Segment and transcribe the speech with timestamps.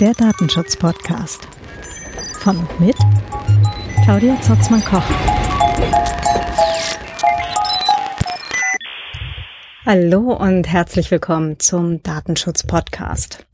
[0.00, 1.48] Der Datenschutz-Podcast.
[2.38, 2.96] Von und mit
[4.04, 5.02] Claudia Zotzmann-Koch.
[9.84, 13.46] Hallo und herzlich willkommen zum Datenschutz-Podcast.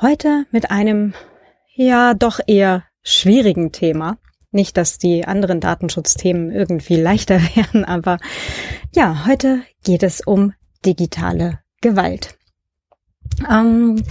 [0.00, 1.12] Heute mit einem,
[1.74, 4.16] ja, doch eher schwierigen Thema.
[4.50, 8.18] Nicht, dass die anderen Datenschutzthemen irgendwie leichter wären, aber
[8.94, 10.54] ja, heute geht es um
[10.84, 12.36] digitale Gewalt.
[13.50, 14.02] Ähm,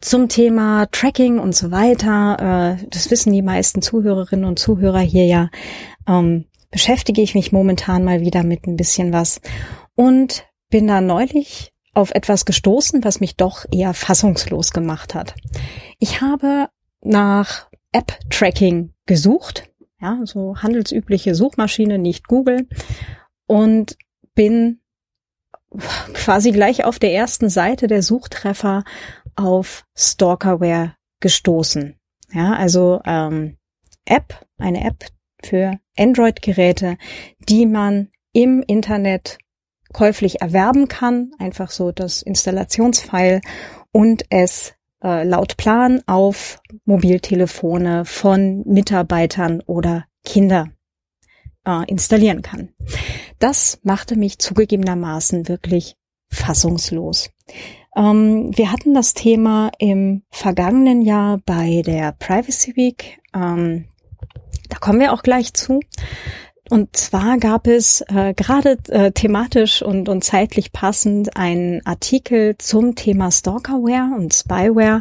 [0.00, 5.26] zum Thema Tracking und so weiter, äh, das wissen die meisten Zuhörerinnen und Zuhörer hier
[5.26, 5.50] ja,
[6.06, 9.40] ähm, beschäftige ich mich momentan mal wieder mit ein bisschen was
[9.94, 15.34] und bin da neulich auf etwas gestoßen, was mich doch eher fassungslos gemacht hat.
[15.98, 16.68] Ich habe
[17.00, 22.68] nach App-Tracking gesucht, ja, so handelsübliche Suchmaschine, nicht Google,
[23.46, 23.96] und
[24.34, 24.80] bin
[26.14, 28.84] quasi gleich auf der ersten Seite der Suchtreffer
[29.34, 31.96] auf Stalkerware gestoßen.
[32.32, 33.56] Ja, also ähm,
[34.04, 35.06] App, eine App
[35.42, 36.96] für Android-Geräte,
[37.48, 39.38] die man im Internet
[39.92, 43.40] käuflich erwerben kann, einfach so das Installationsfile
[43.92, 50.68] und es äh, laut Plan auf Mobiltelefone von Mitarbeitern oder Kinder
[51.66, 52.70] äh, installieren kann.
[53.38, 55.96] Das machte mich zugegebenermaßen wirklich
[56.30, 57.30] fassungslos.
[57.96, 63.18] Ähm, wir hatten das Thema im vergangenen Jahr bei der Privacy Week.
[63.34, 63.86] Ähm,
[64.68, 65.80] da kommen wir auch gleich zu.
[66.68, 72.96] Und zwar gab es äh, gerade äh, thematisch und, und zeitlich passend einen Artikel zum
[72.96, 75.00] Thema Stalkerware und Spyware,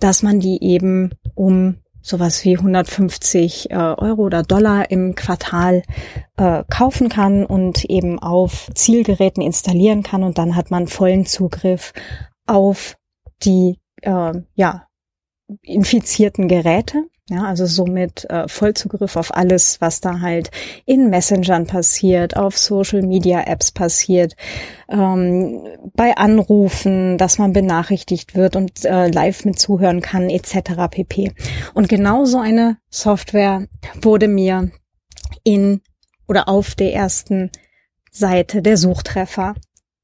[0.00, 5.82] dass man die eben um sowas wie 150 äh, Euro oder Dollar im Quartal
[6.36, 11.94] äh, kaufen kann und eben auf Zielgeräten installieren kann und dann hat man vollen Zugriff
[12.46, 12.96] auf
[13.42, 14.86] die äh, ja
[15.62, 20.50] infizierten Geräte ja, also somit äh, Vollzugriff auf alles, was da halt
[20.84, 24.36] in Messengern passiert, auf Social Media Apps passiert,
[24.90, 30.88] ähm, bei Anrufen, dass man benachrichtigt wird und äh, live mit zuhören kann, etc.
[30.90, 31.32] pp.
[31.72, 33.68] Und genau so eine Software
[34.02, 34.70] wurde mir
[35.44, 35.80] in
[36.28, 37.50] oder auf der ersten
[38.10, 39.54] Seite der Suchtreffer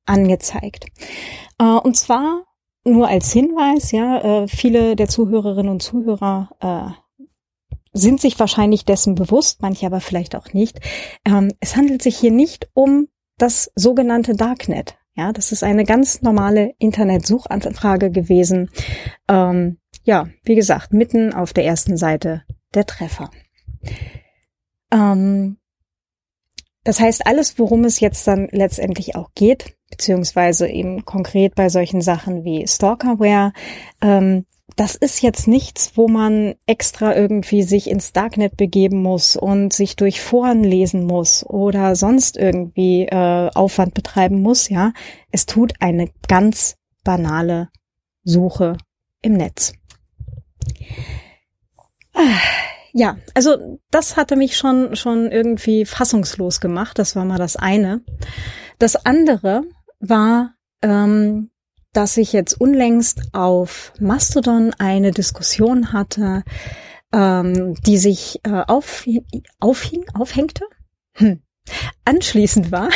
[0.07, 0.87] angezeigt.
[1.59, 2.45] Äh, und zwar
[2.85, 7.10] nur als Hinweis, ja, äh, viele der Zuhörerinnen und Zuhörer äh,
[7.93, 10.81] sind sich wahrscheinlich dessen bewusst, manche aber vielleicht auch nicht.
[11.25, 13.09] Ähm, es handelt sich hier nicht um
[13.39, 14.97] das sogenannte Darknet.
[15.17, 18.71] Ja, das ist eine ganz normale Internetsuchanfrage gewesen.
[19.29, 23.31] Ähm, ja, wie gesagt, mitten auf der ersten Seite der Treffer.
[24.93, 25.59] Ähm,
[26.85, 32.01] das heißt, alles, worum es jetzt dann letztendlich auch geht, beziehungsweise eben konkret bei solchen
[32.01, 33.53] Sachen wie Stalkerware,
[34.01, 34.47] ähm,
[34.77, 39.97] das ist jetzt nichts, wo man extra irgendwie sich ins Darknet begeben muss und sich
[39.97, 44.93] durch Foren lesen muss oder sonst irgendwie äh, Aufwand betreiben muss, ja.
[45.31, 47.69] Es tut eine ganz banale
[48.25, 48.77] Suche
[49.23, 49.73] im Netz.
[52.93, 56.99] Ja, also das hatte mich schon schon irgendwie fassungslos gemacht.
[56.99, 58.03] Das war mal das eine.
[58.79, 59.63] Das andere
[60.01, 61.51] war ähm,
[61.93, 66.45] dass ich jetzt unlängst auf Mastodon eine Diskussion hatte,
[67.13, 69.05] ähm, die sich äh, auf,
[69.59, 70.65] aufhing, aufhängte,
[71.15, 71.43] hm.
[72.05, 72.89] anschließend war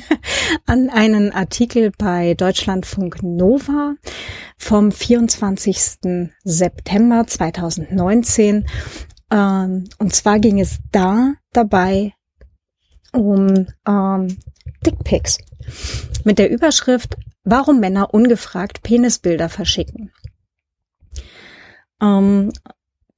[0.66, 3.94] an einen Artikel bei Deutschlandfunk Nova
[4.58, 6.30] vom 24.
[6.44, 8.66] September 2019.
[9.30, 12.12] Ähm, und zwar ging es da dabei
[13.12, 14.38] um ähm,
[14.84, 15.38] Dickpics
[16.24, 20.12] mit der Überschrift warum Männer ungefragt Penisbilder verschicken.
[22.02, 22.52] Ähm,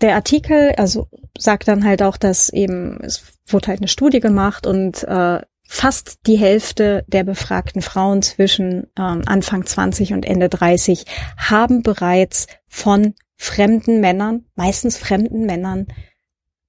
[0.01, 4.67] der Artikel, also sagt dann halt auch, dass eben es wurde halt eine Studie gemacht
[4.67, 11.05] und äh, fast die Hälfte der befragten Frauen zwischen ähm, Anfang 20 und Ende 30
[11.37, 15.87] haben bereits von fremden Männern, meistens fremden Männern,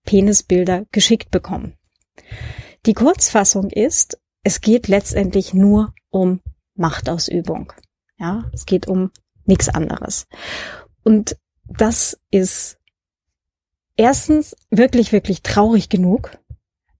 [0.05, 1.73] Penisbilder geschickt bekommen.
[2.85, 6.41] Die Kurzfassung ist, es geht letztendlich nur um
[6.79, 7.73] Machtausübung.
[8.17, 9.11] Ja, es geht um
[9.45, 10.27] nichts anderes.
[11.03, 12.77] Und das ist
[13.95, 16.37] erstens wirklich, wirklich traurig genug,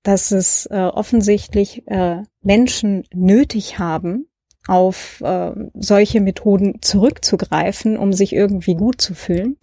[0.04, 4.28] dass es äh, offensichtlich äh, Menschen nötig haben,
[4.68, 9.58] auf äh, solche Methoden zurückzugreifen, um sich irgendwie gut zu fühlen.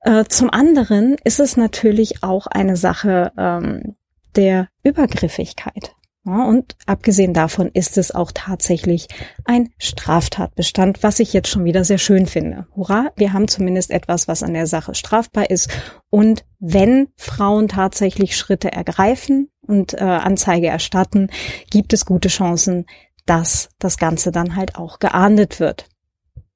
[0.00, 3.96] Äh, zum anderen ist es natürlich auch eine Sache ähm,
[4.36, 5.94] der Übergriffigkeit.
[6.26, 9.08] Ja, und abgesehen davon ist es auch tatsächlich
[9.44, 12.66] ein Straftatbestand, was ich jetzt schon wieder sehr schön finde.
[12.74, 15.68] Hurra, wir haben zumindest etwas, was an der Sache strafbar ist.
[16.08, 21.28] Und wenn Frauen tatsächlich Schritte ergreifen und äh, Anzeige erstatten,
[21.70, 22.86] gibt es gute Chancen,
[23.26, 25.88] dass das Ganze dann halt auch geahndet wird.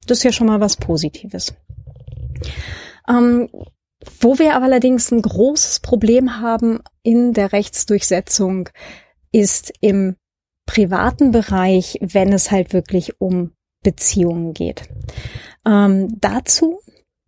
[0.07, 1.53] Das ist ja schon mal was Positives.
[3.07, 3.49] Ähm,
[4.21, 8.69] wo wir aber allerdings ein großes Problem haben in der Rechtsdurchsetzung,
[9.31, 10.15] ist im
[10.65, 13.51] privaten Bereich, wenn es halt wirklich um
[13.83, 14.83] Beziehungen geht.
[15.65, 16.79] Ähm, dazu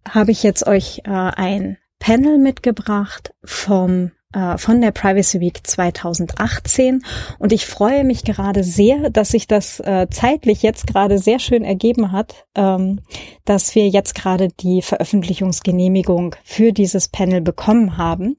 [0.07, 7.03] habe ich jetzt euch äh, ein Panel mitgebracht vom äh, von der Privacy Week 2018
[7.39, 11.63] und ich freue mich gerade sehr, dass sich das äh, zeitlich jetzt gerade sehr schön
[11.63, 13.01] ergeben hat, ähm,
[13.45, 18.38] dass wir jetzt gerade die Veröffentlichungsgenehmigung für dieses Panel bekommen haben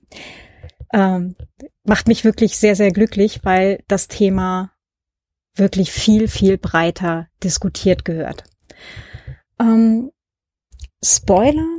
[0.93, 1.35] ähm,
[1.84, 4.73] macht mich wirklich sehr, sehr glücklich, weil das Thema
[5.55, 8.44] wirklich viel, viel breiter diskutiert gehört.
[9.61, 10.11] Ähm,
[11.05, 11.76] Spoiler,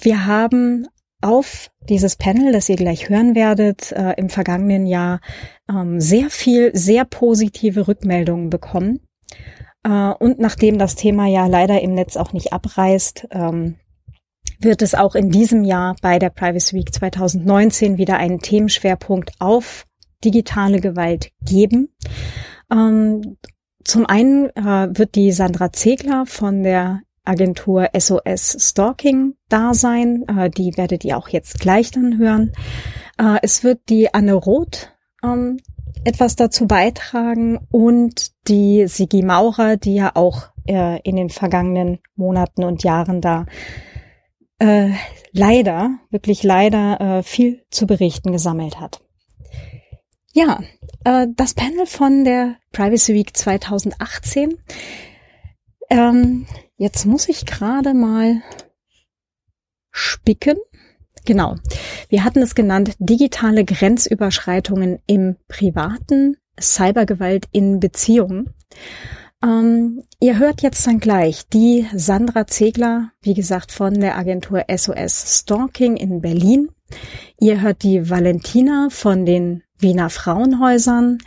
[0.00, 0.86] wir haben
[1.22, 5.20] auf dieses Panel, das ihr gleich hören werdet, äh, im vergangenen Jahr
[5.68, 9.00] ähm, sehr viel, sehr positive Rückmeldungen bekommen.
[9.82, 13.76] Äh, und nachdem das Thema ja leider im Netz auch nicht abreißt, ähm,
[14.60, 19.84] wird es auch in diesem Jahr bei der Privacy Week 2019 wieder einen Themenschwerpunkt auf
[20.24, 21.94] digitale Gewalt geben.
[22.70, 23.36] Ähm,
[23.84, 30.24] zum einen äh, wird die Sandra Zegler von der Agentur SOS Stalking da sein.
[30.28, 32.52] Äh, die werdet ihr auch jetzt gleich dann hören.
[33.18, 34.90] Äh, es wird die Anne Roth
[35.22, 35.58] ähm,
[36.04, 42.64] etwas dazu beitragen und die Sigi Maurer, die ja auch äh, in den vergangenen Monaten
[42.64, 43.46] und Jahren da
[44.58, 44.90] äh,
[45.32, 49.00] leider, wirklich leider äh, viel zu berichten gesammelt hat.
[50.32, 50.60] Ja,
[51.04, 54.58] äh, das Panel von der Privacy Week 2018.
[55.88, 58.42] Ähm, jetzt muss ich gerade mal
[59.90, 60.56] spicken.
[61.24, 61.56] Genau.
[62.08, 68.54] Wir hatten es genannt, digitale Grenzüberschreitungen im Privaten, Cybergewalt in Beziehungen.
[69.42, 75.40] Ähm, ihr hört jetzt dann gleich die Sandra Zegler, wie gesagt, von der Agentur SOS
[75.40, 76.70] Stalking in Berlin.
[77.38, 81.18] Ihr hört die Valentina von den Wiener Frauenhäusern,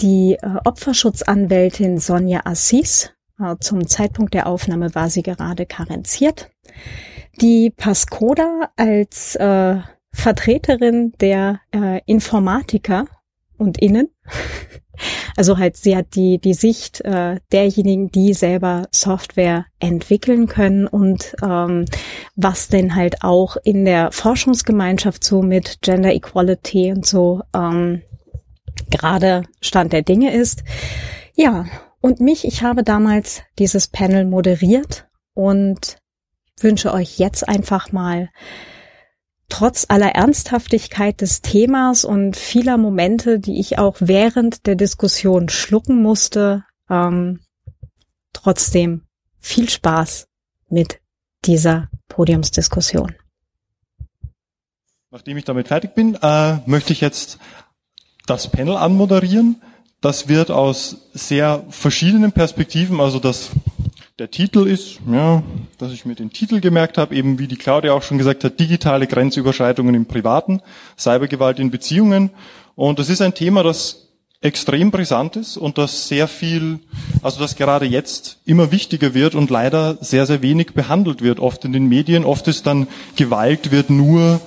[0.00, 3.12] die äh, Opferschutzanwältin Sonja Assis.
[3.40, 6.50] Äh, zum Zeitpunkt der Aufnahme war sie gerade karenziert.
[7.40, 9.80] Die Pascoda als äh,
[10.12, 13.06] Vertreterin der äh, Informatiker
[13.58, 14.08] und Innen.
[15.36, 21.34] Also halt, sie hat die, die Sicht äh, derjenigen, die selber Software entwickeln können und
[21.42, 21.84] ähm,
[22.34, 28.02] was denn halt auch in der Forschungsgemeinschaft so mit Gender Equality und so ähm,
[28.90, 30.62] gerade Stand der Dinge ist.
[31.34, 31.66] Ja,
[32.00, 35.98] und mich, ich habe damals dieses Panel moderiert und
[36.60, 38.30] wünsche euch jetzt einfach mal
[39.48, 46.02] trotz aller Ernsthaftigkeit des Themas und vieler Momente, die ich auch während der Diskussion schlucken
[46.02, 47.40] musste, ähm,
[48.32, 49.02] trotzdem
[49.38, 50.26] viel Spaß
[50.68, 51.00] mit
[51.44, 53.14] dieser Podiumsdiskussion.
[55.10, 57.38] Nachdem ich damit fertig bin, äh, möchte ich jetzt
[58.26, 59.62] das Panel anmoderieren.
[60.00, 63.50] Das wird aus sehr verschiedenen Perspektiven, also das
[64.18, 65.42] der Titel ist, ja,
[65.76, 68.58] dass ich mir den Titel gemerkt habe, eben wie die Claudia auch schon gesagt hat,
[68.58, 70.62] digitale Grenzüberschreitungen im Privaten,
[70.98, 72.30] Cybergewalt in Beziehungen.
[72.76, 74.08] Und das ist ein Thema, das
[74.40, 76.78] extrem brisant ist und das sehr viel,
[77.22, 81.64] also das gerade jetzt immer wichtiger wird und leider sehr, sehr wenig behandelt wird, oft
[81.66, 82.24] in den Medien.
[82.24, 84.40] Oft ist dann Gewalt wird nur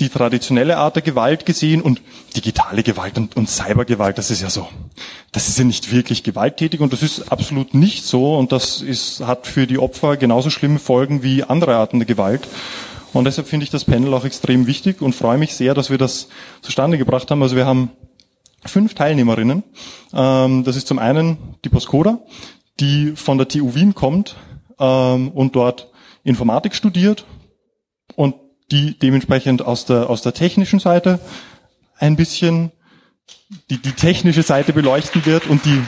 [0.00, 2.00] die traditionelle Art der Gewalt gesehen und
[2.34, 4.66] digitale Gewalt und, und Cybergewalt, das ist ja so,
[5.32, 9.20] das ist ja nicht wirklich gewalttätig und das ist absolut nicht so und das ist,
[9.20, 12.48] hat für die Opfer genauso schlimme Folgen wie andere Arten der Gewalt.
[13.12, 15.98] Und deshalb finde ich das Panel auch extrem wichtig und freue mich sehr, dass wir
[15.98, 16.28] das
[16.62, 17.42] zustande gebracht haben.
[17.42, 17.90] Also wir haben
[18.64, 19.64] fünf Teilnehmerinnen.
[20.12, 22.20] Ähm, das ist zum einen die Poskoda,
[22.78, 24.36] die von der TU Wien kommt
[24.78, 25.90] ähm, und dort
[26.22, 27.24] Informatik studiert
[28.14, 28.34] und
[28.70, 31.20] die dementsprechend aus der, aus der technischen Seite
[31.98, 32.72] ein bisschen
[33.68, 35.82] die, die technische Seite beleuchten wird und die,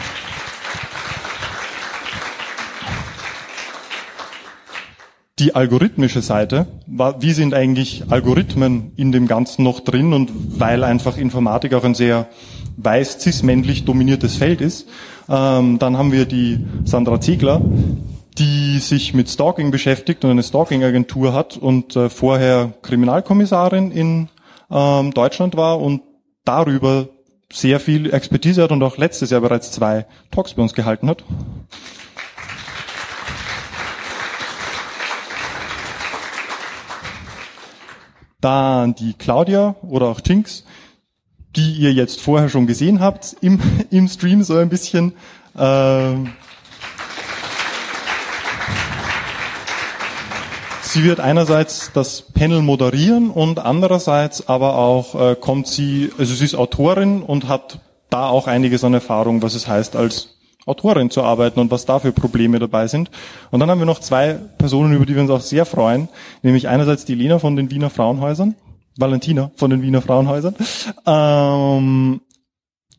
[5.38, 11.16] die algorithmische Seite, wie sind eigentlich Algorithmen in dem Ganzen noch drin und weil einfach
[11.16, 12.28] Informatik auch ein sehr
[12.76, 14.88] weiß cis-männlich dominiertes Feld ist.
[15.28, 17.60] Ähm, dann haben wir die Sandra Ziegler,
[18.38, 24.28] die sich mit Stalking beschäftigt und eine Stalking-Agentur hat und äh, vorher Kriminalkommissarin in
[24.70, 26.02] ähm, Deutschland war und
[26.44, 27.08] darüber
[27.52, 31.22] sehr viel Expertise hat und auch letztes Jahr bereits zwei Talks bei uns gehalten hat.
[38.40, 40.64] Dann die Claudia oder auch Jinx,
[41.54, 43.60] die ihr jetzt vorher schon gesehen habt im,
[43.90, 45.12] im Stream so ein bisschen.
[45.54, 46.14] Äh,
[50.92, 56.44] sie wird einerseits das Panel moderieren und andererseits aber auch äh, kommt sie, also sie
[56.44, 57.78] ist Autorin und hat
[58.10, 61.98] da auch einiges an Erfahrung, was es heißt, als Autorin zu arbeiten und was da
[61.98, 63.10] für Probleme dabei sind.
[63.50, 66.08] Und dann haben wir noch zwei Personen, über die wir uns auch sehr freuen,
[66.42, 68.54] nämlich einerseits die Lena von den Wiener Frauenhäusern,
[68.96, 70.54] Valentina von den Wiener Frauenhäusern,
[71.06, 72.20] ähm,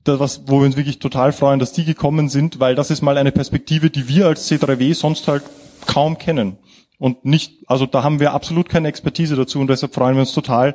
[0.03, 3.03] das, was, wo wir uns wirklich total freuen, dass die gekommen sind, weil das ist
[3.03, 5.43] mal eine Perspektive, die wir als C3W sonst halt
[5.85, 6.57] kaum kennen.
[7.03, 10.31] Und nicht, also da haben wir absolut keine Expertise dazu und deshalb freuen wir uns
[10.31, 10.73] total,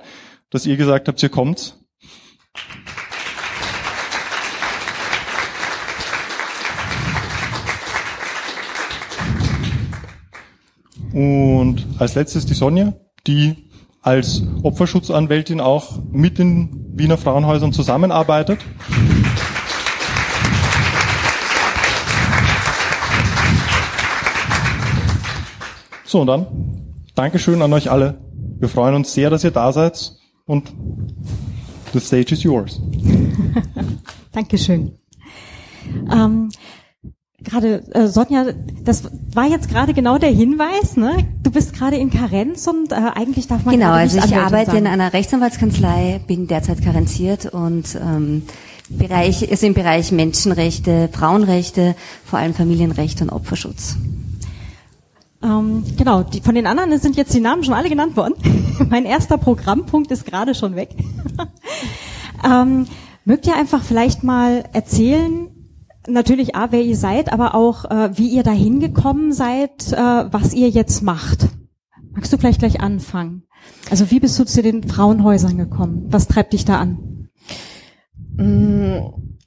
[0.51, 1.79] dass ihr gesagt habt, ihr kommt.
[11.15, 12.93] Und als letztes die Sonja,
[13.27, 13.71] die
[14.03, 18.61] als Opferschutzanwältin auch mit den Wiener Frauenhäusern zusammenarbeitet.
[26.09, 26.47] So, und dann
[27.15, 28.19] Dankeschön an euch alle.
[28.59, 30.15] Wir freuen uns sehr, dass ihr da seid
[30.47, 30.73] und
[31.93, 32.81] the stage is yours.
[34.33, 34.93] Dankeschön.
[36.11, 36.49] Ähm,
[37.41, 38.47] gerade äh, Sonja,
[38.83, 41.29] das war jetzt gerade genau der Hinweis, ne?
[41.43, 43.93] Du bist gerade in Karenz und äh, eigentlich darf man genau.
[43.93, 44.79] Also ich Anwältin arbeite sagen.
[44.79, 48.45] in einer Rechtsanwaltskanzlei, bin derzeit karenziert und ähm,
[48.89, 53.99] Bereich ist im Bereich Menschenrechte, Frauenrechte, vor allem Familienrecht und Opferschutz.
[55.43, 58.35] Ähm, genau, die, von den anderen sind jetzt die Namen schon alle genannt worden.
[58.91, 60.91] mein erster Programmpunkt ist gerade schon weg.
[62.45, 62.87] ähm,
[63.25, 65.49] mögt ihr einfach vielleicht mal erzählen,
[66.09, 70.55] natürlich A, wer ihr seid, aber auch äh, wie ihr da hingekommen seid, äh, was
[70.55, 71.49] ihr jetzt macht.
[72.13, 73.45] Magst du vielleicht gleich anfangen?
[73.91, 76.07] Also wie bist du zu den Frauenhäusern gekommen?
[76.09, 77.29] Was treibt dich da an?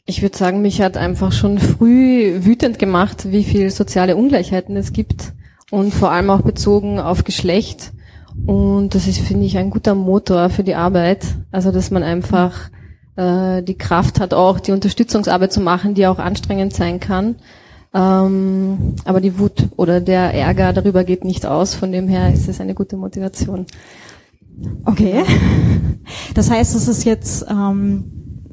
[0.05, 4.93] Ich würde sagen, mich hat einfach schon früh wütend gemacht, wie viel soziale Ungleichheiten es
[4.93, 5.33] gibt
[5.71, 7.93] und vor allem auch bezogen auf Geschlecht.
[8.45, 11.25] Und das ist, finde ich, ein guter Motor für die Arbeit.
[11.51, 12.69] Also, dass man einfach
[13.15, 17.35] äh, die Kraft hat, auch die Unterstützungsarbeit zu machen, die auch anstrengend sein kann.
[17.93, 21.73] Ähm, aber die Wut oder der Ärger darüber geht nicht aus.
[21.73, 23.65] Von dem her ist es eine gute Motivation.
[24.85, 25.23] Okay.
[26.33, 28.43] Das heißt, es ist jetzt, ähm,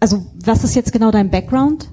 [0.00, 1.88] also was ist jetzt genau dein Background?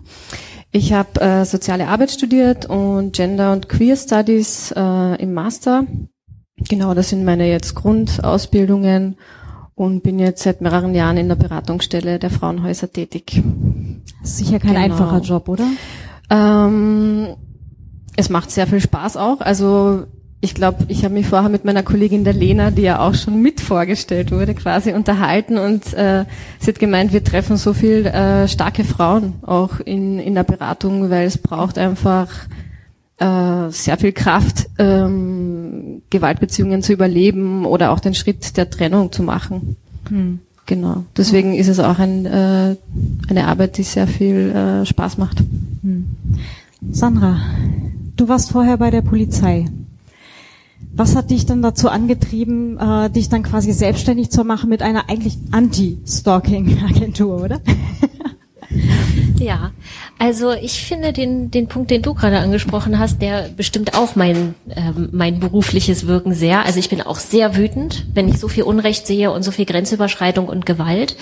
[0.72, 5.86] Ich habe äh, soziale Arbeit studiert und Gender und Queer Studies äh, im Master.
[6.70, 9.16] Genau, das sind meine jetzt Grundausbildungen
[9.76, 13.42] und bin jetzt seit mehreren Jahren in der Beratungsstelle der Frauenhäuser tätig.
[14.24, 14.80] Sicher kein Genau.
[14.82, 15.68] einfacher Job, oder?
[16.30, 17.36] Ähm,
[18.16, 19.40] es macht sehr viel Spaß auch.
[19.42, 20.06] Also
[20.40, 23.42] ich glaube, ich habe mich vorher mit meiner Kollegin der Lena, die ja auch schon
[23.42, 26.26] mit vorgestellt wurde, quasi unterhalten und äh,
[26.60, 31.10] sie hat gemeint, wir treffen so viel äh, starke Frauen auch in, in der Beratung,
[31.10, 32.30] weil es braucht einfach
[33.18, 39.24] äh, sehr viel Kraft, ähm, Gewaltbeziehungen zu überleben oder auch den Schritt der Trennung zu
[39.24, 39.76] machen.
[40.68, 41.06] Genau.
[41.16, 42.76] Deswegen ist es auch ein, äh,
[43.28, 45.42] eine Arbeit, die sehr viel äh, Spaß macht.
[46.92, 47.40] Sandra,
[48.16, 49.66] du warst vorher bei der Polizei.
[50.94, 55.10] Was hat dich dann dazu angetrieben, äh, dich dann quasi selbstständig zu machen mit einer
[55.10, 57.62] eigentlich Anti-Stalking-Agentur, oder?
[59.40, 59.72] Ja,
[60.18, 64.56] also ich finde den, den Punkt, den du gerade angesprochen hast, der bestimmt auch mein,
[64.76, 66.66] ähm, mein berufliches Wirken sehr.
[66.66, 69.66] Also ich bin auch sehr wütend, wenn ich so viel Unrecht sehe und so viel
[69.66, 71.16] Grenzüberschreitung und Gewalt.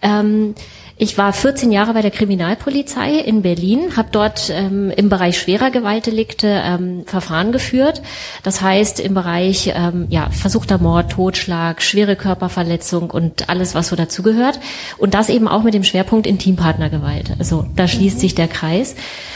[0.00, 0.54] Ähm,
[0.96, 5.70] ich war 14 Jahre bei der Kriminalpolizei in Berlin, habe dort ähm, im Bereich schwerer
[5.70, 8.02] Gewaltdelikte ähm, Verfahren geführt.
[8.42, 13.96] Das heißt im Bereich ähm, ja, versuchter Mord, Totschlag, schwere Körperverletzung und alles, was so
[13.96, 14.60] dazugehört.
[14.98, 17.32] Und das eben auch mit dem Schwerpunkt Intimpartnergewalt.
[17.38, 18.94] Also da schließt sich der Kreis.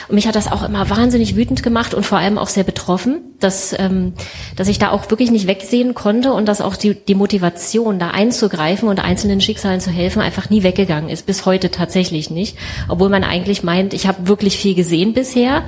[0.08, 3.22] Und mich hat das auch immer wahnsinnig wütend gemacht und vor allem auch sehr betroffen,
[3.40, 4.12] dass, ähm,
[4.54, 8.10] dass ich da auch wirklich nicht wegsehen konnte und dass auch die, die Motivation, da
[8.10, 11.26] einzugreifen und einzelnen Schicksalen zu helfen, einfach nie weggegangen ist.
[11.26, 12.56] Bis heute tatsächlich nicht.
[12.88, 15.64] Obwohl man eigentlich meint, ich habe wirklich viel gesehen bisher.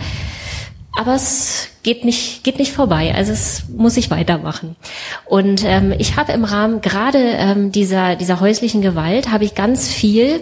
[0.99, 3.15] Aber es geht nicht, geht nicht vorbei.
[3.15, 4.77] Also es muss ich weitermachen.
[5.27, 9.89] Und ähm, ich habe im Rahmen gerade ähm, dieser, dieser häuslichen Gewalt, habe ich ganz
[9.89, 10.41] viel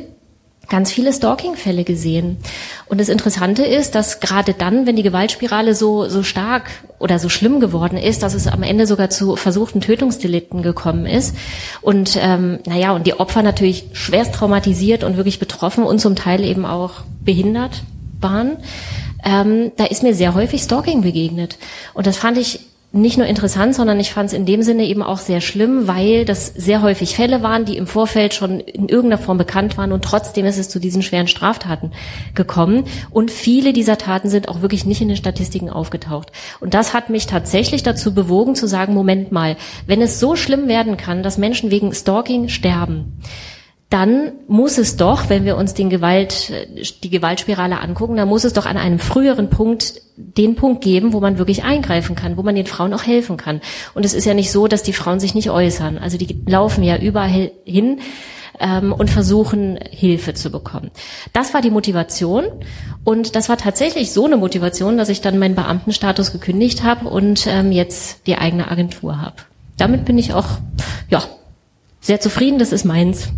[0.68, 2.38] ganz viele Stalking-Fälle gesehen.
[2.86, 7.28] Und das Interessante ist, dass gerade dann, wenn die Gewaltspirale so, so stark oder so
[7.28, 11.36] schlimm geworden ist, dass es am Ende sogar zu versuchten Tötungsdelikten gekommen ist.
[11.82, 16.44] Und ähm, naja, und die Opfer natürlich schwerst traumatisiert und wirklich betroffen und zum Teil
[16.44, 17.82] eben auch behindert
[18.20, 18.56] waren.
[19.24, 21.58] Ähm, da ist mir sehr häufig Stalking begegnet.
[21.94, 22.60] Und das fand ich
[22.96, 26.24] nicht nur interessant, sondern ich fand es in dem Sinne eben auch sehr schlimm, weil
[26.24, 30.04] das sehr häufig Fälle waren, die im Vorfeld schon in irgendeiner Form bekannt waren und
[30.04, 31.92] trotzdem ist es zu diesen schweren Straftaten
[32.34, 32.84] gekommen.
[33.10, 36.32] Und viele dieser Taten sind auch wirklich nicht in den Statistiken aufgetaucht.
[36.60, 40.68] Und das hat mich tatsächlich dazu bewogen zu sagen, Moment mal, wenn es so schlimm
[40.68, 43.20] werden kann, dass Menschen wegen Stalking sterben,
[43.88, 46.52] dann muss es doch, wenn wir uns den Gewalt,
[47.04, 51.20] die Gewaltspirale angucken, dann muss es doch an einem früheren Punkt den Punkt geben, wo
[51.20, 53.60] man wirklich eingreifen kann, wo man den Frauen auch helfen kann.
[53.94, 55.98] Und es ist ja nicht so, dass die Frauen sich nicht äußern.
[55.98, 58.00] Also die laufen ja überall hin
[58.58, 60.90] ähm, und versuchen Hilfe zu bekommen.
[61.32, 62.46] Das war die Motivation
[63.04, 67.46] und das war tatsächlich so eine Motivation, dass ich dann meinen Beamtenstatus gekündigt habe und
[67.46, 69.36] ähm, jetzt die eigene Agentur habe.
[69.76, 70.46] Damit bin ich auch
[71.08, 71.22] ja
[72.00, 72.58] sehr zufrieden.
[72.58, 73.28] Das ist meins.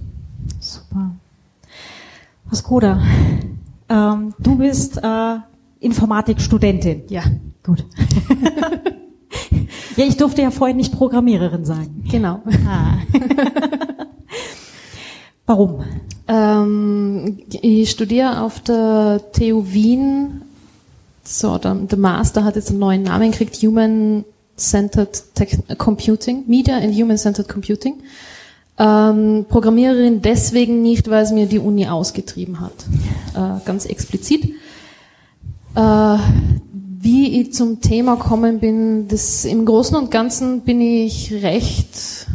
[2.55, 3.02] Skoda,
[3.88, 5.37] ähm, du bist äh,
[5.81, 7.02] Informatikstudentin.
[7.09, 7.23] Ja.
[7.64, 7.85] Gut.
[9.97, 12.05] ja, ich durfte ja vorhin nicht Programmiererin sagen.
[12.11, 12.43] Genau.
[12.67, 12.99] Ah.
[15.47, 15.85] Warum?
[16.26, 20.43] Ähm, ich studiere auf der TU Wien.
[21.25, 24.25] So, der, der Master hat jetzt einen neuen Namen gekriegt, Human
[24.57, 25.23] Centered
[25.78, 28.02] Computing, Media and Human Centered Computing.
[28.78, 32.73] Ähm, Programmiererin deswegen nicht, weil es mir die Uni ausgetrieben hat.
[33.35, 34.54] Äh, ganz explizit.
[35.75, 36.18] Äh,
[37.00, 42.26] wie ich zum Thema kommen bin, das im Großen und Ganzen bin ich recht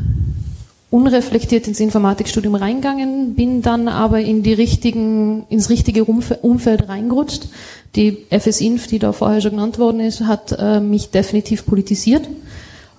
[0.90, 7.48] unreflektiert ins Informatikstudium reingegangen, bin dann aber in die richtigen, ins richtige Umfeld reingerutscht.
[7.96, 12.28] Die FS-Inf, die da vorher schon genannt worden ist, hat äh, mich definitiv politisiert.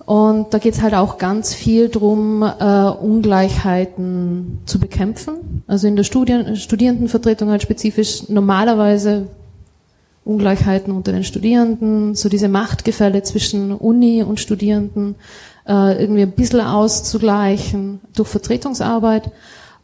[0.05, 5.63] Und da geht es halt auch ganz viel drum, äh, Ungleichheiten zu bekämpfen.
[5.65, 9.27] Also in der Studien Studierendenvertretung halt spezifisch normalerweise
[10.23, 15.15] Ungleichheiten unter den Studierenden, so diese Machtgefälle zwischen Uni und Studierenden
[15.67, 19.31] äh, irgendwie ein bisschen auszugleichen durch Vertretungsarbeit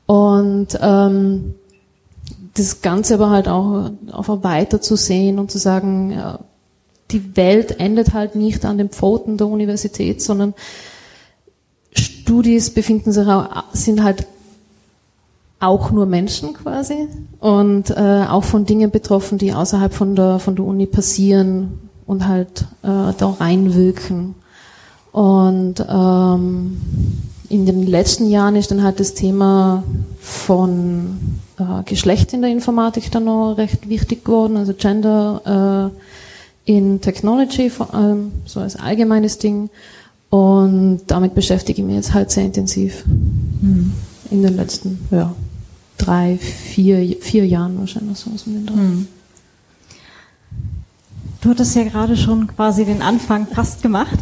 [0.05, 1.55] und ähm,
[2.55, 6.39] das Ganze aber halt auch auf weiter zu sehen und zu sagen, ja,
[7.11, 10.53] die Welt endet halt nicht an den Pfoten der Universität, sondern
[11.93, 14.25] Studis befinden sich auch, sind halt
[15.59, 17.07] auch nur Menschen quasi
[17.39, 22.27] und äh, auch von Dingen betroffen, die außerhalb von der von der Uni passieren und
[22.27, 24.35] halt äh, da reinwirken.
[25.11, 26.81] Und ähm,
[27.49, 29.83] in den letzten Jahren ist dann halt das Thema
[30.19, 36.01] von äh, Geschlecht in der Informatik dann noch recht wichtig geworden, also Gender äh,
[36.65, 39.69] in Technology, vor allem so als allgemeines Ding.
[40.29, 43.91] Und damit beschäftige ich mich jetzt halt sehr intensiv mhm.
[44.29, 45.35] in den letzten ja,
[45.97, 49.07] drei, vier, vier Jahren wahrscheinlich so aus dem mhm.
[51.41, 54.19] Du hattest ja gerade schon quasi den Anfang fast gemacht.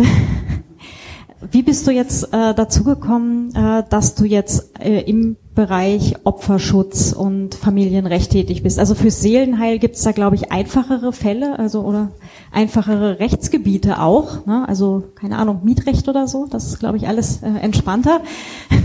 [1.51, 7.13] Wie bist du jetzt äh, dazu gekommen, äh, dass du jetzt äh, im Bereich Opferschutz
[7.13, 8.77] und Familienrecht tätig bist?
[8.77, 12.11] Also für Seelenheil gibt es da, glaube ich, einfachere Fälle, also oder
[12.51, 14.45] einfachere Rechtsgebiete auch.
[14.45, 14.67] Ne?
[14.67, 16.45] Also keine Ahnung, Mietrecht oder so.
[16.45, 18.21] Das ist, glaube ich, alles äh, entspannter.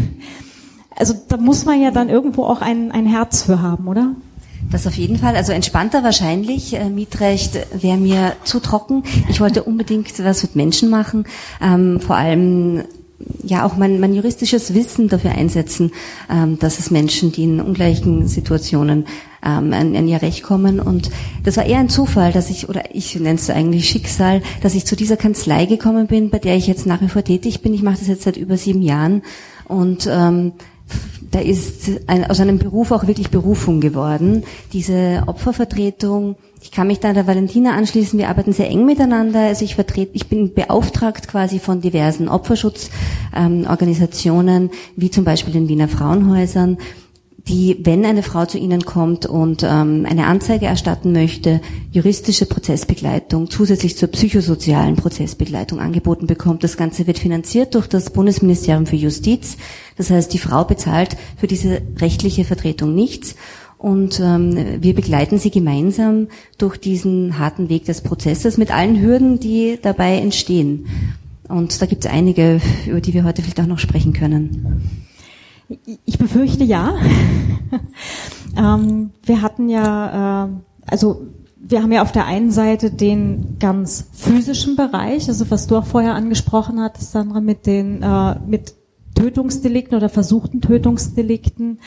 [0.96, 4.14] Also da muss man ja dann irgendwo auch ein, ein Herz für haben, oder?
[4.70, 5.36] Das auf jeden Fall.
[5.36, 6.74] Also entspannter wahrscheinlich.
[6.74, 9.04] Äh, Mietrecht wäre mir zu trocken.
[9.28, 11.26] Ich wollte unbedingt was mit Menschen machen.
[11.60, 12.84] Ähm, vor allem
[13.42, 15.92] ja auch mein, mein juristisches Wissen dafür einsetzen,
[16.30, 19.06] ähm, dass es Menschen, die in ungleichen Situationen
[19.44, 20.80] ähm, an, an ihr Recht kommen.
[20.80, 21.10] Und
[21.42, 24.86] das war eher ein Zufall, dass ich, oder ich nenne es eigentlich Schicksal, dass ich
[24.86, 27.74] zu dieser Kanzlei gekommen bin, bei der ich jetzt nach wie vor tätig bin.
[27.74, 29.22] Ich mache das jetzt seit über sieben Jahren.
[29.66, 30.52] Und ähm,
[31.34, 34.44] da ist ein, aus einem Beruf auch wirklich Berufung geworden.
[34.72, 39.40] Diese Opfervertretung, ich kann mich da der Valentina anschließen, wir arbeiten sehr eng miteinander.
[39.40, 45.66] Also ich vertrete, ich bin beauftragt quasi von diversen Opferschutzorganisationen, ähm, wie zum Beispiel den
[45.68, 46.78] Wiener Frauenhäusern,
[47.48, 51.60] die, wenn eine Frau zu Ihnen kommt und ähm, eine Anzeige erstatten möchte,
[51.92, 56.64] juristische Prozessbegleitung zusätzlich zur psychosozialen Prozessbegleitung angeboten bekommt.
[56.64, 59.58] Das Ganze wird finanziert durch das Bundesministerium für Justiz.
[59.98, 63.36] Das heißt, die Frau bezahlt für diese rechtliche Vertretung nichts.
[63.76, 69.38] Und ähm, wir begleiten sie gemeinsam durch diesen harten Weg des Prozesses mit allen Hürden,
[69.38, 70.86] die dabei entstehen.
[71.48, 75.03] Und da gibt es einige, über die wir heute vielleicht auch noch sprechen können.
[76.04, 76.94] Ich befürchte ja.
[78.56, 80.48] Ähm, wir hatten ja, äh,
[80.86, 81.26] also
[81.58, 85.86] wir haben ja auf der einen Seite den ganz physischen Bereich, also was du auch
[85.86, 88.74] vorher angesprochen hattest, Sandra, mit den äh, mit
[89.14, 91.78] Tötungsdelikten oder versuchten Tötungsdelikten.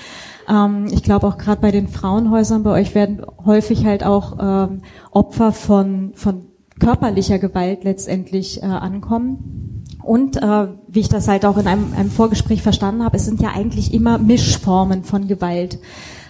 [0.49, 4.81] Ähm, ich glaube auch gerade bei den Frauenhäusern bei euch werden häufig halt auch ähm,
[5.11, 6.45] Opfer von von
[6.79, 9.76] körperlicher Gewalt letztendlich äh, ankommen.
[10.07, 13.41] Und äh, wie ich das halt auch in einem, einem Vorgespräch verstanden habe, es sind
[13.41, 15.79] ja eigentlich immer Mischformen von Gewalt.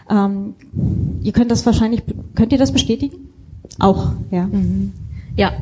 [0.10, 0.56] Ähm,
[1.22, 2.02] ihr könnt das wahrscheinlich,
[2.34, 3.30] könnt ihr das bestätigen?
[3.78, 4.48] Auch, ja.
[4.48, 4.94] Mhm.
[5.38, 5.54] Ja,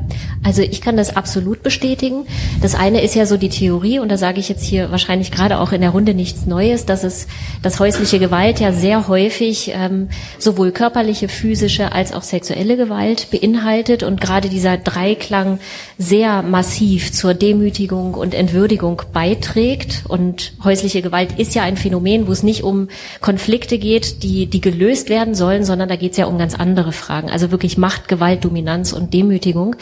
[0.42, 2.26] also ich kann das absolut bestätigen.
[2.62, 5.58] Das eine ist ja so die Theorie, und da sage ich jetzt hier wahrscheinlich gerade
[5.58, 7.26] auch in der Runde nichts Neues, dass es
[7.62, 10.08] dass häusliche Gewalt ja sehr häufig ähm,
[10.38, 15.58] sowohl körperliche, physische als auch sexuelle Gewalt beinhaltet und gerade dieser Dreiklang
[15.98, 20.04] sehr massiv zur Demütigung und Entwürdigung beiträgt.
[20.06, 22.86] Und häusliche Gewalt ist ja ein Phänomen, wo es nicht um
[23.20, 26.92] Konflikte geht, die, die gelöst werden sollen, sondern da geht es ja um ganz andere
[26.92, 27.30] Fragen.
[27.30, 29.65] Also wirklich Macht, Gewalt, Dominanz und Demütigung.
[29.70, 29.76] Beziehung.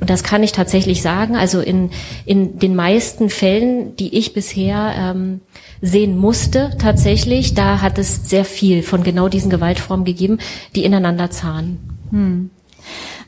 [0.00, 1.36] Und das kann ich tatsächlich sagen.
[1.36, 1.90] Also in,
[2.24, 5.40] in den meisten Fällen, die ich bisher ähm,
[5.80, 10.38] sehen musste, tatsächlich, da hat es sehr viel von genau diesen Gewaltformen gegeben,
[10.74, 11.78] die ineinander zahnen.
[12.10, 12.50] Hm.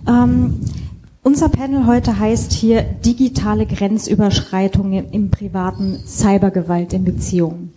[0.07, 0.61] Ähm,
[1.23, 7.73] unser Panel heute heißt hier digitale Grenzüberschreitungen im privaten Cybergewalt in Beziehungen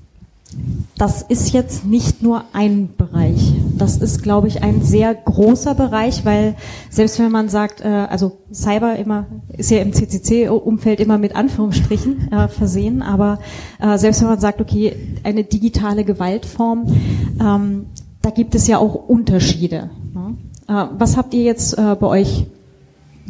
[0.98, 3.54] das ist jetzt nicht nur ein Bereich.
[3.82, 6.54] Das ist, glaube ich, ein sehr großer Bereich, weil
[6.92, 9.26] selbst wenn man sagt, äh, also Cyber immer
[9.58, 13.40] ist ja im CCC-Umfeld immer mit Anführungsstrichen äh, versehen, aber
[13.80, 16.96] äh, selbst wenn man sagt, okay, eine digitale Gewaltform,
[17.42, 17.88] ähm,
[18.22, 19.90] da gibt es ja auch Unterschiede.
[20.14, 20.36] Ne?
[20.68, 22.46] Äh, was habt ihr jetzt äh, bei euch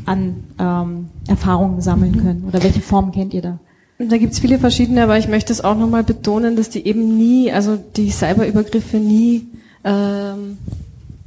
[0.03, 3.59] an ähm, Erfahrungen sammeln können oder welche Formen kennt ihr da?
[3.99, 7.53] Da gibt's viele verschiedene, aber ich möchte es auch nochmal betonen, dass die eben nie,
[7.53, 9.47] also die Cyberübergriffe nie,
[9.83, 10.57] ähm,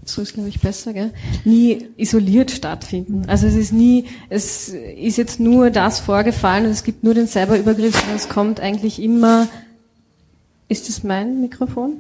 [0.05, 1.13] so ist glaube ich besser, gell?
[1.45, 3.25] nie isoliert stattfinden.
[3.27, 7.27] Also es ist nie, es ist jetzt nur das vorgefallen und es gibt nur den
[7.27, 9.49] Cyberübergriff, sondern es kommt eigentlich immer,
[10.69, 11.93] ist das mein Mikrofon?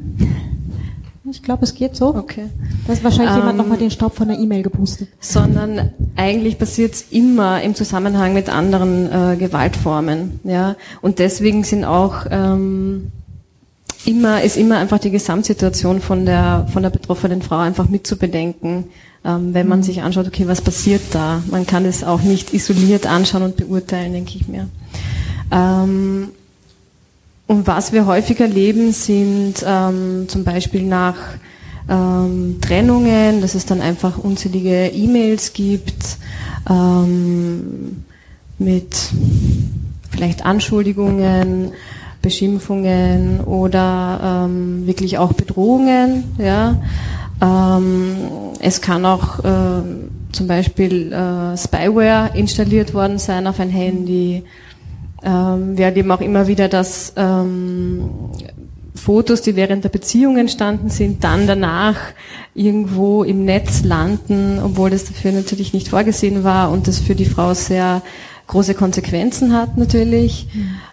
[1.31, 2.14] Ich glaube, es geht so.
[2.14, 2.51] Okay.
[2.87, 5.09] Da ist wahrscheinlich ähm, jemand nochmal den Staub von der E-Mail gepustet.
[5.21, 10.40] Sondern eigentlich passiert es immer im Zusammenhang mit anderen äh, Gewaltformen.
[10.45, 10.77] Ja?
[11.01, 13.11] Und deswegen sind auch ähm,
[14.07, 18.85] immer, ist immer einfach die Gesamtsituation von der, von der betroffenen Frau einfach mitzubedenken,
[19.25, 19.85] ähm, wenn man mhm.
[19.85, 21.43] sich anschaut, okay, was passiert da?
[21.51, 24.69] Man kann es auch nicht isoliert anschauen und beurteilen, denke ich mir.
[25.51, 26.29] Ähm,
[27.47, 31.17] und was wir häufig erleben, sind ähm, zum Beispiel nach
[31.88, 36.17] ähm, Trennungen, dass es dann einfach unzählige E-Mails gibt
[36.69, 38.05] ähm,
[38.59, 39.11] mit
[40.11, 41.73] vielleicht Anschuldigungen,
[42.25, 46.25] Beschimpfungen oder ähm, wirklich auch Bedrohungen.
[46.39, 46.81] Ja.
[47.41, 48.17] Ähm,
[48.61, 49.83] es kann auch äh,
[50.33, 54.43] zum Beispiel äh, Spyware installiert worden sein auf ein Handy.
[55.23, 58.09] Ähm, wir erleben auch immer wieder, dass ähm,
[58.95, 61.97] Fotos, die während der Beziehung entstanden sind, dann danach
[62.55, 67.27] irgendwo im Netz landen, obwohl das dafür natürlich nicht vorgesehen war und das für die
[67.27, 68.01] Frau sehr
[68.47, 70.49] große Konsequenzen hat natürlich.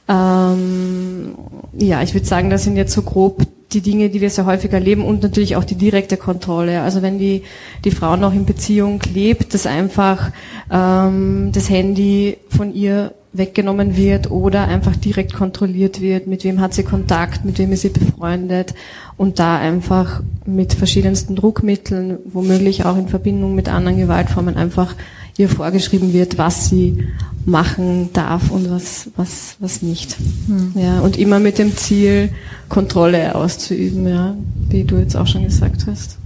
[0.07, 1.35] Ähm,
[1.73, 4.71] ja, ich würde sagen, das sind jetzt so grob die Dinge, die wir sehr häufig
[4.73, 6.81] erleben und natürlich auch die direkte Kontrolle.
[6.81, 7.43] Also wenn die,
[7.85, 10.31] die Frau noch in Beziehung lebt, dass einfach
[10.69, 16.73] ähm, das Handy von ihr weggenommen wird oder einfach direkt kontrolliert wird, mit wem hat
[16.73, 18.73] sie Kontakt, mit wem ist sie befreundet
[19.15, 24.95] und da einfach mit verschiedensten Druckmitteln, womöglich auch in Verbindung mit anderen Gewaltformen einfach
[25.37, 27.07] ihr vorgeschrieben wird, was sie
[27.45, 30.17] machen darf und was, was, was nicht.
[30.47, 30.73] Hm.
[30.75, 32.29] Ja, und immer mit dem Ziel,
[32.69, 34.35] Kontrolle auszuüben, ja,
[34.69, 36.17] wie du jetzt auch schon gesagt hast.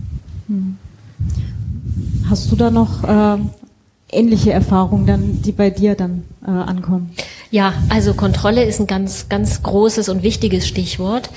[0.47, 0.77] Hm.
[2.29, 3.37] Hast du da noch äh,
[4.11, 7.11] ähnliche Erfahrungen dann, die bei dir dann äh, ankommen?
[7.51, 11.29] Ja, also Kontrolle ist ein ganz, ganz großes und wichtiges Stichwort.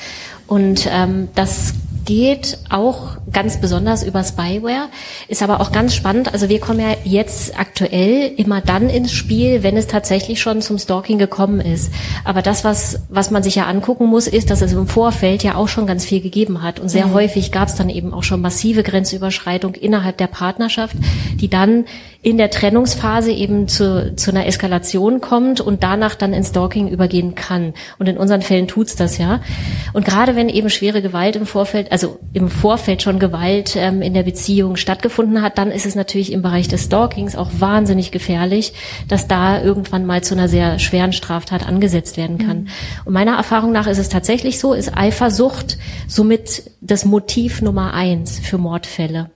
[0.47, 1.75] Und ähm, das
[2.09, 4.89] geht auch ganz besonders über Spyware,
[5.29, 6.33] ist aber auch ganz spannend.
[6.33, 10.79] Also wir kommen ja jetzt aktuell immer dann ins Spiel, wenn es tatsächlich schon zum
[10.79, 11.93] Stalking gekommen ist.
[12.25, 15.57] Aber das, was, was man sich ja angucken muss, ist, dass es im Vorfeld ja
[15.57, 16.81] auch schon ganz viel gegeben hat.
[16.81, 17.13] Und sehr mhm.
[17.13, 20.97] häufig gab es dann eben auch schon massive Grenzüberschreitung innerhalb der Partnerschaft,
[21.35, 21.85] die dann
[22.21, 27.37] in der Trennungsphase eben zu, zu einer Eskalation kommt und danach dann ins Stalking übergehen
[27.37, 27.75] kann.
[28.01, 29.41] Und in unseren Fällen tut's das ja.
[29.93, 34.15] Und gerade wenn eben schwere Gewalt im Vorfeld, also im Vorfeld schon Gewalt ähm, in
[34.15, 38.73] der Beziehung stattgefunden hat, dann ist es natürlich im Bereich des Stalkings auch wahnsinnig gefährlich,
[39.07, 42.63] dass da irgendwann mal zu einer sehr schweren Straftat angesetzt werden kann.
[42.63, 42.69] Mhm.
[43.05, 45.79] Und meiner Erfahrung nach ist es tatsächlich so, ist Eifersucht
[46.09, 49.31] somit das Motiv Nummer eins für Mordfälle.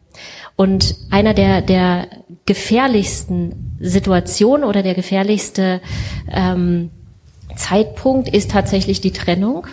[0.56, 2.08] Und einer der, der
[2.46, 5.80] gefährlichsten Situationen oder der gefährlichste
[6.30, 6.90] ähm,
[7.56, 9.66] Zeitpunkt ist tatsächlich die Trennung.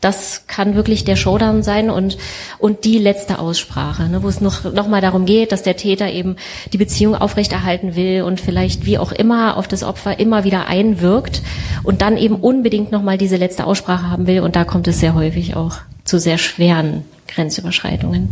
[0.00, 2.18] Das kann wirklich der Showdown sein und,
[2.58, 6.10] und die letzte Aussprache, ne, wo es noch, noch mal darum geht, dass der Täter
[6.10, 6.36] eben
[6.72, 11.42] die Beziehung aufrechterhalten will und vielleicht wie auch immer auf das Opfer immer wieder einwirkt
[11.82, 15.00] und dann eben unbedingt noch mal diese letzte Aussprache haben will und da kommt es
[15.00, 18.28] sehr häufig auch zu sehr schweren Grenzüberschreitungen.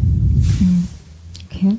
[0.59, 0.89] Hm.
[1.51, 1.77] Okay.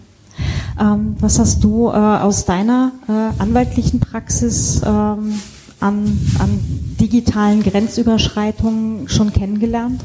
[0.80, 5.40] Ähm, was hast du äh, aus deiner äh, anwaltlichen Praxis ähm,
[5.80, 6.60] an, an
[7.00, 10.02] digitalen Grenzüberschreitungen schon kennengelernt?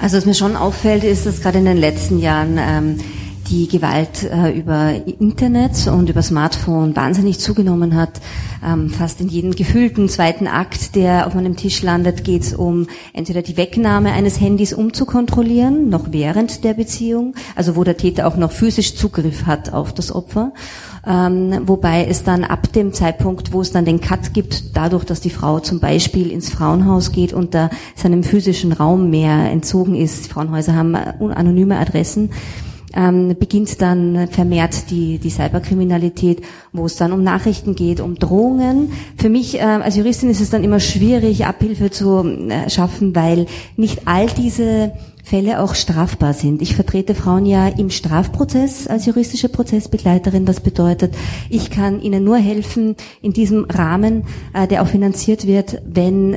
[0.00, 2.98] Also was mir schon auffällt, ist, dass gerade in den letzten Jahren ähm,
[3.48, 8.20] die Gewalt äh, über Internet und über Smartphone wahnsinnig zugenommen hat.
[8.64, 12.86] Ähm, fast in jedem gefühlten zweiten Akt, der auf meinem Tisch landet, geht es um
[13.12, 17.96] entweder die Wegnahme eines Handys, um zu kontrollieren, noch während der Beziehung, also wo der
[17.96, 20.52] Täter auch noch physisch Zugriff hat auf das Opfer.
[21.06, 25.20] Ähm, wobei es dann ab dem Zeitpunkt, wo es dann den Cut gibt, dadurch, dass
[25.20, 30.26] die Frau zum Beispiel ins Frauenhaus geht und da seinem physischen Raum mehr entzogen ist,
[30.26, 32.30] Frauenhäuser haben anonyme Adressen,
[32.96, 38.90] ähm, beginnt dann vermehrt die, die Cyberkriminalität, wo es dann um Nachrichten geht, um Drohungen.
[39.16, 43.46] Für mich äh, als Juristin ist es dann immer schwierig, Abhilfe zu äh, schaffen, weil
[43.76, 46.62] nicht all diese Fälle auch strafbar sind.
[46.62, 50.46] Ich vertrete Frauen ja im Strafprozess als juristische Prozessbegleiterin.
[50.46, 51.14] Das bedeutet,
[51.50, 56.36] ich kann ihnen nur helfen in diesem Rahmen, äh, der auch finanziert wird, wenn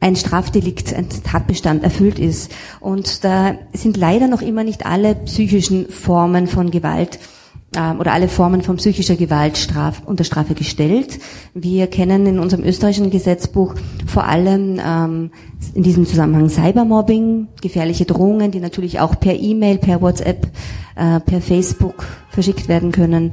[0.00, 2.50] ein Strafdelikt, ein Tatbestand erfüllt ist.
[2.80, 7.18] Und da sind leider noch immer nicht alle psychischen Formen von Gewalt
[7.76, 11.18] ähm, oder alle Formen von psychischer Gewalt straf, unter Strafe gestellt.
[11.54, 13.74] Wir kennen in unserem österreichischen Gesetzbuch
[14.06, 15.30] vor allem ähm,
[15.74, 20.48] in diesem Zusammenhang Cybermobbing, gefährliche Drohungen, die natürlich auch per E-Mail, per WhatsApp,
[20.96, 23.32] äh, per Facebook verschickt werden können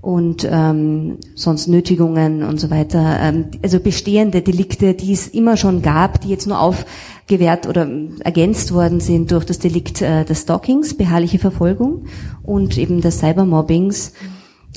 [0.00, 3.18] und ähm, sonst Nötigungen und so weiter.
[3.20, 7.88] Ähm, also bestehende Delikte, die es immer schon gab, die jetzt nur aufgewehrt oder
[8.20, 12.06] ergänzt worden sind durch das Delikt äh, des Stalkings, beharrliche Verfolgung
[12.42, 14.12] und eben des Cybermobbings.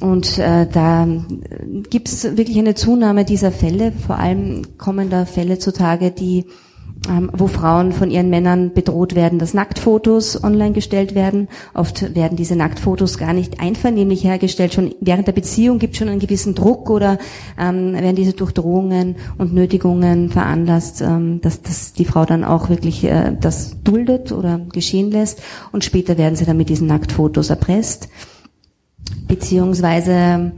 [0.02, 1.08] Und äh, da
[1.90, 3.94] gibt es wirklich eine Zunahme dieser Fälle.
[3.94, 6.46] Vor allem kommen da Fälle zutage, die
[7.10, 11.50] ähm, wo Frauen von ihren Männern bedroht werden, dass Nacktfotos online gestellt werden.
[11.74, 14.74] Oft werden diese Nacktfotos gar nicht einvernehmlich hergestellt.
[14.74, 17.18] Schon während der Beziehung gibt es schon einen gewissen Druck oder
[17.60, 22.70] ähm, werden diese durch Drohungen und Nötigungen veranlasst, ähm, dass, dass die Frau dann auch
[22.70, 25.42] wirklich äh, das duldet oder geschehen lässt.
[25.72, 28.08] Und später werden sie dann mit diesen Nacktfotos erpresst.
[29.28, 30.54] Beziehungsweise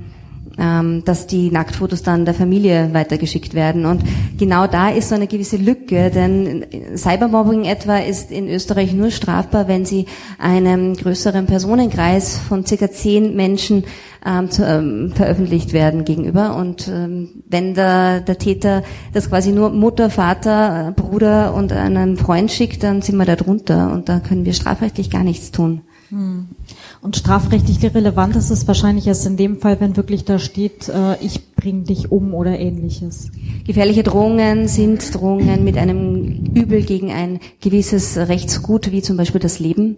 [0.57, 3.85] ähm, dass die Nacktfotos dann der Familie weitergeschickt werden.
[3.85, 4.03] Und
[4.37, 6.65] genau da ist so eine gewisse Lücke, denn
[6.95, 10.05] Cybermobbing etwa ist in Österreich nur strafbar, wenn sie
[10.37, 13.83] einem größeren Personenkreis von circa zehn Menschen
[14.25, 16.55] ähm, zu, ähm, veröffentlicht werden gegenüber.
[16.55, 22.51] Und ähm, wenn der, der Täter das quasi nur Mutter, Vater, Bruder und einem Freund
[22.51, 25.81] schickt, dann sind wir da drunter und da können wir strafrechtlich gar nichts tun.
[26.09, 26.47] Hm.
[27.01, 31.15] Und strafrechtlich relevant ist es wahrscheinlich erst in dem Fall, wenn wirklich da steht, äh,
[31.19, 33.31] ich bringe dich um oder ähnliches.
[33.65, 39.59] Gefährliche Drohungen sind Drohungen mit einem Übel gegen ein gewisses Rechtsgut, wie zum Beispiel das
[39.59, 39.97] Leben.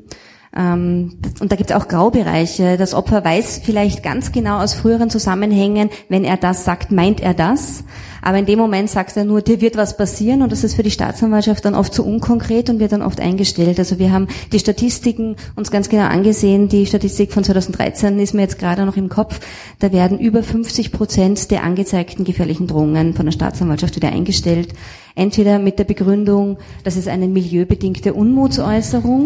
[0.56, 2.78] Ähm, und da gibt es auch Graubereiche.
[2.78, 7.34] Das Opfer weiß vielleicht ganz genau aus früheren Zusammenhängen, wenn er das sagt, meint er
[7.34, 7.84] das.
[8.28, 10.84] Aber in dem Moment sagt er nur, dir wird was passieren und das ist für
[10.84, 13.80] die Staatsanwaltschaft dann oft zu unkonkret und wird dann oft eingestellt.
[13.80, 16.68] Also wir haben die Statistiken uns ganz genau angesehen.
[16.68, 19.40] Die Statistik von 2013 ist mir jetzt gerade noch im Kopf.
[19.80, 24.74] Da werden über 50 Prozent der angezeigten gefährlichen Drohungen von der Staatsanwaltschaft wieder eingestellt.
[25.16, 29.24] Entweder mit der Begründung, das ist eine milieubedingte Unmutsäußerung.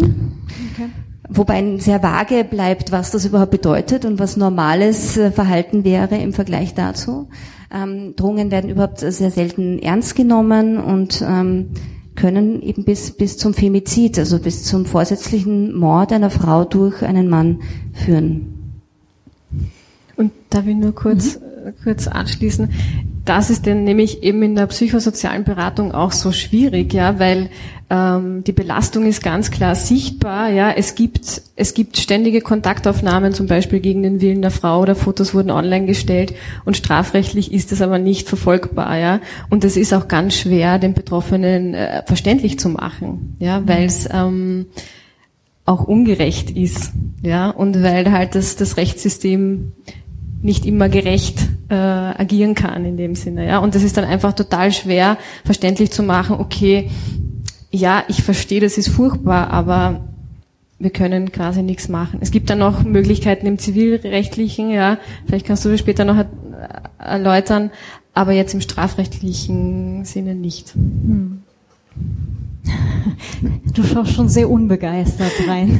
[0.75, 0.89] Okay
[1.33, 6.33] wobei sehr vage bleibt, was das überhaupt bedeutet und was normales äh, Verhalten wäre im
[6.33, 7.29] Vergleich dazu.
[7.73, 11.69] Ähm, Drohungen werden überhaupt sehr selten ernst genommen und ähm,
[12.15, 17.29] können eben bis, bis zum Femizid, also bis zum vorsätzlichen Mord einer Frau durch einen
[17.29, 17.61] Mann
[17.93, 18.81] führen.
[20.17, 21.73] Und darf ich nur kurz, mhm.
[21.83, 22.69] kurz anschließen?
[23.23, 27.49] Das ist denn nämlich eben in der psychosozialen Beratung auch so schwierig, ja, weil
[27.91, 30.49] Ähm, die Belastung ist ganz klar sichtbar.
[30.49, 34.95] Ja, es gibt es gibt ständige Kontaktaufnahmen, zum Beispiel gegen den Willen der Frau oder
[34.95, 38.97] Fotos wurden online gestellt und strafrechtlich ist das aber nicht verfolgbar.
[38.97, 43.35] Ja, und es ist auch ganz schwer, den Betroffenen äh, verständlich zu machen.
[43.39, 44.67] Ja, weil es ähm,
[45.65, 46.93] auch ungerecht ist.
[47.21, 49.73] Ja, und weil halt das das Rechtssystem
[50.41, 53.45] nicht immer gerecht äh, agieren kann in dem Sinne.
[53.45, 56.37] Ja, und das ist dann einfach total schwer verständlich zu machen.
[56.39, 56.89] Okay,
[57.71, 60.01] ja, ich verstehe, das ist furchtbar, aber
[60.79, 62.19] wir können quasi nichts machen.
[62.21, 66.25] Es gibt dann noch Möglichkeiten im zivilrechtlichen, ja, vielleicht kannst du das später noch
[66.97, 67.71] erläutern,
[68.13, 70.73] aber jetzt im strafrechtlichen Sinne nicht.
[70.73, 71.43] Hm.
[73.73, 75.79] Du schaust schon sehr unbegeistert rein.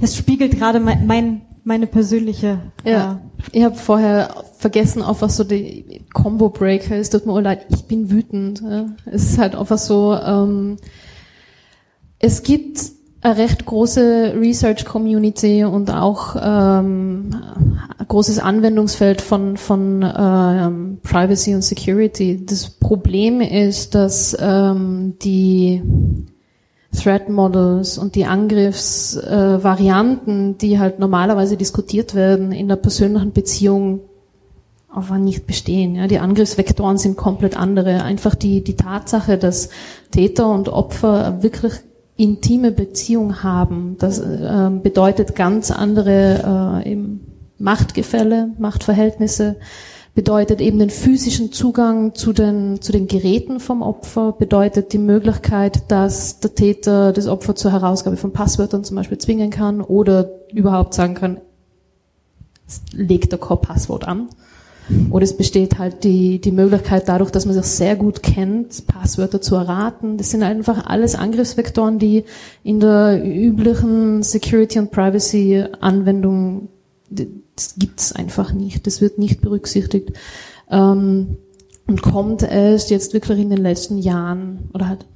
[0.00, 2.60] Das spiegelt gerade mein, mein meine persönliche.
[2.84, 3.20] Ja,
[3.52, 7.10] äh, ich habe vorher vergessen, auf was so die Combo Breaker ist.
[7.10, 8.62] Tut mir leid, ich bin wütend.
[8.62, 8.86] Ja.
[9.04, 10.14] Es ist halt einfach so.
[10.14, 10.76] Ähm,
[12.20, 12.80] es gibt
[13.20, 17.34] eine recht große Research Community und auch ähm,
[17.98, 22.46] ein großes Anwendungsfeld von von ähm, Privacy und Security.
[22.46, 25.82] Das Problem ist, dass ähm, die
[26.96, 34.00] Threat Models und die Angriffsvarianten, äh, die halt normalerweise diskutiert werden in der persönlichen Beziehung,
[34.92, 35.96] einfach nicht bestehen.
[35.96, 38.02] Ja, die Angriffsvektoren sind komplett andere.
[38.02, 39.68] Einfach die, die Tatsache, dass
[40.10, 41.74] Täter und Opfer wirklich
[42.16, 46.96] intime Beziehung haben, das äh, bedeutet ganz andere äh,
[47.58, 49.56] Machtgefälle, Machtverhältnisse
[50.16, 55.82] bedeutet eben den physischen Zugang zu den, zu den Geräten vom Opfer, bedeutet die Möglichkeit,
[55.88, 60.94] dass der Täter das Opfer zur Herausgabe von Passwörtern zum Beispiel zwingen kann oder überhaupt
[60.94, 61.40] sagen kann,
[62.92, 64.30] legt der kein Passwort an.
[65.10, 69.42] Oder es besteht halt die, die Möglichkeit dadurch, dass man sich sehr gut kennt, Passwörter
[69.42, 70.16] zu erraten.
[70.16, 72.24] Das sind einfach alles Angriffsvektoren, die
[72.62, 76.68] in der üblichen Security- und Privacy-Anwendung
[77.56, 78.86] das gibt's einfach nicht.
[78.86, 80.12] Das wird nicht berücksichtigt.
[80.70, 81.36] Ähm,
[81.86, 85.06] und kommt erst jetzt wirklich in den letzten Jahren, oder halt,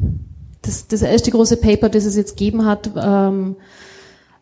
[0.63, 3.57] das, das erste große Paper, das es jetzt gegeben hat, ähm,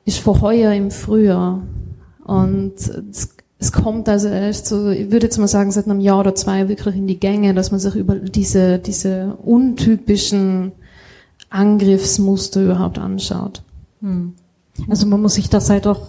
[0.04, 1.62] ist vor heuer im Frühjahr.
[2.24, 6.20] Und es, es kommt also erst so, ich würde jetzt mal sagen, seit einem Jahr
[6.20, 10.72] oder zwei wirklich in die Gänge, dass man sich über diese, diese untypischen
[11.50, 13.62] Angriffsmuster überhaupt anschaut.
[14.00, 14.34] Hm.
[14.88, 16.08] Also man muss sich das halt auch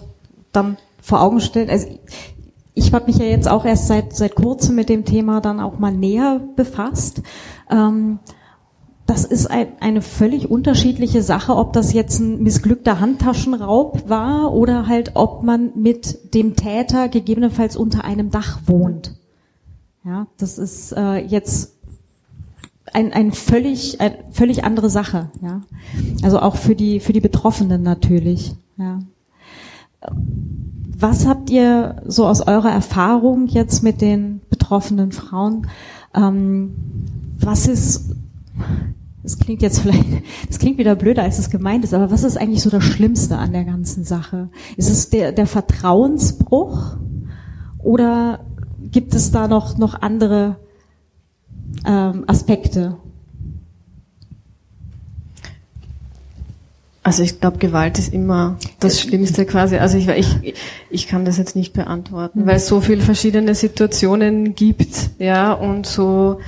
[0.52, 1.70] dann vor Augen stellen.
[1.70, 1.86] Also
[2.74, 5.78] ich habe mich ja jetzt auch erst seit seit kurzem mit dem Thema dann auch
[5.78, 7.22] mal näher befasst.
[7.70, 8.20] Ähm,
[9.10, 14.86] das ist ein, eine völlig unterschiedliche Sache, ob das jetzt ein missglückter Handtaschenraub war oder
[14.86, 19.16] halt, ob man mit dem Täter gegebenenfalls unter einem Dach wohnt.
[20.04, 21.74] Ja, das ist äh, jetzt
[22.92, 25.30] ein, ein völlig, ein, völlig andere Sache.
[25.42, 25.62] Ja,
[26.22, 28.54] also auch für die für die Betroffenen natürlich.
[28.76, 29.00] Ja.
[31.00, 35.66] Was habt ihr so aus eurer Erfahrung jetzt mit den betroffenen Frauen?
[36.14, 36.74] Ähm,
[37.38, 38.14] was ist,
[39.22, 40.04] das klingt jetzt vielleicht,
[40.46, 43.38] das klingt wieder blöder, als es gemeint ist, aber was ist eigentlich so das Schlimmste
[43.38, 44.50] an der ganzen Sache?
[44.76, 46.96] Ist es der, der Vertrauensbruch
[47.78, 48.40] oder
[48.82, 50.56] gibt es da noch, noch andere
[51.86, 52.98] ähm, Aspekte?
[57.02, 59.76] Also ich glaube, Gewalt ist immer das Schlimmste quasi.
[59.76, 60.54] Also ich, ich,
[60.90, 65.86] ich kann das jetzt nicht beantworten, weil es so viele verschiedene Situationen gibt, ja, und
[65.86, 66.40] so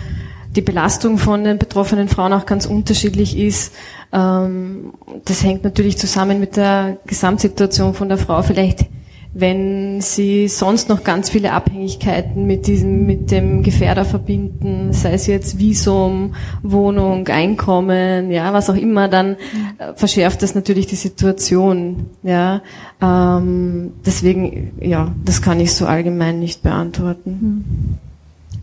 [0.55, 3.73] die Belastung von den betroffenen Frauen auch ganz unterschiedlich ist.
[4.13, 4.93] Ähm,
[5.25, 8.43] das hängt natürlich zusammen mit der Gesamtsituation von der Frau.
[8.43, 8.87] Vielleicht
[9.35, 15.27] wenn sie sonst noch ganz viele Abhängigkeiten mit diesem, mit dem Gefährder verbinden, sei es
[15.27, 19.37] jetzt Visum, Wohnung, Einkommen, ja, was auch immer, dann
[19.79, 22.61] äh, verschärft das natürlich die Situation, ja.
[23.01, 27.39] Ähm, deswegen, ja, das kann ich so allgemein nicht beantworten.
[27.41, 28.12] Hm.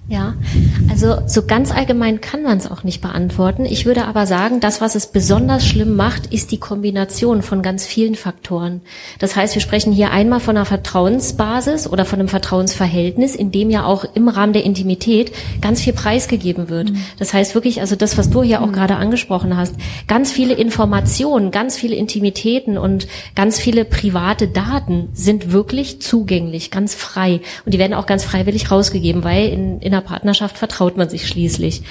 [0.09, 0.33] Ja,
[0.89, 3.63] also so ganz allgemein kann man es auch nicht beantworten.
[3.63, 7.85] Ich würde aber sagen, das, was es besonders schlimm macht, ist die Kombination von ganz
[7.85, 8.81] vielen Faktoren.
[9.19, 13.69] Das heißt, wir sprechen hier einmal von einer Vertrauensbasis oder von einem Vertrauensverhältnis, in dem
[13.69, 16.89] ja auch im Rahmen der Intimität ganz viel preisgegeben wird.
[16.89, 17.05] Mhm.
[17.19, 18.73] Das heißt wirklich, also das, was du hier auch mhm.
[18.73, 19.75] gerade angesprochen hast,
[20.07, 26.95] ganz viele Informationen, ganz viele Intimitäten und ganz viele private Daten sind wirklich zugänglich, ganz
[26.95, 27.41] frei.
[27.63, 31.27] Und die werden auch ganz freiwillig rausgegeben, weil in, in einer Partnerschaft vertraut man sich
[31.27, 31.83] schließlich.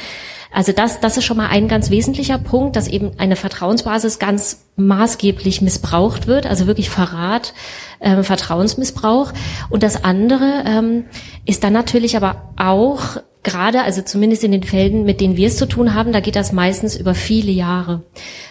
[0.51, 4.65] Also das, das ist schon mal ein ganz wesentlicher Punkt, dass eben eine Vertrauensbasis ganz
[4.77, 7.53] maßgeblich missbraucht wird, also wirklich Verrat,
[8.01, 9.33] äh, Vertrauensmissbrauch.
[9.69, 11.05] Und das andere ähm,
[11.45, 15.59] ist dann natürlich aber auch gerade, also zumindest in den Fällen, mit denen wir es
[15.59, 18.03] zu tun haben, da geht das meistens über viele Jahre.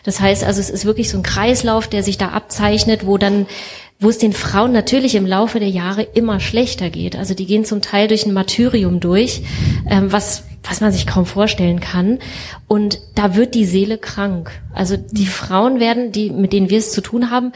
[0.03, 3.47] Das heißt also, es ist wirklich so ein Kreislauf, der sich da abzeichnet, wo dann
[3.99, 7.15] wo es den Frauen natürlich im Laufe der Jahre immer schlechter geht.
[7.15, 9.41] Also die gehen zum Teil durch ein Martyrium durch,
[9.89, 12.19] ähm, was was man sich kaum vorstellen kann.
[12.67, 14.51] Und da wird die Seele krank.
[14.73, 17.53] Also die Frauen werden, die mit denen wir es zu tun haben,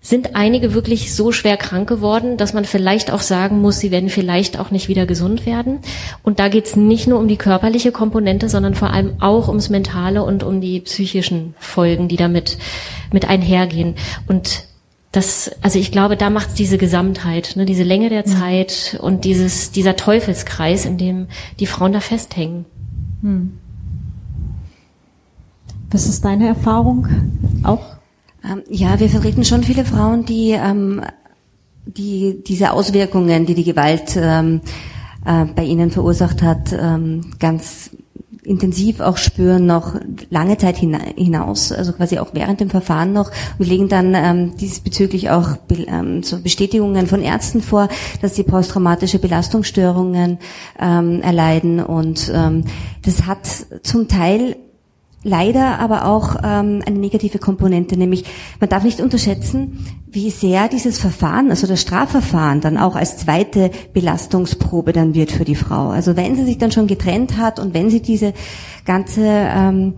[0.00, 4.10] sind einige wirklich so schwer krank geworden, dass man vielleicht auch sagen muss, sie werden
[4.10, 5.78] vielleicht auch nicht wieder gesund werden.
[6.22, 9.70] Und da geht es nicht nur um die körperliche Komponente, sondern vor allem auch ums
[9.70, 12.58] Mentale und um die psychischen Folgen, die damit
[13.12, 13.94] mit einhergehen.
[14.26, 14.64] Und
[15.16, 19.24] das, also ich glaube, da macht es diese Gesamtheit, ne, diese Länge der Zeit und
[19.24, 21.28] dieses, dieser Teufelskreis, in dem
[21.60, 22.64] die Frauen da festhängen.
[23.22, 23.58] Hm.
[25.90, 27.06] Was ist deine Erfahrung
[27.62, 27.96] auch?
[28.44, 31.02] Ähm, ja, wir vertreten schon viele Frauen, die, ähm,
[31.86, 34.60] die diese Auswirkungen, die die Gewalt ähm,
[35.24, 37.90] äh, bei ihnen verursacht hat, ähm, ganz
[38.44, 39.94] intensiv auch spüren, noch
[40.30, 43.30] lange Zeit hinaus, also quasi auch während dem Verfahren noch.
[43.58, 47.88] Wir legen dann ähm, diesbezüglich auch ähm, so Bestätigungen von Ärzten vor,
[48.20, 50.38] dass sie posttraumatische Belastungsstörungen
[50.78, 52.64] ähm, erleiden und ähm,
[53.02, 53.46] das hat
[53.82, 54.56] zum Teil
[55.24, 58.24] leider aber auch ähm, eine negative Komponente, nämlich
[58.60, 63.70] man darf nicht unterschätzen, wie sehr dieses Verfahren, also das Strafverfahren, dann auch als zweite
[63.92, 65.88] Belastungsprobe dann wird für die Frau.
[65.88, 68.32] Also wenn sie sich dann schon getrennt hat und wenn sie diese
[68.84, 69.94] ganze ähm,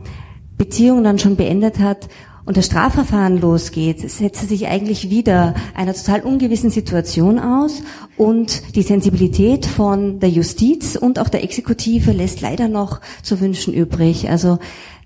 [0.56, 2.08] Beziehung dann schon beendet hat
[2.46, 7.82] und das Strafverfahren losgeht, setzt sie sich eigentlich wieder einer total ungewissen Situation aus
[8.16, 13.74] und die Sensibilität von der Justiz und auch der Exekutive lässt leider noch zu wünschen
[13.74, 14.30] übrig.
[14.30, 14.58] Also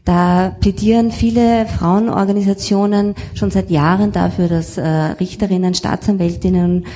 [0.05, 6.86] da plädieren viele Frauenorganisationen schon seit Jahren dafür, dass äh, Richterinnen, Staatsanwältinnen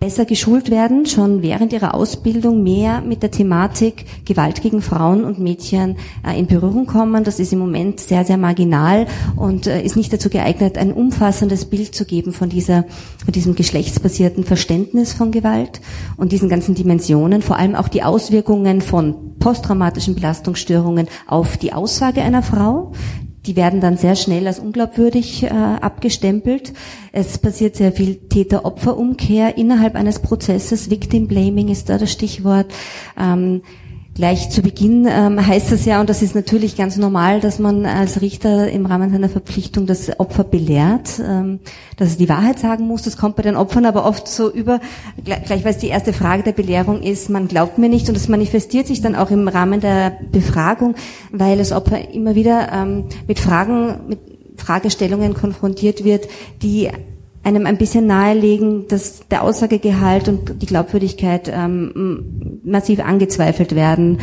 [0.00, 5.38] besser geschult werden, schon während ihrer Ausbildung mehr mit der Thematik Gewalt gegen Frauen und
[5.38, 7.22] Mädchen äh, in Berührung kommen.
[7.22, 11.66] Das ist im Moment sehr, sehr marginal und äh, ist nicht dazu geeignet, ein umfassendes
[11.66, 12.86] Bild zu geben von dieser,
[13.22, 15.82] von diesem geschlechtsbasierten Verständnis von Gewalt
[16.16, 22.22] und diesen ganzen Dimensionen, vor allem auch die Auswirkungen von posttraumatischen Belastungsstörungen auf die Aussage
[22.22, 22.92] einer Frau,
[23.46, 26.72] die werden dann sehr schnell als unglaubwürdig äh, abgestempelt.
[27.12, 30.90] Es passiert sehr viel Täter-Opfer-Umkehr innerhalb eines Prozesses.
[30.90, 32.72] Victim Blaming ist da das Stichwort.
[33.18, 33.62] Ähm,
[34.20, 37.86] Gleich zu Beginn ähm, heißt es ja, und das ist natürlich ganz normal, dass man
[37.86, 41.60] als Richter im Rahmen seiner Verpflichtung das Opfer belehrt, ähm,
[41.96, 43.00] dass es die Wahrheit sagen muss.
[43.00, 44.80] Das kommt bei den Opfern aber oft so über,
[45.24, 48.14] gleich, gleich weil es die erste Frage der Belehrung ist, man glaubt mir nicht und
[48.14, 50.96] das manifestiert sich dann auch im Rahmen der Befragung,
[51.32, 54.18] weil das Opfer immer wieder ähm, mit Fragen, mit
[54.58, 56.28] Fragestellungen konfrontiert wird,
[56.60, 56.90] die
[57.42, 64.18] einem ein bisschen nahelegen, dass der Aussagegehalt und die Glaubwürdigkeit ähm, massiv angezweifelt werden.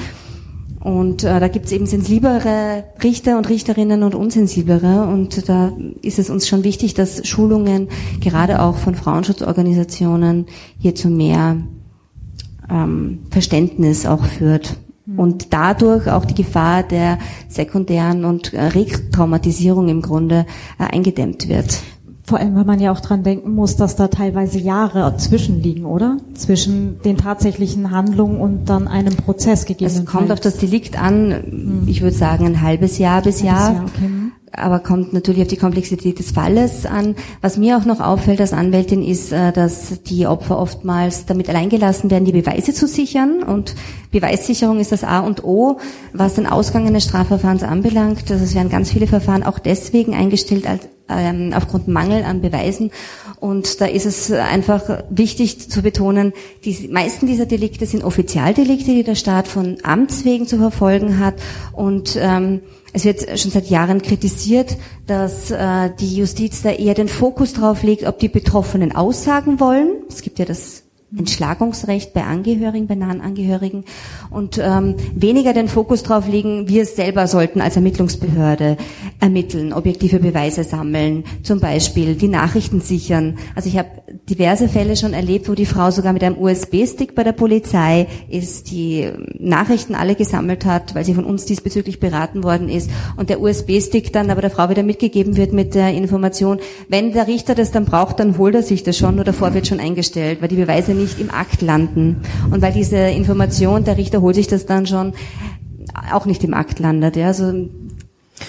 [0.79, 5.07] Und äh, da gibt es eben sensiblere Richter und Richterinnen und unsensiblere.
[5.07, 7.89] Und da ist es uns schon wichtig, dass Schulungen
[8.21, 10.45] gerade auch von Frauenschutzorganisationen
[10.79, 11.57] hier zu mehr
[12.69, 14.77] ähm, Verständnis auch führt.
[15.05, 15.19] Mhm.
[15.19, 17.17] Und dadurch auch die Gefahr der
[17.49, 20.45] sekundären und äh, Retraumatisierung im Grunde
[20.79, 21.81] äh, eingedämmt wird.
[22.27, 26.17] Vor allem, weil man ja auch dran denken muss, dass da teilweise Jahre zwischenliegen, oder?
[26.33, 29.89] Zwischen den tatsächlichen Handlungen und dann einem Prozess gegeben.
[29.89, 31.31] Es kommt auf das Delikt an.
[31.31, 31.83] Hm.
[31.87, 33.75] Ich würde sagen, ein halbes Jahr bis Jahr.
[33.75, 34.05] Jahr okay.
[34.05, 34.31] Hm.
[34.51, 37.15] Aber kommt natürlich auf die Komplexität des Falles an.
[37.39, 42.11] Was mir auch noch auffällt als Anwältin ist, äh, dass die Opfer oftmals damit alleingelassen
[42.11, 43.41] werden, die Beweise zu sichern.
[43.41, 43.73] Und
[44.11, 45.77] Beweissicherung ist das A und O,
[46.11, 48.29] was den Ausgang eines Strafverfahrens anbelangt.
[48.29, 52.91] Also es werden ganz viele Verfahren auch deswegen eingestellt, als ähm, aufgrund Mangel an Beweisen.
[53.39, 56.33] Und da ist es einfach wichtig zu betonen,
[56.65, 61.35] die meisten dieser Delikte sind Offizialdelikte, die der Staat von Amts wegen zu verfolgen hat.
[61.73, 62.61] Und ähm,
[62.93, 67.83] es wird schon seit Jahren kritisiert, dass äh, die Justiz da eher den Fokus drauf
[67.83, 69.89] legt, ob die Betroffenen aussagen wollen.
[70.09, 70.83] Es gibt ja das
[71.15, 73.85] Entschlagungsrecht bei Angehörigen, bei nahen Angehörigen
[74.29, 78.75] und ähm, weniger den Fokus drauf legen, wir selber sollten als Ermittlungsbehörde
[79.19, 83.37] ermitteln, objektive Beweise sammeln, zum Beispiel die Nachrichten sichern.
[83.55, 83.89] Also ich habe
[84.29, 88.69] diverse Fälle schon erlebt, wo die Frau sogar mit einem USB-Stick bei der Polizei ist,
[88.69, 89.09] die
[89.39, 94.13] Nachrichten alle gesammelt hat, weil sie von uns diesbezüglich beraten worden ist und der USB-Stick
[94.13, 96.59] dann aber der Frau wieder mitgegeben wird mit der Information,
[96.89, 99.65] wenn der Richter das dann braucht, dann holt er sich das schon, nur davor wird
[99.65, 102.17] schon eingestellt, weil die Beweise nicht im Akt landen.
[102.51, 105.13] Und weil diese Information, der Richter holt sich das dann schon,
[106.11, 107.15] auch nicht im Akt landet.
[107.15, 107.27] Ja.
[107.27, 107.67] Also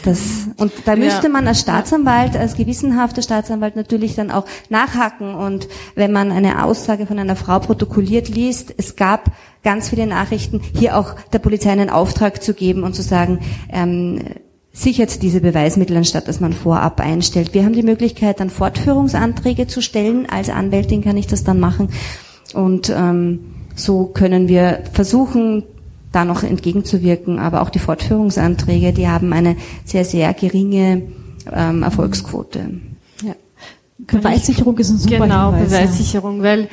[0.05, 1.28] Das, und da müsste ja.
[1.28, 5.34] man als Staatsanwalt, als gewissenhafter Staatsanwalt natürlich dann auch nachhaken.
[5.34, 9.32] Und wenn man eine Aussage von einer Frau protokolliert liest, es gab
[9.64, 14.20] ganz viele Nachrichten, hier auch der Polizei einen Auftrag zu geben und zu sagen, ähm,
[14.72, 17.55] sichert diese Beweismittel, anstatt dass man vorab einstellt.
[17.55, 20.28] Wir haben die Möglichkeit, dann Fortführungsanträge zu stellen.
[20.30, 21.89] Als Anwältin kann ich das dann machen.
[22.55, 25.64] Und ähm, so können wir versuchen,
[26.12, 27.38] da noch entgegenzuwirken.
[27.38, 31.02] Aber auch die Fortführungsanträge, die haben eine sehr, sehr geringe
[31.52, 32.70] ähm, Erfolgsquote.
[33.22, 33.34] Ja.
[33.98, 36.42] Beweissicherung ist ein super Genau, Hinweis, Beweissicherung, ja.
[36.42, 36.68] weil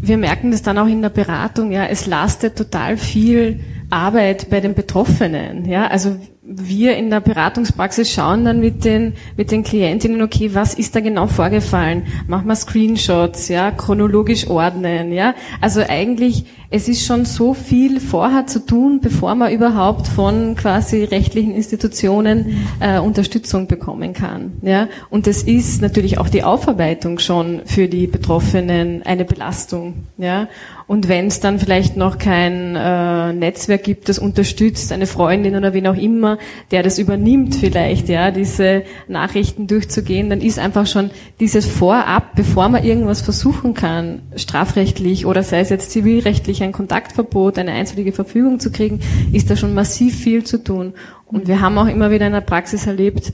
[0.00, 3.60] wir merken das dann auch in der Beratung, ja, es lastet total viel
[3.94, 6.16] Arbeit bei den Betroffenen, ja, also
[6.46, 11.00] wir in der Beratungspraxis schauen dann mit den, mit den Klientinnen, okay, was ist da
[11.00, 12.06] genau vorgefallen?
[12.26, 15.34] Machen wir Screenshots, ja, chronologisch ordnen, ja.
[15.62, 21.04] Also eigentlich, es ist schon so viel vorher zu tun, bevor man überhaupt von quasi
[21.04, 24.88] rechtlichen Institutionen äh, Unterstützung bekommen kann, ja.
[25.08, 30.48] Und es ist natürlich auch die Aufarbeitung schon für die Betroffenen eine Belastung, ja.
[30.86, 35.72] Und wenn es dann vielleicht noch kein äh, Netzwerk gibt, das unterstützt, eine Freundin oder
[35.72, 36.38] wen auch immer,
[36.70, 41.10] der das übernimmt vielleicht, ja, diese Nachrichten durchzugehen, dann ist einfach schon
[41.40, 47.58] dieses Vorab, bevor man irgendwas versuchen kann, strafrechtlich oder sei es jetzt zivilrechtlich ein Kontaktverbot,
[47.58, 49.00] eine einstweilige Verfügung zu kriegen,
[49.32, 50.92] ist da schon massiv viel zu tun.
[51.24, 53.32] Und wir haben auch immer wieder in der Praxis erlebt,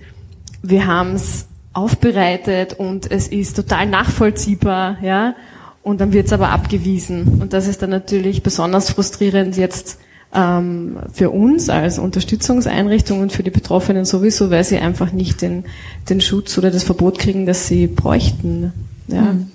[0.62, 5.34] wir haben es aufbereitet und es ist total nachvollziehbar, ja,
[5.83, 7.41] und dann wird es aber abgewiesen.
[7.41, 9.99] Und das ist dann natürlich besonders frustrierend jetzt
[10.35, 15.64] ähm, für uns als Unterstützungseinrichtung und für die Betroffenen sowieso, weil sie einfach nicht den,
[16.09, 18.72] den Schutz oder das Verbot kriegen, das sie bräuchten.
[19.09, 19.22] Ja.
[19.33, 19.51] Mhm.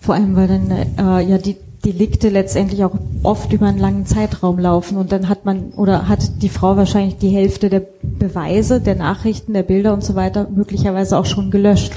[0.00, 4.58] Vor allem, weil dann äh, ja die Delikte letztendlich auch oft über einen langen Zeitraum
[4.58, 8.96] laufen und dann hat man oder hat die Frau wahrscheinlich die Hälfte der Beweise, der
[8.96, 11.92] Nachrichten, der Bilder und so weiter möglicherweise auch schon gelöscht.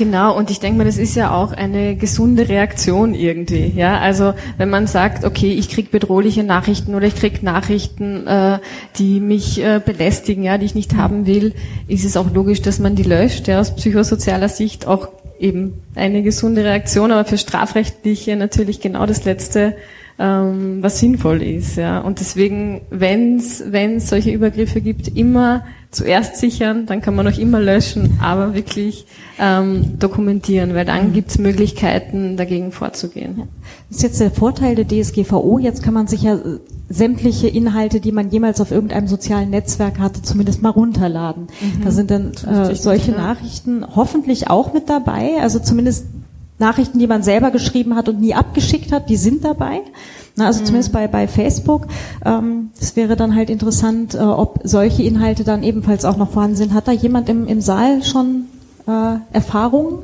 [0.00, 3.70] Genau, und ich denke mal, das ist ja auch eine gesunde Reaktion irgendwie.
[3.76, 8.60] Ja, also wenn man sagt, okay, ich krieg bedrohliche Nachrichten oder ich krieg Nachrichten, äh,
[8.96, 11.52] die mich äh, belästigen, ja, die ich nicht haben will,
[11.86, 13.46] ist es auch logisch, dass man die löscht.
[13.46, 19.26] Ja, aus psychosozialer Sicht auch eben eine gesunde Reaktion, aber für strafrechtliche natürlich genau das
[19.26, 19.76] letzte
[20.18, 21.76] ähm, was sinnvoll ist.
[21.76, 21.98] Ja.
[21.98, 27.58] Und deswegen, wenn es solche Übergriffe gibt, immer zuerst sichern, dann kann man auch immer
[27.58, 29.06] löschen, aber wirklich
[29.38, 31.12] ähm, dokumentieren, weil dann mhm.
[31.12, 33.34] gibt es Möglichkeiten, dagegen vorzugehen.
[33.38, 33.44] Ja.
[33.88, 35.58] Das ist jetzt der Vorteil der DSGVO.
[35.58, 39.98] Jetzt kann man sich ja äh, sämtliche Inhalte, die man jemals auf irgendeinem sozialen Netzwerk
[39.98, 41.48] hatte, zumindest mal runterladen.
[41.60, 41.84] Mhm.
[41.84, 46.06] Da sind dann äh, solche Nachrichten hoffentlich auch mit dabei, also zumindest
[46.58, 49.80] Nachrichten, die man selber geschrieben hat und nie abgeschickt hat, die sind dabei.
[50.36, 50.66] Na, also mhm.
[50.66, 51.86] zumindest bei, bei Facebook.
[52.24, 56.56] Ähm, es wäre dann halt interessant, äh, ob solche Inhalte dann ebenfalls auch noch vorhanden
[56.56, 56.74] sind.
[56.74, 58.46] Hat da jemand im, im Saal schon
[58.86, 60.00] äh, Erfahrungen?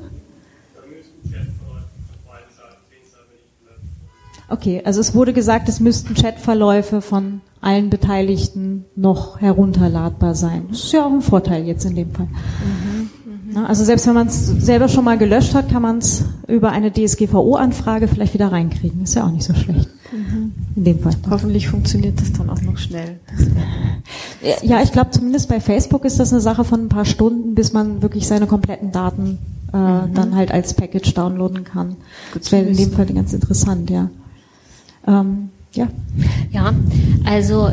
[4.49, 10.67] Okay, also es wurde gesagt, es müssten Chatverläufe von allen Beteiligten noch herunterladbar sein.
[10.71, 12.27] Das ist ja auch ein Vorteil jetzt in dem Fall.
[12.27, 12.96] Mhm.
[13.57, 13.67] Ne?
[13.67, 16.93] Also selbst wenn man es selber schon mal gelöscht hat, kann man es über eine
[16.93, 19.03] DSGVO-Anfrage vielleicht wieder reinkriegen.
[19.03, 19.89] Ist ja auch nicht so schlecht.
[20.13, 20.53] Mhm.
[20.77, 21.15] In dem Fall.
[21.31, 23.19] Hoffentlich funktioniert das dann auch noch schnell.
[24.63, 27.73] Ja, ich glaube zumindest bei Facebook ist das eine Sache von ein paar Stunden, bis
[27.73, 29.39] man wirklich seine kompletten Daten
[29.73, 30.15] äh, mhm.
[30.15, 31.97] dann halt als Package downloaden kann.
[32.35, 34.11] das wäre in dem Fall ganz interessant, ja.
[35.07, 35.89] Ähm, ja.
[36.51, 36.73] Ja,
[37.25, 37.71] also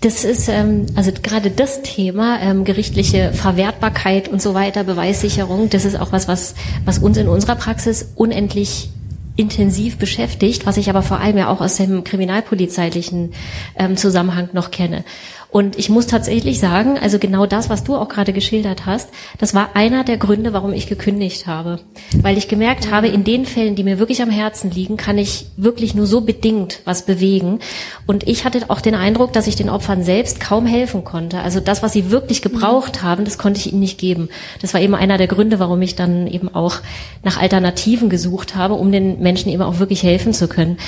[0.00, 5.68] das ist ähm, also gerade das Thema ähm, gerichtliche Verwertbarkeit und so weiter, Beweissicherung.
[5.68, 6.54] Das ist auch was, was
[6.86, 8.90] was uns in unserer Praxis unendlich
[9.36, 13.32] intensiv beschäftigt, was ich aber vor allem ja auch aus dem kriminalpolizeilichen
[13.76, 15.04] ähm, Zusammenhang noch kenne.
[15.50, 19.52] Und ich muss tatsächlich sagen, also genau das, was du auch gerade geschildert hast, das
[19.52, 21.80] war einer der Gründe, warum ich gekündigt habe.
[22.22, 25.46] Weil ich gemerkt habe, in den Fällen, die mir wirklich am Herzen liegen, kann ich
[25.56, 27.58] wirklich nur so bedingt was bewegen.
[28.06, 31.40] Und ich hatte auch den Eindruck, dass ich den Opfern selbst kaum helfen konnte.
[31.40, 34.28] Also das, was sie wirklich gebraucht haben, das konnte ich ihnen nicht geben.
[34.60, 36.76] Das war eben einer der Gründe, warum ich dann eben auch
[37.24, 40.78] nach Alternativen gesucht habe, um den Menschen eben auch wirklich helfen zu können.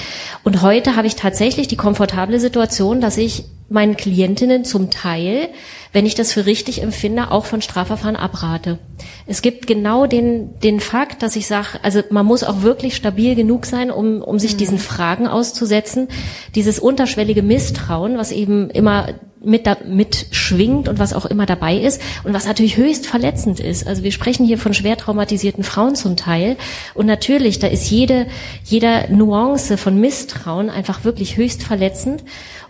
[0.44, 5.48] Und heute habe ich tatsächlich die komfortable Situation, dass ich meinen Klientinnen zum Teil,
[5.92, 8.78] wenn ich das für richtig empfinde, auch von Strafverfahren abrate.
[9.26, 13.34] Es gibt genau den, den Fakt, dass ich sage, also man muss auch wirklich stabil
[13.34, 14.58] genug sein, um, um sich mhm.
[14.58, 16.08] diesen Fragen auszusetzen.
[16.54, 19.08] Dieses unterschwellige Misstrauen, was eben immer
[19.44, 23.60] mit, da, mit schwingt und was auch immer dabei ist und was natürlich höchst verletzend
[23.60, 23.86] ist.
[23.86, 26.56] Also wir sprechen hier von schwer traumatisierten Frauen zum Teil
[26.94, 28.26] und natürlich, da ist jede,
[28.64, 32.22] jeder Nuance von Misstrauen einfach wirklich höchst verletzend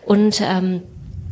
[0.04, 0.82] und ähm,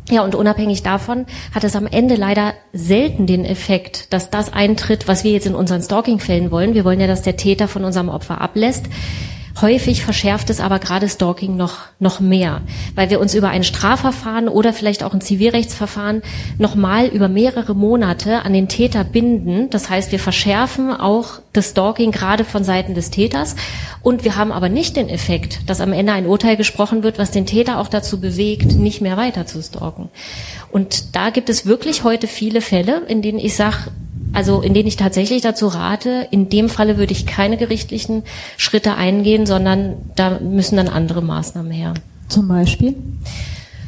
[0.09, 5.07] Ja, und unabhängig davon hat es am Ende leider selten den Effekt, dass das eintritt,
[5.07, 6.75] was wir jetzt in unseren Stalking-Fällen wollen.
[6.75, 8.87] Wir wollen ja, dass der Täter von unserem Opfer ablässt.
[9.61, 12.63] Häufig verschärft es aber gerade Stalking noch, noch mehr,
[12.95, 16.23] weil wir uns über ein Strafverfahren oder vielleicht auch ein Zivilrechtsverfahren
[16.59, 19.69] nochmal über mehrere Monate an den Täter binden.
[19.69, 23.57] Das heißt, wir verschärfen auch das Stalking gerade von Seiten des Täters
[24.03, 27.31] und wir haben aber nicht den Effekt, dass am Ende ein Urteil gesprochen wird, was
[27.31, 30.09] den Täter auch dazu bewegt, nicht mehr weiter zu stalken.
[30.71, 33.91] Und da gibt es wirklich heute viele Fälle, in denen ich sage,
[34.33, 38.23] also in denen ich tatsächlich dazu rate, in dem Falle würde ich keine gerichtlichen
[38.57, 41.95] Schritte eingehen, sondern da müssen dann andere Maßnahmen her.
[42.29, 42.95] Zum Beispiel?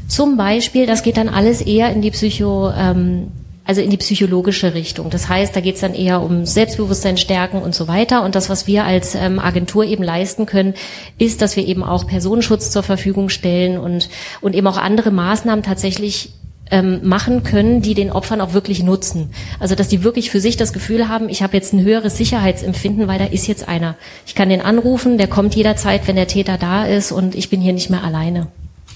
[0.08, 3.28] Zum Beispiel, das geht dann alles eher in die Psycho, ähm,
[3.64, 5.08] also in die psychologische Richtung.
[5.08, 8.24] Das heißt, da geht es dann eher um Selbstbewusstsein stärken und so weiter.
[8.24, 10.74] Und das, was wir als ähm, Agentur eben leisten können,
[11.18, 14.08] ist, dass wir eben auch Personenschutz zur Verfügung stellen und,
[14.40, 16.32] und eben auch andere Maßnahmen tatsächlich
[16.72, 19.30] ähm, machen können, die den Opfern auch wirklich nutzen.
[19.60, 23.06] Also dass die wirklich für sich das Gefühl haben, ich habe jetzt ein höheres Sicherheitsempfinden,
[23.06, 23.94] weil da ist jetzt einer.
[24.26, 27.60] Ich kann den anrufen, der kommt jederzeit, wenn der Täter da ist und ich bin
[27.60, 28.48] hier nicht mehr alleine.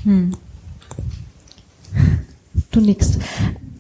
[0.05, 0.33] Hm.
[2.73, 3.19] Du nix.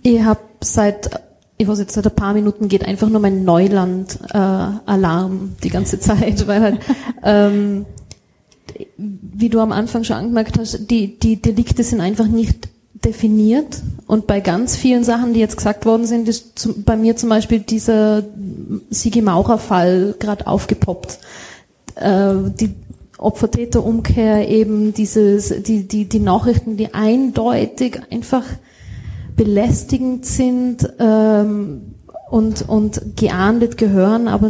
[0.02, 1.10] Ich habe seit
[1.58, 5.98] ich weiß jetzt seit ein paar Minuten geht einfach nur mein Neuland-Alarm äh, die ganze
[5.98, 6.80] Zeit, weil halt,
[7.22, 7.86] ähm,
[8.98, 12.68] wie du am Anfang schon angemerkt hast, die, die Delikte sind einfach nicht
[13.04, 17.16] definiert und bei ganz vielen Sachen, die jetzt gesagt worden sind, ist zum, bei mir
[17.16, 18.22] zum Beispiel dieser
[18.90, 21.18] Sigi Maurer Fall gerade aufgepoppt.
[21.96, 22.74] Äh, die
[23.18, 28.44] Opfer-Täter-Umkehr eben dieses, die, die, die Nachrichten, die eindeutig einfach
[29.36, 31.94] belästigend sind ähm,
[32.30, 34.48] und, und geahndet gehören, aber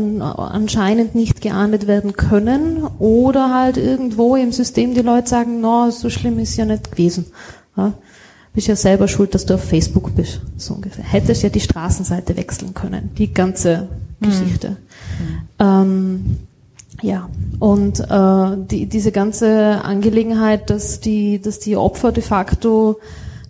[0.53, 6.11] anscheinend nicht geahndet werden können oder halt irgendwo im System die Leute sagen, no, so
[6.11, 7.27] schlimm ist ja nicht gewesen.
[7.77, 7.93] Ja
[8.57, 11.05] bist ja selber schuld, dass du auf Facebook bist, so ungefähr.
[11.05, 13.87] Hättest ja die Straßenseite wechseln können, die ganze
[14.19, 14.27] mhm.
[14.27, 14.71] Geschichte.
[14.71, 14.77] Mhm.
[15.59, 16.37] Ähm,
[17.03, 17.29] ja,
[17.59, 22.99] und äh, die, diese ganze Angelegenheit, dass die, dass die Opfer de facto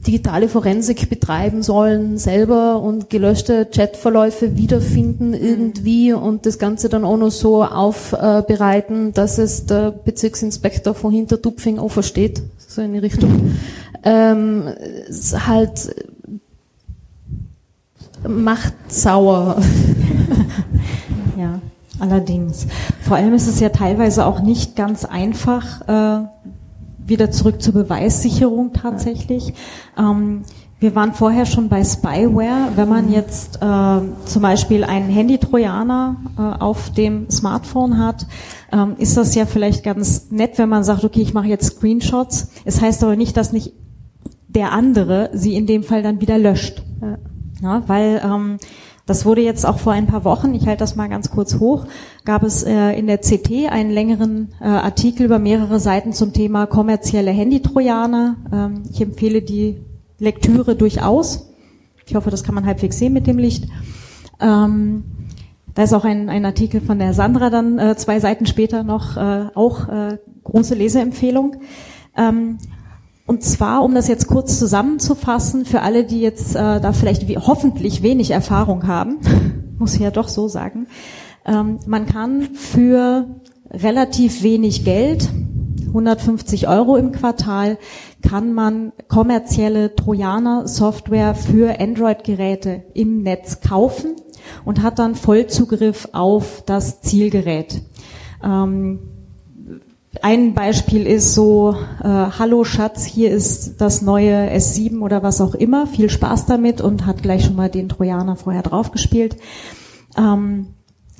[0.07, 5.35] digitale Forensik betreiben sollen selber und gelöschte Chatverläufe wiederfinden mhm.
[5.35, 11.79] irgendwie und das Ganze dann auch noch so aufbereiten, dass es der Bezirksinspektor von Hintertupfing
[11.79, 13.57] auch versteht, so in die Richtung
[14.05, 14.69] ähm,
[15.47, 15.95] halt
[18.27, 19.61] macht sauer.
[21.39, 21.61] ja,
[21.99, 22.67] allerdings.
[23.03, 26.27] Vor allem ist es ja teilweise auch nicht ganz einfach, äh,
[27.07, 29.55] wieder zurück zur Beweissicherung tatsächlich.
[29.99, 30.43] Ähm,
[30.79, 32.73] wir waren vorher schon bei Spyware.
[32.77, 38.27] Wenn man jetzt äh, zum Beispiel einen Handy-Trojaner äh, auf dem Smartphone hat,
[38.73, 42.49] ähm, ist das ja vielleicht ganz nett, wenn man sagt, okay, ich mache jetzt Screenshots.
[42.65, 43.73] Es heißt aber nicht, dass nicht
[44.49, 46.83] der andere sie in dem Fall dann wieder löscht.
[47.63, 48.59] Ja, weil ähm,
[49.07, 51.87] das wurde jetzt auch vor ein paar Wochen, ich halte das mal ganz kurz hoch,
[52.25, 56.67] gab es äh, in der CT einen längeren äh, Artikel über mehrere Seiten zum Thema
[56.67, 58.37] kommerzielle Handytrojaner.
[58.53, 59.79] Ähm, ich empfehle die
[60.19, 61.51] Lektüre durchaus.
[62.05, 63.69] Ich hoffe, das kann man halbwegs sehen mit dem Licht.
[64.41, 65.05] Ähm,
[65.75, 69.17] da ist auch ein, ein Artikel von der Sandra dann äh, zwei Seiten später noch,
[69.17, 71.57] äh, auch äh, große Leseempfehlung.
[72.17, 72.59] Ähm,
[73.27, 77.39] und zwar, um das jetzt kurz zusammenzufassen, für alle, die jetzt äh, da vielleicht wie,
[77.39, 79.18] hoffentlich wenig Erfahrung haben,
[79.79, 80.87] muss ich ja doch so sagen,
[81.45, 83.27] ähm, man kann für
[83.70, 85.29] relativ wenig Geld,
[85.89, 87.79] 150 Euro im Quartal,
[88.22, 94.14] kann man kommerzielle Trojaner-Software für Android-Geräte im Netz kaufen
[94.64, 97.83] und hat dann Vollzugriff auf das Zielgerät.
[98.45, 99.16] Ähm,
[100.23, 105.55] ein Beispiel ist so, äh, hallo Schatz, hier ist das neue S7 oder was auch
[105.55, 109.37] immer, viel Spaß damit und hat gleich schon mal den Trojaner vorher draufgespielt.
[110.17, 110.69] Ähm,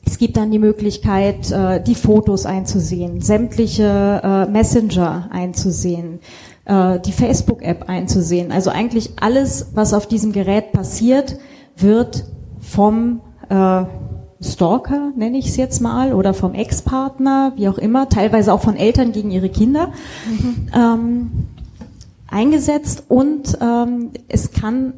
[0.05, 6.21] es gibt dann die Möglichkeit, äh, die Fotos einzusehen, sämtliche äh, Messenger einzusehen,
[6.65, 8.53] äh, die Facebook-App einzusehen.
[8.53, 11.39] Also eigentlich alles, was auf diesem Gerät passiert,
[11.77, 12.25] wird
[12.61, 13.85] vom äh,
[14.41, 18.77] Stalker, nenne ich es jetzt mal, oder vom Ex-Partner, wie auch immer, teilweise auch von
[18.77, 19.93] Eltern gegen ihre Kinder,
[20.29, 20.69] mhm.
[20.75, 21.31] ähm,
[22.29, 24.93] eingesetzt und ähm, es kann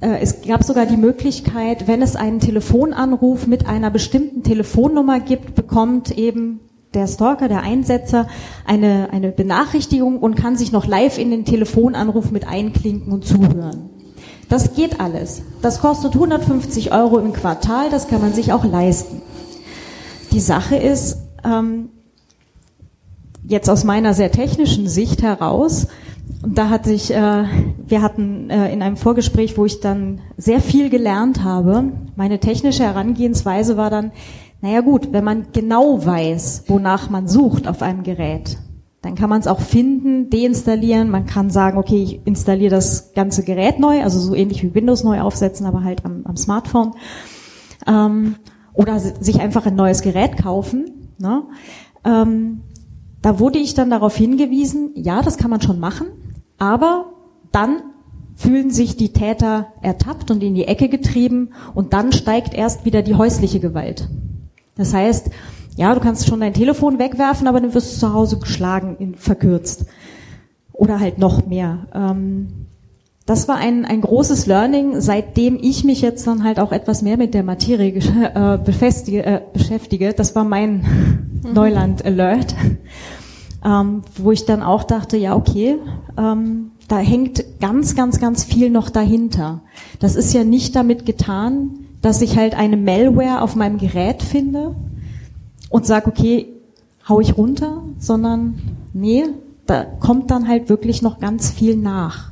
[0.00, 5.54] äh, es gab sogar die Möglichkeit, wenn es einen Telefonanruf mit einer bestimmten Telefonnummer gibt,
[5.54, 6.60] bekommt eben
[6.92, 8.28] der Stalker, der Einsetzer,
[8.66, 13.90] eine, eine Benachrichtigung und kann sich noch live in den Telefonanruf mit einklinken und zuhören.
[14.48, 15.42] Das geht alles.
[15.62, 19.22] Das kostet 150 Euro im Quartal, das kann man sich auch leisten.
[20.32, 21.90] Die Sache ist, ähm,
[23.46, 25.86] jetzt aus meiner sehr technischen Sicht heraus,
[26.42, 27.44] Und da hatte ich, äh,
[27.86, 31.92] wir hatten äh, in einem Vorgespräch, wo ich dann sehr viel gelernt habe.
[32.16, 34.12] Meine technische Herangehensweise war dann,
[34.60, 38.58] naja gut, wenn man genau weiß, wonach man sucht auf einem Gerät,
[39.04, 41.10] dann kann man es auch finden, deinstallieren.
[41.10, 45.04] Man kann sagen, okay, ich installiere das ganze Gerät neu, also so ähnlich wie Windows
[45.04, 46.92] neu aufsetzen, aber halt am, am Smartphone.
[47.86, 48.36] Ähm,
[48.72, 51.10] oder sich einfach ein neues Gerät kaufen.
[51.18, 51.42] Ne?
[52.04, 52.62] Ähm,
[53.20, 56.06] da wurde ich dann darauf hingewiesen, ja, das kann man schon machen,
[56.58, 57.12] aber
[57.52, 57.82] dann
[58.34, 63.02] fühlen sich die Täter ertappt und in die Ecke getrieben und dann steigt erst wieder
[63.02, 64.08] die häusliche Gewalt.
[64.76, 65.30] Das heißt,
[65.76, 69.14] ja, du kannst schon dein Telefon wegwerfen, aber dann wirst du zu Hause geschlagen, in,
[69.14, 69.86] verkürzt.
[70.72, 71.86] Oder halt noch mehr.
[71.94, 72.66] Ähm,
[73.26, 77.16] das war ein, ein großes Learning, seitdem ich mich jetzt dann halt auch etwas mehr
[77.16, 80.12] mit der Materie äh, äh, beschäftige.
[80.12, 80.76] Das war mein
[81.42, 81.52] mhm.
[81.54, 82.54] Neuland-Alert,
[83.64, 85.76] ähm, wo ich dann auch dachte, ja, okay,
[86.18, 89.62] ähm, da hängt ganz, ganz, ganz viel noch dahinter.
[90.00, 91.70] Das ist ja nicht damit getan,
[92.02, 94.76] dass ich halt eine Malware auf meinem Gerät finde
[95.74, 96.46] und sage, okay,
[97.08, 98.60] hau ich runter, sondern
[98.92, 99.24] nee,
[99.66, 102.30] da kommt dann halt wirklich noch ganz viel nach.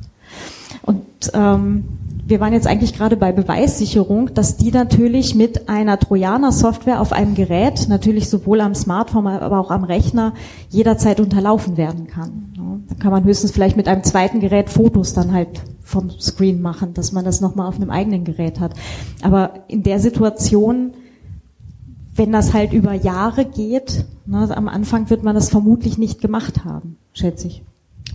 [0.81, 1.83] Und ähm,
[2.25, 7.35] wir waren jetzt eigentlich gerade bei Beweissicherung, dass die natürlich mit einer Trojaner-Software auf einem
[7.35, 10.31] Gerät, natürlich sowohl am Smartphone, aber auch am Rechner,
[10.69, 12.85] jederzeit unterlaufen werden kann.
[12.87, 15.49] Da kann man höchstens vielleicht mit einem zweiten Gerät Fotos dann halt
[15.83, 18.71] vom Screen machen, dass man das nochmal auf einem eigenen Gerät hat.
[19.21, 20.93] Aber in der Situation,
[22.15, 26.63] wenn das halt über Jahre geht, ne, am Anfang wird man das vermutlich nicht gemacht
[26.65, 27.63] haben, schätze ich.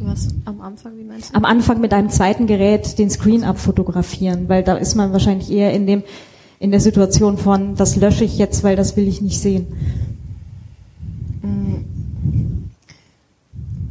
[0.01, 1.37] Was am Anfang, wie meinst du?
[1.37, 5.73] Am Anfang mit einem zweiten Gerät den Screen abfotografieren, weil da ist man wahrscheinlich eher
[5.73, 6.03] in dem
[6.61, 9.67] in der Situation von, das lösche ich jetzt, weil das will ich nicht sehen.
[11.43, 11.77] Mm.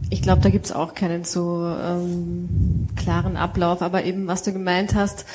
[0.10, 4.96] Ich glaube, da gibt's auch keinen so ähm, klaren Ablauf, aber eben, was du gemeint
[4.96, 5.26] hast,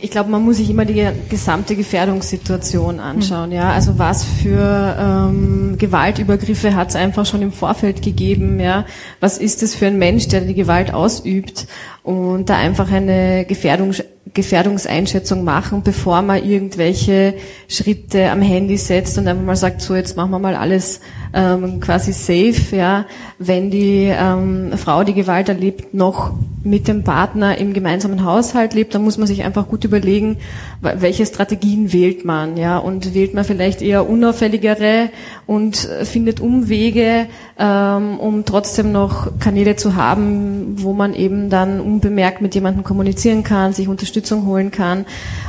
[0.00, 3.52] ich glaube, man muss sich immer die gesamte Gefährdungssituation anschauen.
[3.52, 8.60] Ja, also was für ähm, Gewaltübergriffe hat es einfach schon im Vorfeld gegeben?
[8.60, 8.84] Ja,
[9.20, 11.66] was ist es für ein Mensch, der die Gewalt ausübt?
[12.02, 13.94] Und da einfach eine Gefährdung,
[14.34, 17.34] Gefährdungseinschätzung machen, bevor man irgendwelche
[17.68, 21.00] Schritte am Handy setzt und einfach mal sagt, so jetzt machen wir mal alles
[21.32, 23.06] ähm, quasi safe, ja,
[23.38, 26.32] wenn die ähm, Frau, die Gewalt erlebt, noch
[26.62, 30.38] mit dem Partner im gemeinsamen Haushalt lebt, dann muss man sich einfach gut überlegen,
[30.80, 35.10] welche Strategien wählt man, ja, und wählt man vielleicht eher unauffälligere
[35.46, 37.26] und findet Umwege,
[37.58, 43.42] ähm, um trotzdem noch Kanäle zu haben, wo man eben dann unbemerkt mit jemandem kommunizieren
[43.42, 45.04] kann, sich Unterstützung holen kann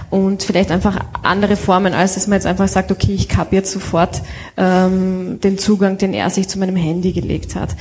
[0.09, 3.71] und vielleicht einfach andere Formen, als dass man jetzt einfach sagt, okay, ich kappe jetzt
[3.71, 4.21] sofort
[4.57, 7.74] ähm, den Zugang, den er sich zu meinem Handy gelegt hat.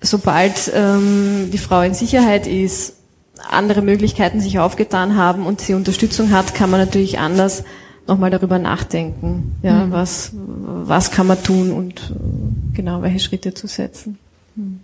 [0.00, 2.94] Sobald ähm, die Frau in Sicherheit ist,
[3.48, 7.64] andere Möglichkeiten sich aufgetan haben und sie Unterstützung hat, kann man natürlich anders
[8.06, 9.92] nochmal darüber nachdenken, ja, mhm.
[9.92, 14.18] was, was kann man tun und äh, genau welche Schritte zu setzen.
[14.56, 14.80] Mhm.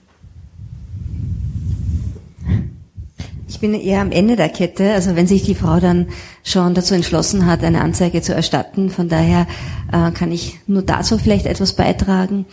[3.49, 6.09] Ich bin eher am Ende der Kette, also wenn sich die Frau dann
[6.45, 8.91] schon dazu entschlossen hat, eine Anzeige zu erstatten.
[8.91, 9.47] Von daher
[9.93, 12.45] äh, kann ich nur dazu vielleicht etwas beitragen.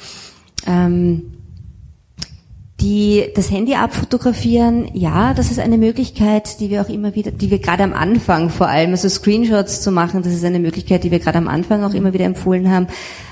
[0.66, 1.34] Ähm,
[2.84, 7.50] die, das Handy abfotografieren, ja, das ist eine Möglichkeit, die wir auch immer wieder, die
[7.50, 11.12] wir gerade am Anfang vor allem, also Screenshots zu machen, das ist eine Möglichkeit, die
[11.12, 12.88] wir gerade am Anfang auch immer wieder empfohlen haben.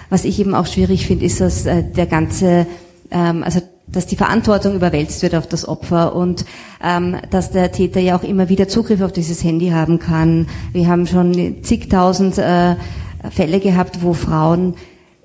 [0.10, 2.66] Was ich eben auch schwierig finde, ist, dass äh, der ganze,
[3.12, 6.46] ähm, also dass die Verantwortung überwälzt wird auf das Opfer und
[6.82, 10.48] ähm, dass der Täter ja auch immer wieder Zugriff auf dieses Handy haben kann.
[10.72, 12.76] Wir haben schon zigtausend äh,
[13.30, 14.76] Fälle gehabt, wo Frauen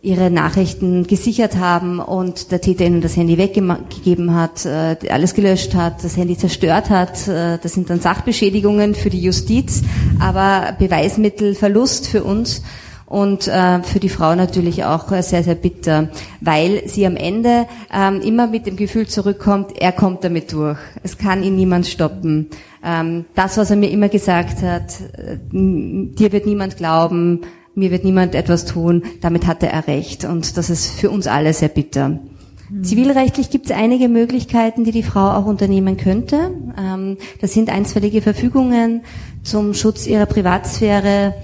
[0.07, 5.75] ihre Nachrichten gesichert haben und der Täter ihnen das Handy weggegeben hat, äh, alles gelöscht
[5.75, 7.27] hat, das Handy zerstört hat.
[7.27, 9.83] Äh, das sind dann Sachbeschädigungen für die Justiz,
[10.21, 12.63] aber Beweismittelverlust für uns
[13.07, 16.09] und äh, für die Frau natürlich auch sehr, sehr bitter,
[16.41, 20.79] weil sie am Ende ähm, immer mit dem Gefühl zurückkommt, er kommt damit durch.
[21.03, 22.51] Es kann ihn niemand stoppen.
[22.85, 27.41] Ähm, das, was er mir immer gesagt hat, äh, dir wird niemand glauben,
[27.77, 30.25] mir wird niemand etwas tun, damit hatte er recht.
[30.25, 32.09] Und das ist für uns alle sehr bitter.
[32.09, 32.83] Mhm.
[32.83, 36.51] Zivilrechtlich gibt es einige Möglichkeiten, die die Frau auch unternehmen könnte.
[36.79, 39.03] Ähm, das sind einstweilige Verfügungen
[39.45, 41.35] zum Schutz ihrer Privatsphäre,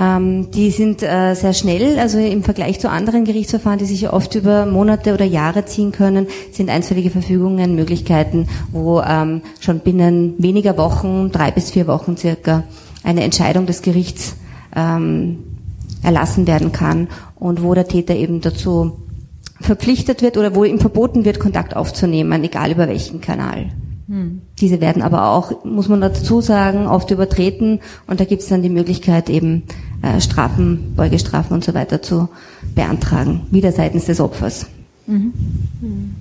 [0.00, 4.34] ähm, die sind äh, sehr schnell, also im Vergleich zu anderen Gerichtsverfahren, die sich oft
[4.34, 10.78] über Monate oder Jahre ziehen können, sind einstweilige Verfügungen Möglichkeiten, wo ähm, schon binnen weniger
[10.78, 12.64] Wochen, drei bis vier Wochen circa,
[13.04, 14.36] eine Entscheidung des Gerichts
[14.74, 15.40] ähm,
[16.02, 18.98] erlassen werden kann und wo der Täter eben dazu
[19.60, 23.70] verpflichtet wird oder wo ihm verboten wird, Kontakt aufzunehmen, egal über welchen Kanal.
[24.08, 24.42] Hm.
[24.60, 28.62] Diese werden aber auch, muss man dazu sagen, oft übertreten und da gibt es dann
[28.62, 29.62] die Möglichkeit eben
[30.02, 32.28] äh, Strafen, Beugestrafen und so weiter zu
[32.74, 34.66] beantragen, wieder seitens des Opfers.
[35.06, 35.32] Mhm.
[35.80, 36.14] Mhm.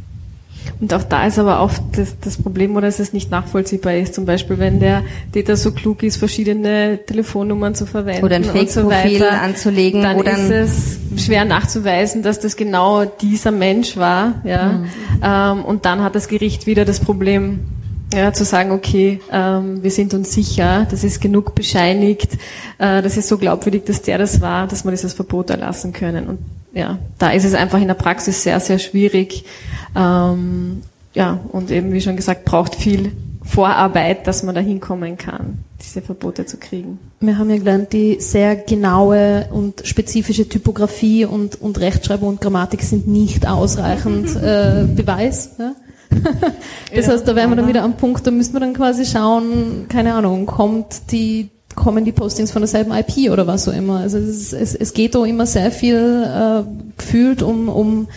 [0.80, 4.16] Und auch da ist aber oft das, das Problem, oder dass es nicht nachvollziehbar ist.
[4.16, 9.20] Zum Beispiel, wenn der Täter so klug ist, verschiedene Telefonnummern zu verwenden oder ein Fake-Profil
[9.20, 14.41] so anzulegen, dann ist es schwer nachzuweisen, dass das genau dieser Mensch war.
[14.43, 14.86] Ja, mhm.
[15.24, 17.59] ähm, und dann hat das Gericht wieder das Problem,
[18.14, 22.34] ja, zu sagen, okay, ähm, wir sind uns sicher, das ist genug bescheinigt,
[22.78, 26.28] äh, das ist so glaubwürdig, dass der das war, dass wir dieses Verbot erlassen können.
[26.28, 26.39] Und
[26.74, 29.45] ja, da ist es einfach in der Praxis sehr, sehr schwierig.
[29.95, 33.11] Ähm, ja, und eben, wie schon gesagt, braucht viel
[33.43, 36.99] Vorarbeit, dass man da hinkommen kann, diese Verbote zu kriegen.
[37.19, 42.82] Wir haben ja gelernt, die sehr genaue und spezifische Typografie und, und Rechtschreibung und Grammatik
[42.84, 45.55] sind nicht ausreichend äh, Beweis.
[45.59, 45.74] Ja?
[46.93, 49.86] das heißt, da wären wir dann wieder am Punkt, da müssen wir dann quasi schauen,
[49.88, 53.99] keine Ahnung, kommt die kommen die Postings von derselben IP oder was auch immer.
[53.99, 56.63] Also es, es, es geht da immer sehr viel äh,
[56.97, 58.07] gefühlt um, um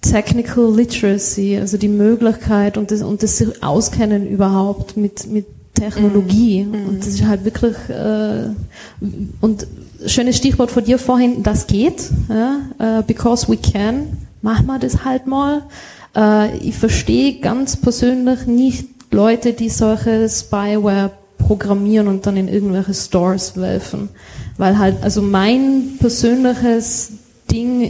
[0.00, 6.64] Technical Literacy, also die Möglichkeit und das, und das Auskennen überhaupt mit, mit Technologie.
[6.64, 6.88] Mhm.
[6.88, 8.50] Und das ist halt wirklich, äh,
[9.40, 9.66] und
[10.06, 15.04] schönes Stichwort von dir vorhin, das geht, ja, uh, because we can, machen wir das
[15.04, 15.62] halt mal.
[16.16, 21.10] Uh, ich verstehe ganz persönlich nicht Leute, die solche Spyware
[21.46, 24.08] programmieren und dann in irgendwelche Stores werfen.
[24.56, 27.12] Weil halt, also mein persönliches
[27.50, 27.82] Ding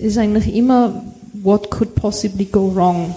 [0.00, 1.02] ist eigentlich immer,
[1.42, 3.14] what could possibly go wrong?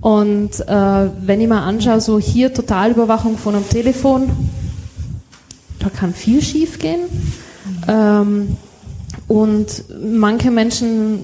[0.00, 4.30] Und äh, wenn ich mal anschaue, so hier Totalüberwachung von einem Telefon,
[5.78, 7.00] da kann viel schief gehen.
[7.88, 8.56] Ähm,
[9.28, 11.18] und manche Menschen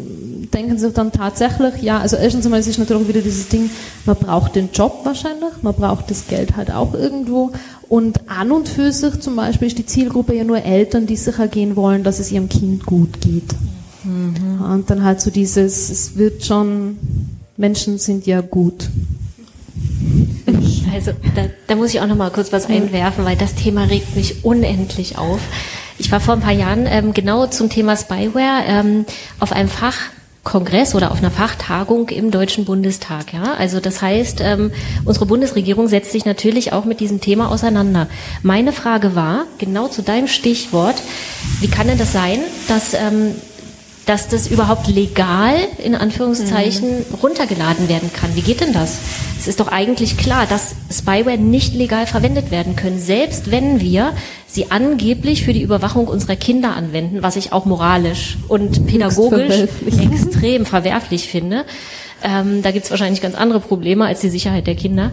[0.53, 3.71] denken sich dann tatsächlich, ja, also erstens einmal ist natürlich wieder dieses Ding,
[4.05, 7.53] man braucht den Job wahrscheinlich, man braucht das Geld halt auch irgendwo.
[7.89, 11.49] Und an und für sich zum Beispiel ist die Zielgruppe ja nur Eltern, die sicher
[11.49, 13.53] gehen wollen, dass es ihrem Kind gut geht.
[14.05, 14.61] Mhm.
[14.61, 16.97] Und dann halt so dieses, es wird schon,
[17.57, 18.89] Menschen sind ja gut.
[20.93, 24.17] Also da, da muss ich auch noch mal kurz was einwerfen, weil das Thema regt
[24.17, 25.41] mich unendlich auf.
[25.99, 29.05] Ich war vor ein paar Jahren ähm, genau zum Thema Spyware ähm,
[29.39, 29.69] auf einem
[30.43, 33.33] Fachkongress oder auf einer Fachtagung im Deutschen Bundestag.
[33.33, 33.55] Ja?
[33.55, 34.73] Also das heißt, ähm,
[35.05, 38.09] unsere Bundesregierung setzt sich natürlich auch mit diesem Thema auseinander.
[38.43, 40.97] Meine Frage war, genau zu deinem Stichwort,
[41.61, 43.35] wie kann denn das sein, dass ähm,
[44.11, 47.15] dass das überhaupt legal in Anführungszeichen mhm.
[47.23, 48.35] runtergeladen werden kann.
[48.35, 48.99] Wie geht denn das?
[49.39, 54.13] Es ist doch eigentlich klar, dass Spyware nicht legal verwendet werden können, selbst wenn wir
[54.49, 60.67] sie angeblich für die Überwachung unserer Kinder anwenden, was ich auch moralisch und pädagogisch extrem
[60.67, 61.65] verwerflich finde.
[62.25, 65.13] Ähm, da gibt es wahrscheinlich ganz andere Probleme als die Sicherheit der Kinder.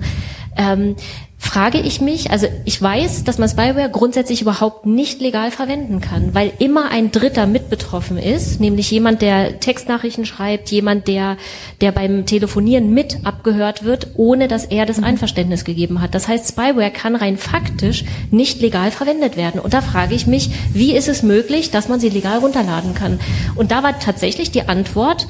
[0.57, 0.95] Ähm,
[1.39, 6.33] frage ich mich, also ich weiß, dass man Spyware grundsätzlich überhaupt nicht legal verwenden kann,
[6.33, 11.37] weil immer ein Dritter mit betroffen ist, nämlich jemand, der Textnachrichten schreibt, jemand, der,
[11.79, 15.03] der beim Telefonieren mit abgehört wird, ohne dass er das mhm.
[15.03, 16.15] Einverständnis gegeben hat.
[16.15, 19.61] Das heißt, Spyware kann rein faktisch nicht legal verwendet werden.
[19.61, 23.19] Und da frage ich mich, wie ist es möglich, dass man sie legal runterladen kann?
[23.55, 25.27] Und da war tatsächlich die Antwort,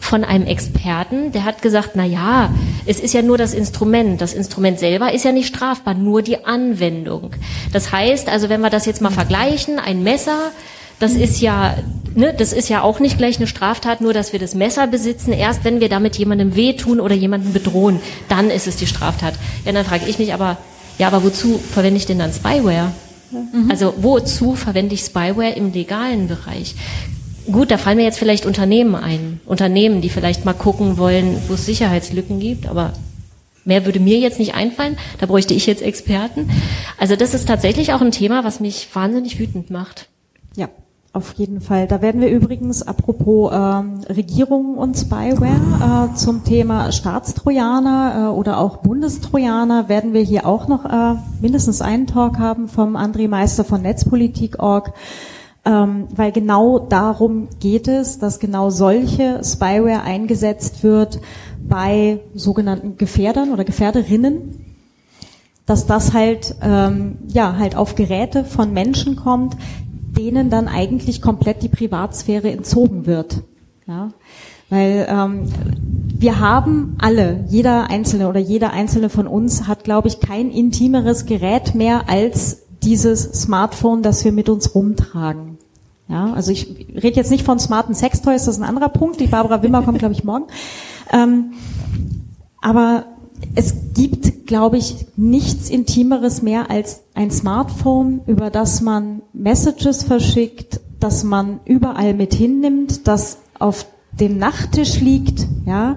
[0.00, 2.52] von einem Experten, der hat gesagt, na ja,
[2.86, 4.20] es ist ja nur das Instrument.
[4.20, 7.30] Das Instrument selber ist ja nicht strafbar, nur die Anwendung.
[7.72, 10.50] Das heißt, also wenn wir das jetzt mal vergleichen, ein Messer,
[10.98, 11.76] das ist ja,
[12.14, 15.32] ne, das ist ja auch nicht gleich eine Straftat, nur dass wir das Messer besitzen.
[15.32, 19.34] Erst wenn wir damit jemandem wehtun oder jemanden bedrohen, dann ist es die Straftat.
[19.64, 20.56] Ja, dann frage ich mich aber,
[20.98, 22.92] ja, aber wozu verwende ich denn dann Spyware?
[23.30, 23.70] Mhm.
[23.70, 26.74] Also wozu verwende ich Spyware im legalen Bereich?
[27.52, 29.40] Gut, da fallen mir jetzt vielleicht Unternehmen ein.
[29.46, 32.92] Unternehmen, die vielleicht mal gucken wollen, wo es Sicherheitslücken gibt, aber
[33.64, 34.96] mehr würde mir jetzt nicht einfallen.
[35.18, 36.50] Da bräuchte ich jetzt Experten.
[36.98, 40.08] Also das ist tatsächlich auch ein Thema, was mich wahnsinnig wütend macht.
[40.56, 40.68] Ja,
[41.12, 41.88] auf jeden Fall.
[41.88, 48.58] Da werden wir übrigens, apropos ähm, Regierung und Spyware, äh, zum Thema Staatstrojaner äh, oder
[48.58, 53.64] auch Bundestrojaner, werden wir hier auch noch äh, mindestens einen Talk haben vom André Meister
[53.64, 54.92] von Netzpolitik.org
[55.64, 61.20] ähm, weil genau darum geht es, dass genau solche Spyware eingesetzt wird
[61.68, 64.64] bei sogenannten Gefährdern oder Gefährderinnen,
[65.66, 69.56] dass das halt ähm, ja halt auf Geräte von Menschen kommt,
[70.16, 73.42] denen dann eigentlich komplett die Privatsphäre entzogen wird.
[73.86, 74.10] Ja?
[74.70, 75.52] Weil ähm,
[76.16, 81.26] wir haben alle, jeder Einzelne oder jeder Einzelne von uns hat, glaube ich, kein intimeres
[81.26, 85.49] Gerät mehr als dieses Smartphone, das wir mit uns rumtragen.
[86.10, 86.68] Ja, also ich
[87.00, 89.20] rede jetzt nicht von smarten Sextoys, das ist ein anderer Punkt.
[89.20, 90.46] Die Barbara Wimmer kommt, glaube ich, morgen.
[91.12, 91.52] Ähm,
[92.60, 93.04] aber
[93.54, 100.80] es gibt, glaube ich, nichts Intimeres mehr als ein Smartphone, über das man Messages verschickt,
[100.98, 105.96] das man überall mit hinnimmt, das auf dem Nachttisch liegt, ja.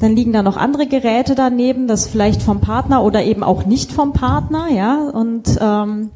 [0.00, 3.92] Dann liegen da noch andere Geräte daneben, das vielleicht vom Partner oder eben auch nicht
[3.92, 5.08] vom Partner, ja.
[5.08, 6.10] Und ähm,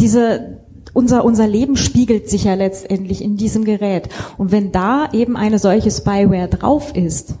[0.00, 0.58] diese
[0.96, 4.08] unser, unser Leben spiegelt sich ja letztendlich in diesem Gerät.
[4.38, 7.34] Und wenn da eben eine solche Spyware drauf ist,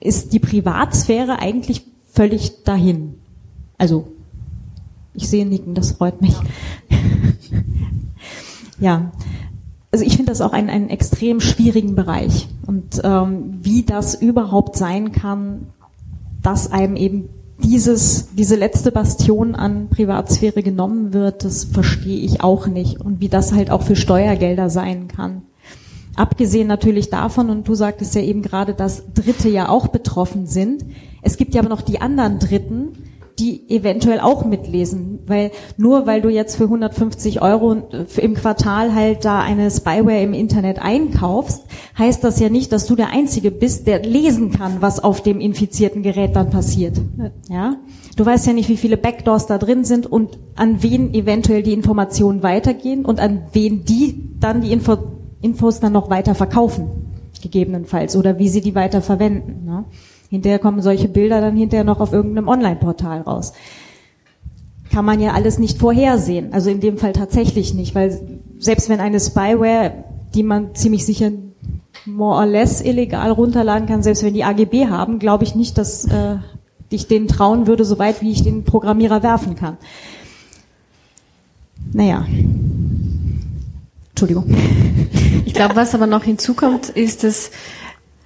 [0.00, 3.14] ist die Privatsphäre eigentlich völlig dahin.
[3.78, 4.08] Also,
[5.14, 6.34] ich sehe Nicken, das freut mich.
[8.80, 9.12] ja.
[9.92, 12.48] Also ich finde das auch einen, einen extrem schwierigen Bereich.
[12.66, 15.68] Und ähm, wie das überhaupt sein kann,
[16.42, 17.28] dass einem eben
[17.62, 23.00] dieses, diese letzte Bastion an Privatsphäre genommen wird, das verstehe ich auch nicht.
[23.00, 25.42] Und wie das halt auch für Steuergelder sein kann.
[26.16, 30.84] Abgesehen natürlich davon, und du sagtest ja eben gerade, dass Dritte ja auch betroffen sind.
[31.22, 32.92] Es gibt ja aber noch die anderen Dritten,
[33.38, 37.76] die eventuell auch mitlesen, weil nur weil du jetzt für 150 Euro
[38.16, 41.64] im Quartal halt da eine Spyware im Internet einkaufst,
[41.98, 45.40] heißt das ja nicht, dass du der Einzige bist, der lesen kann, was auf dem
[45.40, 46.98] infizierten Gerät dann passiert.
[47.50, 47.76] Ja,
[48.16, 51.72] du weißt ja nicht, wie viele Backdoors da drin sind und an wen eventuell die
[51.72, 54.96] Informationen weitergehen und an wen die dann die Info
[55.42, 56.88] Infos dann noch weiter verkaufen,
[57.42, 59.64] gegebenenfalls, oder wie sie die weiter verwenden.
[59.64, 59.84] Ne?
[60.28, 63.52] Hinterher kommen solche Bilder dann hinterher noch auf irgendeinem Online-Portal raus.
[64.90, 66.52] Kann man ja alles nicht vorhersehen.
[66.52, 68.20] Also in dem Fall tatsächlich nicht, weil
[68.58, 70.04] selbst wenn eine Spyware,
[70.34, 71.30] die man ziemlich sicher
[72.04, 76.04] more or less illegal runterladen kann, selbst wenn die AGB haben, glaube ich nicht, dass
[76.06, 76.36] äh,
[76.90, 79.76] ich denen trauen würde, so weit wie ich den Programmierer werfen kann.
[81.92, 82.26] Naja,
[84.10, 84.54] Entschuldigung.
[85.44, 87.50] Ich glaube, was aber noch hinzukommt, ist, dass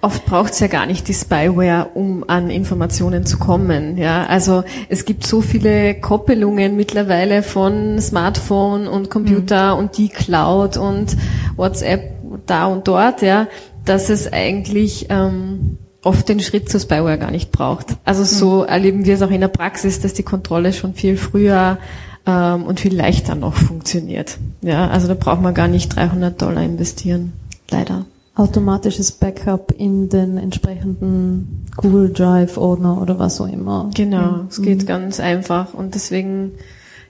[0.01, 3.97] oft braucht es ja gar nicht die Spyware, um an Informationen zu kommen.
[3.97, 9.79] Ja, also es gibt so viele Koppelungen mittlerweile von Smartphone und Computer mhm.
[9.79, 11.15] und die Cloud und
[11.55, 12.11] WhatsApp
[12.45, 13.47] da und dort, ja,
[13.85, 17.97] dass es eigentlich ähm, oft den Schritt zur Spyware gar nicht braucht.
[18.03, 18.69] Also so mhm.
[18.69, 21.77] erleben wir es auch in der Praxis, dass die Kontrolle schon viel früher
[22.25, 24.39] ähm, und viel leichter noch funktioniert.
[24.61, 27.33] Ja, also da braucht man gar nicht 300 Dollar investieren,
[27.69, 28.05] leider.
[28.41, 33.91] Automatisches Backup in den entsprechenden Google Drive Ordner oder was auch immer.
[33.93, 34.47] Genau, mhm.
[34.49, 36.53] es geht ganz einfach und deswegen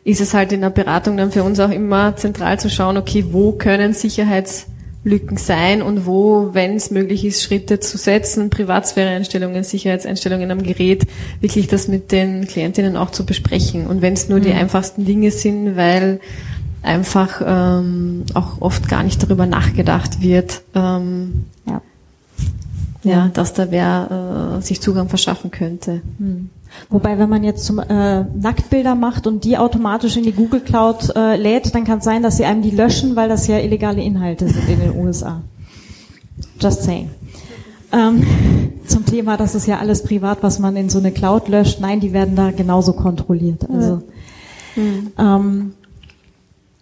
[0.04, 3.28] ist es halt in der Beratung dann für uns auch immer zentral zu schauen, okay,
[3.32, 4.68] wo können Sicherheits
[5.06, 11.08] Lücken sein und wo, wenn es möglich ist, Schritte zu setzen, Privatsphäre-Einstellungen, Sicherheitseinstellungen am Gerät,
[11.40, 13.88] wirklich das mit den Klientinnen auch zu besprechen.
[13.88, 14.44] Und wenn es nur mhm.
[14.44, 16.20] die einfachsten Dinge sind, weil
[16.82, 21.82] einfach ähm, auch oft gar nicht darüber nachgedacht wird, ähm, ja.
[23.04, 26.02] ja, dass da wer äh, sich Zugang verschaffen könnte.
[26.18, 26.50] Mhm.
[26.90, 31.14] Wobei, wenn man jetzt zum äh, Nacktbilder macht und die automatisch in die Google Cloud
[31.16, 34.02] äh, lädt, dann kann es sein, dass sie einem die löschen, weil das ja illegale
[34.02, 35.42] Inhalte sind in den USA.
[36.60, 37.10] Just saying.
[37.92, 38.26] Ähm,
[38.88, 41.82] zum Thema, das ist ja alles privat, was man in so eine Cloud löscht.
[41.82, 43.70] Nein, die werden da genauso kontrolliert.
[43.70, 44.02] Also,
[44.76, 45.12] mhm.
[45.18, 45.74] ähm,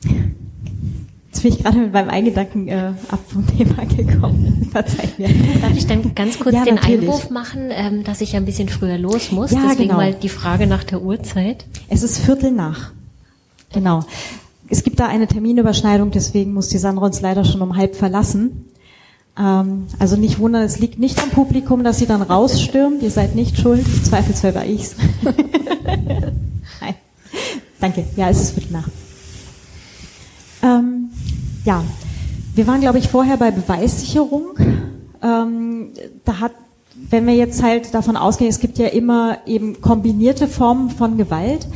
[0.03, 4.67] Jetzt bin ich gerade mit meinem Eingedanken äh, ab vom Thema gekommen.
[4.71, 5.29] Verzeih mir.
[5.61, 7.01] Darf ich dann ganz kurz ja, den natürlich.
[7.01, 9.51] Einwurf machen, ähm, dass ich ja ein bisschen früher los muss?
[9.51, 10.01] Ja, Deswegen genau.
[10.01, 11.65] mal die Frage nach der Uhrzeit.
[11.87, 12.91] Es ist Viertel nach.
[13.71, 14.03] Genau.
[14.69, 18.65] Es gibt da eine Terminüberschneidung, deswegen muss die Sandra uns leider schon um halb verlassen.
[19.37, 23.01] Ähm, also nicht wundern, es liegt nicht am Publikum, dass sie dann rausstürmt.
[23.01, 23.85] Ihr seid nicht schuld.
[24.03, 24.95] Zweifelsfall war ich's.
[25.23, 26.95] Nein.
[27.79, 28.05] Danke.
[28.15, 28.89] Ja, es ist Viertel nach.
[30.63, 31.09] Ähm,
[31.65, 31.83] ja,
[32.55, 34.57] wir waren, glaube ich, vorher bei Beweissicherung.
[35.21, 35.89] Ähm,
[36.25, 36.51] da hat,
[37.09, 41.67] wenn wir jetzt halt davon ausgehen, es gibt ja immer eben kombinierte Formen von Gewalt.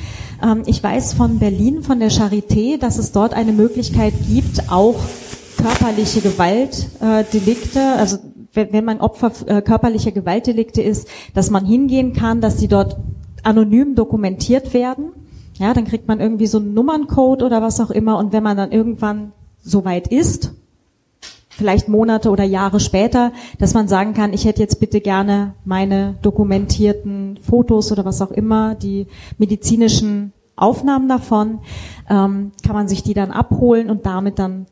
[0.41, 4.95] Ähm, ich weiß von Berlin, von der Charité, dass es dort eine Möglichkeit gibt, auch
[5.57, 8.17] körperliche Gewaltdelikte, äh, also
[8.53, 12.97] wenn, man Opfer äh, körperlicher Gewaltdelikte ist, dass man hingehen kann, dass sie dort
[13.41, 15.11] anonym dokumentiert werden
[15.55, 18.17] ja, dann kriegt man irgendwie so einen Nummerncode oder was auch immer.
[18.17, 19.31] Und wenn man dann irgendwann
[19.61, 20.53] so weit ist,
[21.49, 26.15] vielleicht Monate oder Jahre später, dass man sagen kann, ich hätte jetzt bitte gerne meine
[26.21, 31.59] dokumentierten Fotos oder was auch immer, die medizinischen Aufnahmen davon,
[32.09, 34.65] ähm, kann man sich die dann abholen und damit dann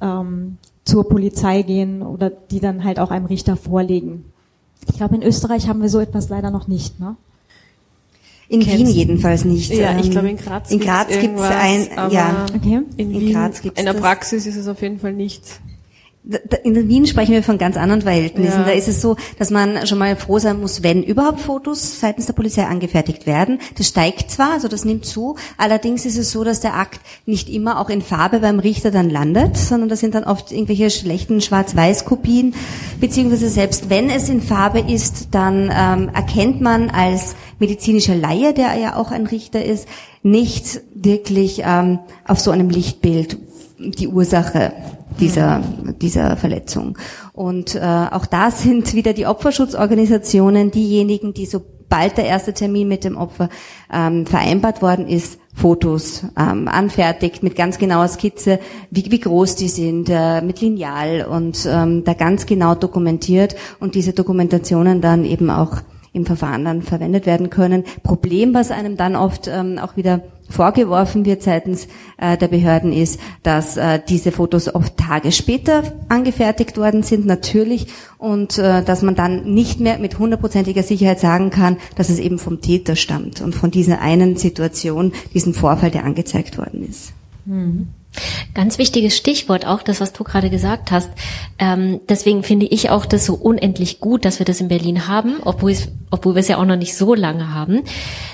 [0.00, 4.24] ähm, zur Polizei gehen oder die dann halt auch einem Richter vorlegen.
[4.88, 6.98] Ich glaube, in Österreich haben wir so etwas leider noch nicht.
[6.98, 7.16] Ne?
[8.52, 9.72] In Wien jedenfalls nicht.
[9.72, 10.70] Ja, ich glaube in Graz.
[10.70, 12.44] In Graz gibt es ein, ja.
[12.54, 12.82] Okay.
[12.98, 15.42] In, in Wien, Graz gibt's in der Praxis ist es auf jeden Fall nicht.
[16.62, 18.60] In Wien sprechen wir von ganz anderen Verhältnissen.
[18.60, 18.64] Ja.
[18.64, 22.26] Da ist es so, dass man schon mal froh sein muss, wenn überhaupt Fotos seitens
[22.26, 23.58] der Polizei angefertigt werden.
[23.76, 27.48] Das steigt zwar, also das nimmt zu, allerdings ist es so, dass der Akt nicht
[27.48, 31.40] immer auch in Farbe beim Richter dann landet, sondern das sind dann oft irgendwelche schlechten
[31.40, 32.54] Schwarz-Weiß-Kopien,
[33.00, 38.76] beziehungsweise selbst wenn es in Farbe ist, dann ähm, erkennt man als medizinischer Laie, der
[38.76, 39.88] ja auch ein Richter ist,
[40.22, 43.38] nicht wirklich ähm, auf so einem Lichtbild
[43.90, 44.72] die Ursache
[45.20, 45.62] dieser,
[46.00, 46.98] dieser Verletzung.
[47.32, 53.04] Und äh, auch da sind wieder die Opferschutzorganisationen diejenigen, die sobald der erste Termin mit
[53.04, 53.48] dem Opfer
[53.92, 58.58] ähm, vereinbart worden ist, Fotos ähm, anfertigt mit ganz genauer Skizze,
[58.90, 63.94] wie, wie groß die sind, äh, mit Lineal und ähm, da ganz genau dokumentiert und
[63.94, 65.82] diese Dokumentationen dann eben auch
[66.14, 67.84] im Verfahren dann verwendet werden können.
[68.02, 70.22] Problem, was einem dann oft ähm, auch wieder
[70.52, 71.88] vorgeworfen wird seitens
[72.18, 77.88] äh, der Behörden ist, dass äh, diese Fotos oft Tage später angefertigt worden sind, natürlich,
[78.18, 82.38] und äh, dass man dann nicht mehr mit hundertprozentiger Sicherheit sagen kann, dass es eben
[82.38, 87.12] vom Täter stammt und von dieser einen Situation, diesem Vorfall, der angezeigt worden ist.
[87.44, 87.88] Mhm.
[88.54, 91.08] Ganz wichtiges Stichwort auch, das, was du gerade gesagt hast.
[91.58, 95.36] Ähm, deswegen finde ich auch das so unendlich gut, dass wir das in Berlin haben,
[95.42, 97.82] obwohl, es, obwohl wir es ja auch noch nicht so lange haben.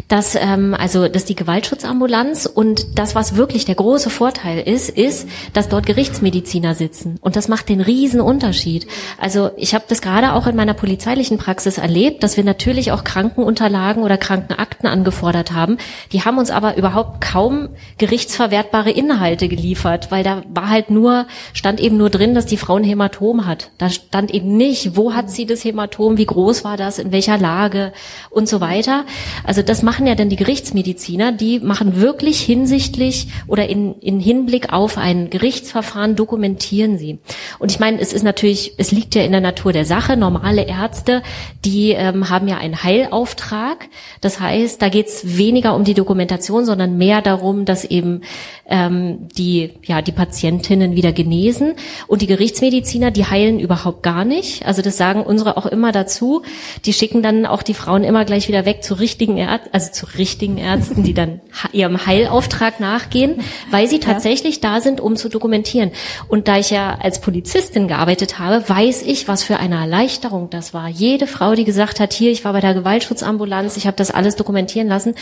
[0.08, 5.28] Dass, ähm, also, dass die Gewaltschutzambulanz und das, was wirklich der große Vorteil ist, ist,
[5.52, 7.18] dass dort Gerichtsmediziner sitzen.
[7.20, 8.88] Und das macht den riesen Unterschied.
[9.18, 13.04] Also ich habe das gerade auch in meiner polizeilichen Praxis erlebt, dass wir natürlich auch
[13.04, 15.78] Krankenunterlagen oder Krankenakten angefordert haben.
[16.10, 17.68] Die haben uns aber überhaupt kaum
[17.98, 22.56] gerichtsverwertbare Inhalte geliefert geliefert, weil da war halt nur, stand eben nur drin, dass die
[22.56, 23.70] Frau ein Hämatom hat.
[23.76, 27.36] Da stand eben nicht, wo hat sie das Hämatom, wie groß war das, in welcher
[27.36, 27.92] Lage
[28.30, 29.04] und so weiter.
[29.44, 34.72] Also das machen ja dann die Gerichtsmediziner, die machen wirklich hinsichtlich oder in, in Hinblick
[34.72, 37.18] auf ein Gerichtsverfahren dokumentieren sie.
[37.58, 40.66] Und ich meine, es ist natürlich, es liegt ja in der Natur der Sache, normale
[40.66, 41.22] Ärzte,
[41.64, 43.88] die ähm, haben ja einen Heilauftrag.
[44.22, 48.22] Das heißt, da geht es weniger um die Dokumentation, sondern mehr darum, dass eben
[48.68, 51.74] ähm, die ja die Patientinnen wieder genesen
[52.06, 54.66] und die Gerichtsmediziner, die heilen überhaupt gar nicht.
[54.66, 56.42] Also das sagen unsere auch immer dazu.
[56.84, 60.06] Die schicken dann auch die Frauen immer gleich wieder weg zu richtigen Ärzten, also zu
[60.18, 61.40] richtigen Ärzten, die dann
[61.72, 63.40] ihrem Heilauftrag nachgehen,
[63.70, 64.74] weil sie tatsächlich ja.
[64.74, 65.90] da sind, um zu dokumentieren.
[66.28, 70.74] Und da ich ja als Polizistin gearbeitet habe, weiß ich, was für eine Erleichterung das
[70.74, 70.88] war.
[70.88, 74.36] Jede Frau, die gesagt hat, hier, ich war bei der Gewaltschutzambulanz, ich habe das alles
[74.36, 75.14] dokumentieren lassen,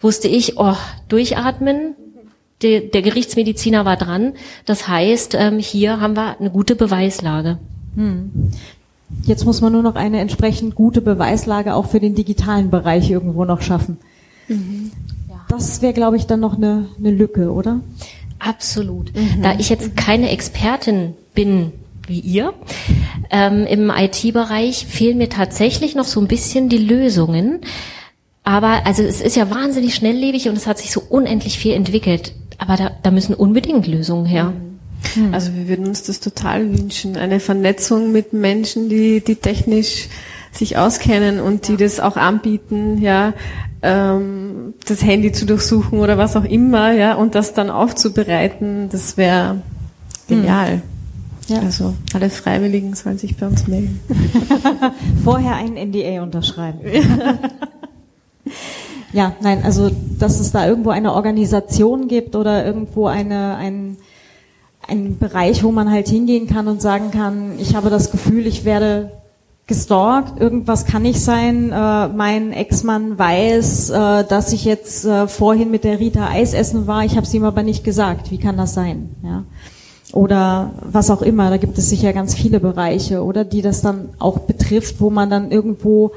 [0.00, 0.76] wusste ich, oh,
[1.08, 1.94] durchatmen,
[2.62, 4.34] der, der Gerichtsmediziner war dran.
[4.66, 7.58] Das heißt, ähm, hier haben wir eine gute Beweislage.
[7.96, 8.52] Hm.
[9.24, 13.44] Jetzt muss man nur noch eine entsprechend gute Beweislage auch für den digitalen Bereich irgendwo
[13.44, 13.98] noch schaffen.
[14.48, 14.92] Mhm.
[15.48, 17.80] Das wäre, glaube ich, dann noch eine, eine Lücke, oder?
[18.38, 19.14] Absolut.
[19.14, 19.42] Mhm.
[19.42, 21.72] Da ich jetzt keine Expertin bin,
[22.06, 22.54] wie ihr,
[23.30, 27.60] ähm, im IT-Bereich fehlen mir tatsächlich noch so ein bisschen die Lösungen.
[28.42, 32.32] Aber also es ist ja wahnsinnig schnelllebig und es hat sich so unendlich viel entwickelt.
[32.60, 34.52] Aber da, da müssen unbedingt Lösungen her.
[35.14, 35.32] Hm.
[35.32, 37.16] Also wir würden uns das total wünschen.
[37.16, 40.08] Eine Vernetzung mit Menschen, die, die technisch
[40.52, 43.32] sich auskennen und die das auch anbieten, ja,
[43.82, 49.16] ähm, das Handy zu durchsuchen oder was auch immer, ja, und das dann aufzubereiten, das
[49.16, 49.62] wäre
[50.28, 50.82] genial.
[51.46, 51.56] Hm.
[51.56, 51.60] Ja.
[51.60, 54.00] Also alle Freiwilligen sollen sich bei uns melden.
[55.24, 56.80] Vorher ein NDA unterschreiben.
[59.12, 63.96] Ja, nein, also dass es da irgendwo eine Organisation gibt oder irgendwo eine, ein,
[64.86, 68.64] ein Bereich, wo man halt hingehen kann und sagen kann, ich habe das Gefühl, ich
[68.64, 69.10] werde
[69.66, 75.70] gestalkt, irgendwas kann nicht sein, äh, mein Ex-Mann weiß, äh, dass ich jetzt äh, vorhin
[75.70, 78.56] mit der Rita Eis essen war, ich habe es ihm aber nicht gesagt, wie kann
[78.56, 79.10] das sein?
[79.22, 79.44] Ja?
[80.12, 84.08] Oder was auch immer, da gibt es sicher ganz viele Bereiche, oder die das dann
[84.18, 86.12] auch betrifft, wo man dann irgendwo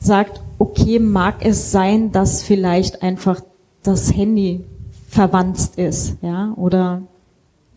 [0.00, 3.40] sagt, okay, mag es sein, dass vielleicht einfach
[3.82, 4.64] das Handy
[5.08, 7.02] verwandt ist, ja, oder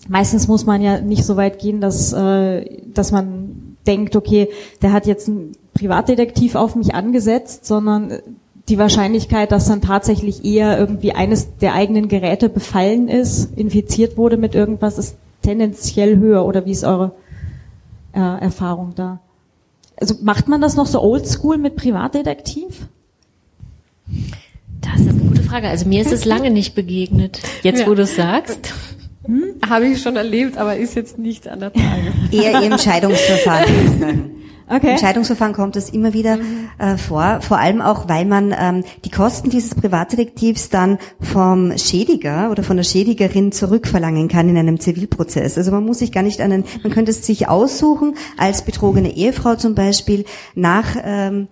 [0.08, 4.50] meistens muss man ja nicht so weit gehen, dass, äh, dass man denkt, okay,
[4.82, 8.20] der hat jetzt einen Privatdetektiv auf mich angesetzt, sondern
[8.70, 14.38] die Wahrscheinlichkeit, dass dann tatsächlich eher irgendwie eines der eigenen Geräte befallen ist, infiziert wurde
[14.38, 16.46] mit irgendwas, ist tendenziell höher.
[16.46, 17.12] Oder wie ist eure
[18.14, 19.20] äh, Erfahrung da?
[20.04, 22.88] Also macht man das noch so oldschool mit Privatdetektiv?
[24.82, 25.70] Das ist eine gute Frage.
[25.70, 27.40] Also mir ist es lange nicht begegnet.
[27.62, 27.88] Jetzt, ja.
[27.88, 28.74] wo du es sagst.
[29.26, 29.62] Hm?
[29.66, 32.12] Habe ich schon erlebt, aber ist jetzt nicht an der Tage.
[32.34, 34.32] Eher im Scheidungsverfahren.
[34.70, 34.92] Okay.
[34.92, 36.38] Im Scheidungsverfahren kommt es immer wieder.
[36.38, 36.70] Mhm.
[36.80, 42.50] äh, vor, vor allem auch, weil man ähm, die Kosten dieses Privatdetektivs dann vom Schädiger
[42.52, 45.58] oder von der Schädigerin zurückverlangen kann in einem Zivilprozess.
[45.58, 49.56] Also man muss sich gar nicht einen, man könnte es sich aussuchen, als betrogene Ehefrau
[49.56, 50.26] zum Beispiel,
[50.56, 51.48] nach ähm,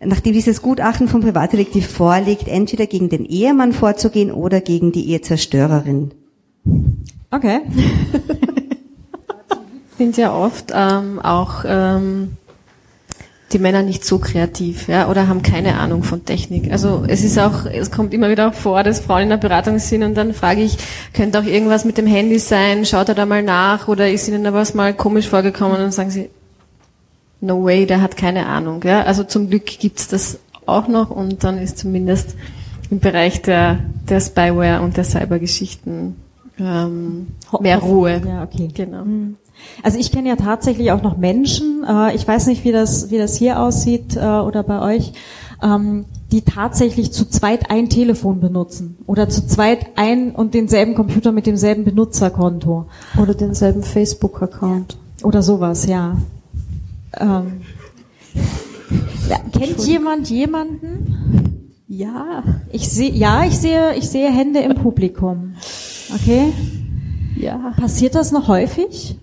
[0.00, 6.12] nachdem dieses Gutachten vom Privatdetektiv vorliegt, entweder gegen den Ehemann vorzugehen oder gegen die Ehezerstörerin.
[7.30, 7.60] Okay.
[9.98, 12.36] sind ja oft ähm, auch ähm,
[13.52, 16.72] die Männer nicht so kreativ, ja, oder haben keine Ahnung von Technik.
[16.72, 19.78] Also es ist auch, es kommt immer wieder auch vor, dass Frauen in der Beratung
[19.78, 20.78] sind und dann frage ich,
[21.12, 24.42] könnte auch irgendwas mit dem Handy sein, schaut er da mal nach oder ist Ihnen
[24.42, 26.28] da was mal komisch vorgekommen und sagen sie,
[27.40, 28.82] no way, der hat keine Ahnung.
[28.82, 29.04] Ja?
[29.04, 32.34] Also zum Glück gibt's das auch noch und dann ist zumindest
[32.90, 33.78] im Bereich der,
[34.08, 36.16] der Spyware und der Cybergeschichten
[36.58, 37.28] ähm,
[37.60, 38.22] mehr Ruhe.
[38.26, 38.68] Ja, okay.
[38.74, 39.02] Genau.
[39.02, 39.36] Hm.
[39.82, 43.18] Also ich kenne ja tatsächlich auch noch Menschen, äh, ich weiß nicht, wie das, wie
[43.18, 45.12] das hier aussieht äh, oder bei euch,
[45.62, 51.32] ähm, die tatsächlich zu zweit ein Telefon benutzen oder zu zweit ein und denselben Computer
[51.32, 52.86] mit demselben Benutzerkonto.
[53.20, 54.96] Oder denselben Facebook-Account.
[55.22, 56.16] Oder sowas, ja.
[57.18, 57.62] Ähm,
[59.28, 61.74] ja kennt jemand jemanden?
[61.88, 62.42] Ja,
[62.72, 65.54] ich sehe, ja, ich sehe, ich sehe Hände im Publikum.
[66.12, 66.52] Okay.
[67.36, 67.72] Ja.
[67.78, 69.16] Passiert das noch häufig?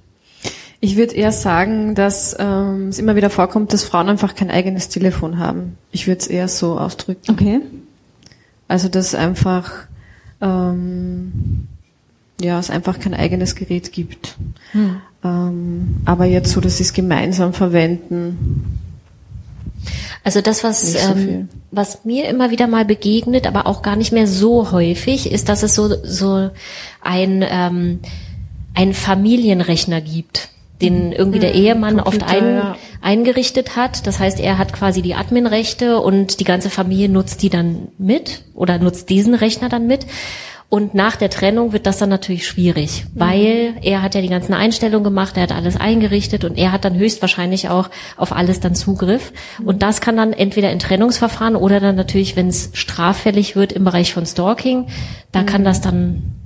[0.84, 4.90] Ich würde eher sagen, dass ähm, es immer wieder vorkommt, dass Frauen einfach kein eigenes
[4.90, 5.78] Telefon haben.
[5.94, 7.32] Ich würde es eher so ausdrücken.
[7.32, 7.62] Okay.
[8.68, 9.72] Also dass einfach
[10.42, 11.70] ähm,
[12.42, 14.36] ja es einfach kein eigenes Gerät gibt.
[14.74, 14.98] Hm.
[15.24, 18.82] Ähm, aber jetzt so, dass sie es gemeinsam verwenden.
[20.26, 24.12] Also das, was, so ähm, was mir immer wieder mal begegnet, aber auch gar nicht
[24.12, 26.50] mehr so häufig, ist, dass es so, so
[27.02, 28.00] ein, ähm,
[28.74, 30.50] ein Familienrechner gibt
[30.84, 31.60] den irgendwie der mhm.
[31.62, 32.76] Ehemann Computer, oft ein, ja.
[33.02, 34.06] eingerichtet hat.
[34.08, 38.44] Das heißt, er hat quasi die Adminrechte und die ganze Familie nutzt die dann mit
[38.54, 40.06] oder nutzt diesen Rechner dann mit.
[40.74, 43.20] Und nach der Trennung wird das dann natürlich schwierig, mhm.
[43.20, 46.84] weil er hat ja die ganzen Einstellungen gemacht, er hat alles eingerichtet und er hat
[46.84, 49.34] dann höchstwahrscheinlich auch auf alles dann Zugriff.
[49.60, 49.68] Mhm.
[49.68, 53.84] Und das kann dann entweder in Trennungsverfahren oder dann natürlich, wenn es straffällig wird im
[53.84, 54.88] Bereich von Stalking,
[55.32, 55.46] da mhm.
[55.46, 56.43] kann das dann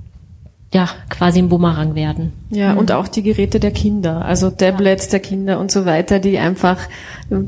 [0.72, 2.32] ja, quasi ein Bumerang werden.
[2.50, 2.78] Ja, mhm.
[2.78, 5.12] und auch die Geräte der Kinder, also Tablets ja.
[5.12, 6.78] der Kinder und so weiter, die einfach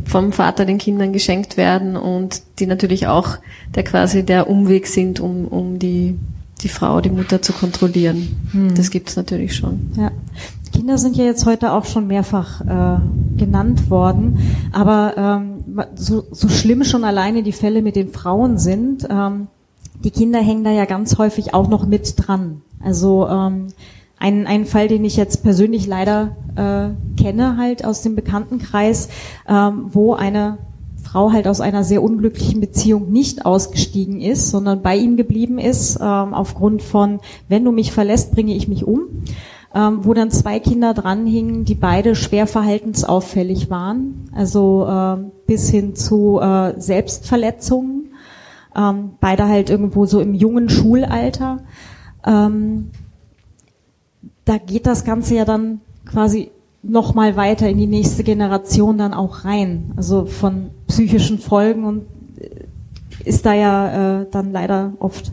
[0.07, 3.37] vom Vater den Kindern geschenkt werden und die natürlich auch
[3.75, 6.19] der quasi der Umweg sind, um, um die,
[6.63, 8.37] die Frau, die Mutter zu kontrollieren.
[8.53, 8.75] Mhm.
[8.75, 9.93] Das gibt's natürlich schon.
[9.97, 10.11] Ja.
[10.73, 13.01] Kinder sind ja jetzt heute auch schon mehrfach äh,
[13.37, 14.39] genannt worden,
[14.73, 19.49] aber ähm, so, so schlimm schon alleine die Fälle mit den Frauen sind, ähm,
[20.05, 22.63] die Kinder hängen da ja ganz häufig auch noch mit dran.
[22.83, 23.69] Also ähm,
[24.19, 29.09] ein, ein Fall, den ich jetzt persönlich leider äh, kenne, halt aus dem Bekanntenkreis,
[29.49, 30.59] ähm, wo eine
[31.03, 35.97] Frau halt aus einer sehr unglücklichen Beziehung nicht ausgestiegen ist, sondern bei ihm geblieben ist,
[35.97, 39.01] ähm, aufgrund von, wenn du mich verlässt, bringe ich mich um,
[39.75, 45.17] ähm, wo dann zwei Kinder dranhingen, die beide schwer verhaltensauffällig waren, also äh,
[45.47, 48.13] bis hin zu äh, Selbstverletzungen,
[48.77, 51.61] ähm, beide halt irgendwo so im jungen Schulalter.
[52.27, 52.91] Ähm,
[54.45, 56.51] da geht das Ganze ja dann quasi
[56.83, 59.93] noch mal weiter in die nächste Generation dann auch rein.
[59.97, 62.07] Also von psychischen Folgen und
[62.39, 65.33] äh, ist da ja äh, dann leider oft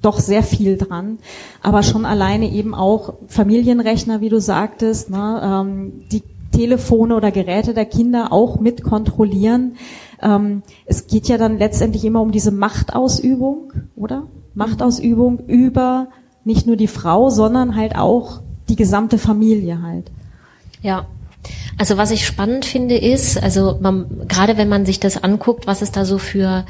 [0.00, 1.18] doch sehr viel dran.
[1.62, 6.22] Aber schon alleine eben auch Familienrechner, wie du sagtest, ne, ähm, die
[6.52, 9.76] Telefone oder Geräte der Kinder auch mit kontrollieren.
[10.22, 14.24] Ähm, es geht ja dann letztendlich immer um diese Machtausübung, oder?
[14.54, 16.08] Machtausübung über
[16.44, 20.10] nicht nur die Frau, sondern halt auch die gesamte Familie halt.
[20.82, 21.06] Ja.
[21.76, 25.82] Also was ich spannend finde ist, also man, gerade wenn man sich das anguckt, was
[25.82, 26.64] es da so für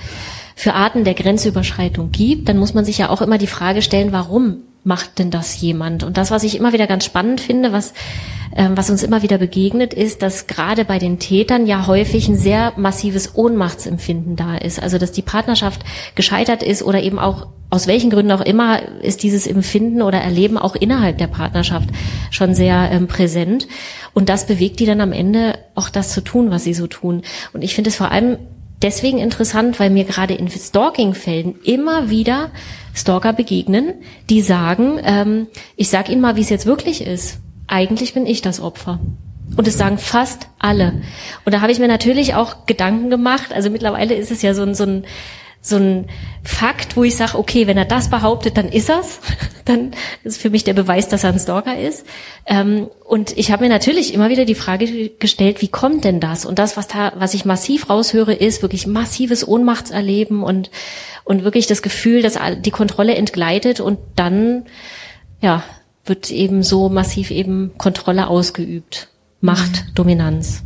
[0.57, 4.13] für Arten der Grenzüberschreitung gibt, dann muss man sich ja auch immer die Frage stellen,
[4.13, 6.05] warum macht denn das jemand?
[6.05, 7.95] Und das, was ich immer wieder ganz spannend finde, was
[8.57, 12.37] ähm, was uns immer wieder begegnet, ist, dass gerade bei den Tätern ja häufig ein
[12.37, 14.81] sehr massives Ohnmachtsempfinden da ist.
[14.81, 15.83] Also dass die Partnerschaft
[16.15, 20.57] gescheitert ist oder eben auch aus welchen Gründen auch immer ist dieses Empfinden oder Erleben
[20.57, 21.89] auch innerhalb der Partnerschaft
[22.31, 23.67] schon sehr ähm, präsent.
[24.13, 27.23] Und das bewegt die dann am Ende auch das zu tun, was sie so tun.
[27.53, 28.39] Und ich finde es vor allem
[28.83, 32.51] deswegen interessant, weil mir gerade in Stalking-Fällen immer wieder
[32.95, 33.95] Stalker begegnen,
[34.31, 38.43] die sagen, ähm, ich sag Ihnen mal, wie es jetzt wirklich ist eigentlich bin ich
[38.43, 39.01] das Opfer.
[39.57, 41.03] Und es sagen fast alle.
[41.45, 43.53] Und da habe ich mir natürlich auch Gedanken gemacht.
[43.53, 45.05] Also mittlerweile ist es ja so ein, so ein,
[45.67, 46.07] so ein
[46.43, 49.21] Fakt, wo ich sage, okay, wenn er das behauptet, dann ist er's.
[49.65, 49.93] dann
[50.23, 52.05] ist für mich der Beweis, dass er ein Stalker ist.
[52.45, 56.45] Ähm, und ich habe mir natürlich immer wieder die Frage gestellt, wie kommt denn das?
[56.45, 60.71] Und das, was da, was ich massiv raushöre, ist wirklich massives Ohnmachtserleben und
[61.25, 64.67] und wirklich das Gefühl, dass die Kontrolle entgleitet und dann
[65.41, 65.65] ja
[66.05, 69.09] wird eben so massiv eben Kontrolle ausgeübt,
[69.41, 69.95] Macht, mhm.
[69.95, 70.63] Dominanz.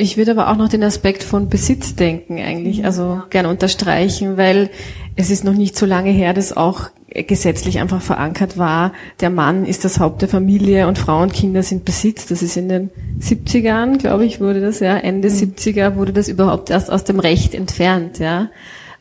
[0.00, 4.70] Ich würde aber auch noch den Aspekt von Besitzdenken eigentlich also gern unterstreichen, weil
[5.14, 9.66] es ist noch nicht so lange her, dass auch gesetzlich einfach verankert war, der Mann
[9.66, 12.24] ist das Haupt der Familie und Frauen und Kinder sind Besitz.
[12.26, 12.90] Das ist in den
[13.20, 15.34] 70ern, glaube ich, wurde das, ja, Ende mhm.
[15.34, 18.48] 70er wurde das überhaupt erst aus dem Recht entfernt, ja.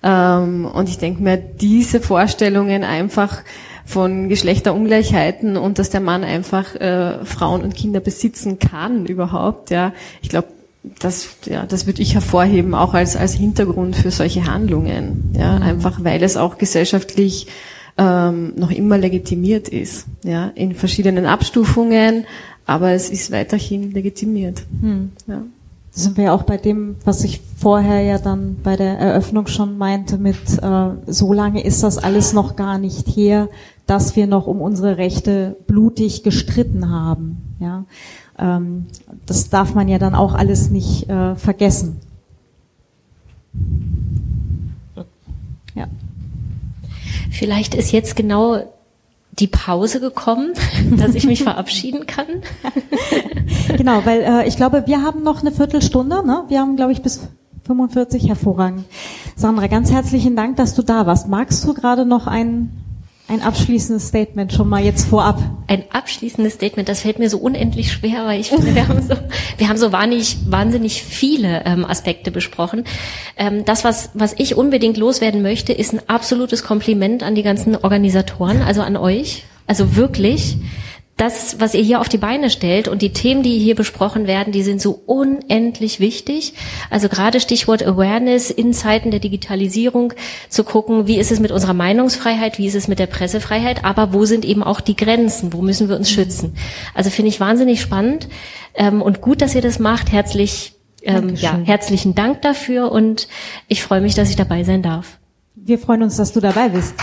[0.03, 3.43] Ähm, und ich denke mir, diese Vorstellungen einfach
[3.85, 9.93] von Geschlechterungleichheiten und dass der Mann einfach äh, Frauen und Kinder besitzen kann überhaupt, ja.
[10.21, 10.47] Ich glaube,
[10.83, 15.33] das, ja, das würde ich hervorheben, auch als, als Hintergrund für solche Handlungen.
[15.37, 15.61] Ja, mhm.
[15.63, 17.47] einfach weil es auch gesellschaftlich
[17.97, 20.07] ähm, noch immer legitimiert ist.
[20.23, 22.25] Ja, in verschiedenen Abstufungen,
[22.65, 24.63] aber es ist weiterhin legitimiert.
[24.81, 25.11] Mhm.
[25.27, 25.43] Ja.
[25.93, 29.47] Da sind wir ja auch bei dem, was ich vorher ja dann bei der Eröffnung
[29.47, 33.49] schon meinte, mit äh, so lange ist das alles noch gar nicht her,
[33.85, 37.55] dass wir noch um unsere Rechte blutig gestritten haben.
[37.59, 37.85] Ja,
[38.39, 38.87] ähm,
[39.25, 42.01] das darf man ja dann auch alles nicht äh, vergessen.
[45.75, 45.87] Ja.
[47.31, 48.63] Vielleicht ist jetzt genau
[49.39, 50.53] die Pause gekommen,
[50.97, 52.27] dass ich mich verabschieden kann.
[53.77, 56.25] genau, weil äh, ich glaube, wir haben noch eine Viertelstunde.
[56.25, 56.43] Ne?
[56.47, 57.27] Wir haben, glaube ich, bis
[57.65, 58.85] 45 hervorragend.
[59.35, 61.27] Sandra, ganz herzlichen Dank, dass du da warst.
[61.27, 62.71] Magst du gerade noch ein
[63.29, 65.39] ein abschließendes Statement schon mal jetzt vorab.
[65.67, 69.13] Ein abschließendes Statement, das fällt mir so unendlich schwer, weil ich finde, wir haben so,
[69.57, 72.85] wir haben so wahnsinnig, wahnsinnig viele ähm, Aspekte besprochen.
[73.37, 77.75] Ähm, das, was, was ich unbedingt loswerden möchte, ist ein absolutes Kompliment an die ganzen
[77.75, 79.43] Organisatoren, also an euch.
[79.67, 80.57] Also wirklich
[81.19, 84.53] das, was ihr hier auf die Beine stellt und die Themen, die hier besprochen werden,
[84.53, 86.53] die sind so unendlich wichtig.
[86.89, 90.13] Also gerade Stichwort Awareness in Zeiten der Digitalisierung
[90.47, 94.13] zu gucken, wie ist es mit unserer Meinungsfreiheit, wie ist es mit der Pressefreiheit, aber
[94.13, 96.55] wo sind eben auch die Grenzen, wo müssen wir uns schützen.
[96.93, 98.29] Also finde ich wahnsinnig spannend
[98.75, 100.13] ähm, und gut, dass ihr das macht.
[100.13, 100.73] Herzlich,
[101.03, 103.27] ähm, ja, herzlichen Dank dafür und
[103.67, 105.17] ich freue mich, dass ich dabei sein darf.
[105.55, 106.95] Wir freuen uns, dass du dabei bist.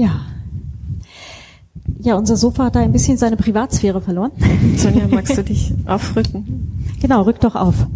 [0.00, 0.20] Ja.
[2.02, 4.30] Ja, unser Sofa hat da ein bisschen seine Privatsphäre verloren.
[4.76, 6.86] Sonja, magst du dich aufrücken?
[7.00, 7.74] Genau, rück doch auf.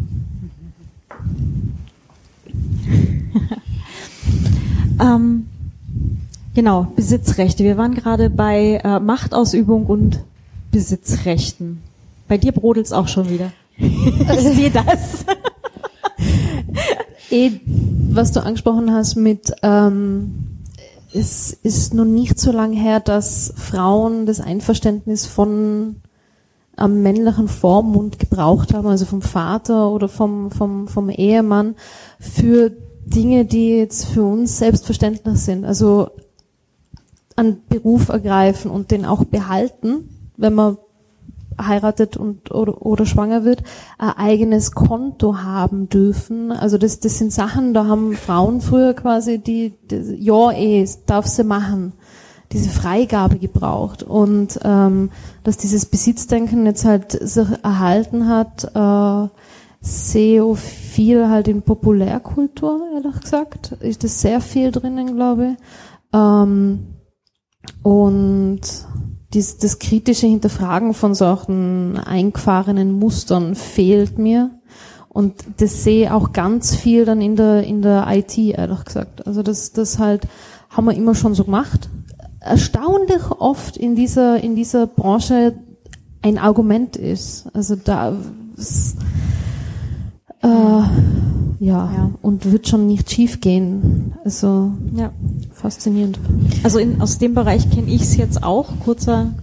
[5.01, 5.47] ähm,
[6.55, 7.65] genau, Besitzrechte.
[7.65, 10.21] Wir waren gerade bei äh, Machtausübung und
[10.71, 11.83] Besitzrechten.
[12.29, 13.51] Bei dir brodelt es auch schon wieder.
[13.77, 15.25] ich sehe das.
[17.31, 17.51] eh,
[18.11, 20.54] was du angesprochen hast mit ähm,
[21.15, 25.97] es ist noch nicht so lange her, dass Frauen das Einverständnis von
[26.77, 31.77] einem männlichen Vormund gebraucht haben, also vom Vater oder vom, vom, vom Ehemann,
[32.19, 32.73] für
[33.07, 35.65] Dinge, die jetzt für uns selbstverständlich sind.
[35.65, 36.11] Also
[37.37, 40.79] einen Beruf ergreifen und den auch behalten, wenn man
[41.61, 43.63] heiratet und oder, oder schwanger wird,
[43.99, 46.53] ein eigenes Konto haben dürfen.
[46.53, 51.27] Also das, das sind Sachen, da haben Frauen früher quasi die, die ja eh, darf
[51.27, 51.93] sie machen,
[52.53, 54.03] diese Freigabe gebraucht.
[54.03, 55.11] Und ähm,
[55.43, 59.29] dass dieses Besitzdenken jetzt halt sich erhalten hat, äh,
[59.81, 65.57] sehr viel halt in Populärkultur, ehrlich gesagt, ist das sehr viel drinnen, glaube ich.
[66.15, 66.87] Ähm,
[67.83, 68.61] und
[69.35, 74.51] dies, das kritische Hinterfragen von solchen eingefahrenen Mustern fehlt mir.
[75.09, 79.27] Und das sehe auch ganz viel dann in der, in der IT, ehrlich gesagt.
[79.27, 80.27] Also das, das halt,
[80.71, 81.89] haben wir immer schon so gemacht.
[82.41, 85.55] Erstaunlich oft in dieser, in dieser Branche
[86.23, 87.47] ein Argument ist.
[87.55, 88.17] Also da,
[90.43, 90.83] äh,
[91.59, 94.15] ja, ja, und wird schon nicht schief gehen.
[94.25, 95.13] Also ja.
[95.53, 96.19] faszinierend.
[96.63, 98.69] Also in, aus dem Bereich kenne ich es jetzt auch.
[98.85, 99.35] Kurzer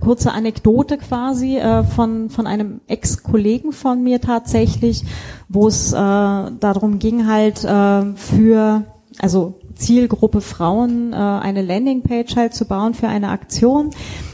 [0.00, 5.04] kurze Anekdote quasi äh, von von einem Ex-Kollegen von mir tatsächlich,
[5.48, 8.84] wo es äh, darum ging halt äh, für
[9.18, 13.90] also Zielgruppe Frauen äh, eine Landingpage halt zu bauen für eine Aktion.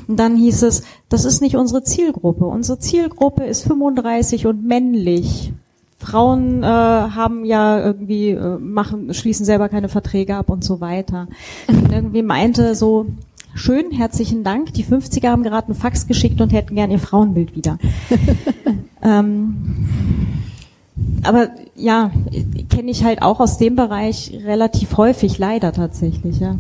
[0.07, 2.47] Und dann hieß es, das ist nicht unsere Zielgruppe.
[2.47, 5.53] Unsere Zielgruppe ist 35 und männlich.
[5.99, 11.29] Frauen äh, haben ja irgendwie äh, machen schließen selber keine Verträge ab und so weiter.
[11.67, 13.07] Und irgendwie meinte so
[13.55, 14.73] schön, herzlichen Dank.
[14.75, 17.79] Die 50er haben gerade einen Fax geschickt und hätten gern ihr Frauenbild wieder.
[19.01, 19.77] Ähm,
[21.23, 22.11] aber ja,
[22.71, 26.57] kenne ich halt auch aus dem Bereich relativ häufig, leider tatsächlich, ja.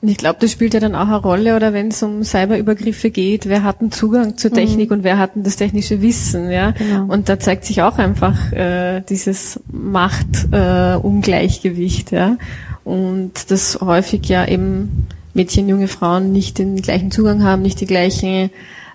[0.00, 3.10] Und ich glaube, das spielt ja dann auch eine Rolle, oder wenn es um Cyberübergriffe
[3.10, 4.98] geht, wer hat einen Zugang zur Technik mhm.
[4.98, 6.70] und wer hat das technische Wissen, ja.
[6.72, 7.06] Genau.
[7.12, 12.36] Und da zeigt sich auch einfach äh, dieses Machtungleichgewicht, äh, ja.
[12.84, 17.86] Und das häufig ja eben Mädchen, junge Frauen nicht den gleichen Zugang haben, nicht die
[17.86, 18.50] gleichen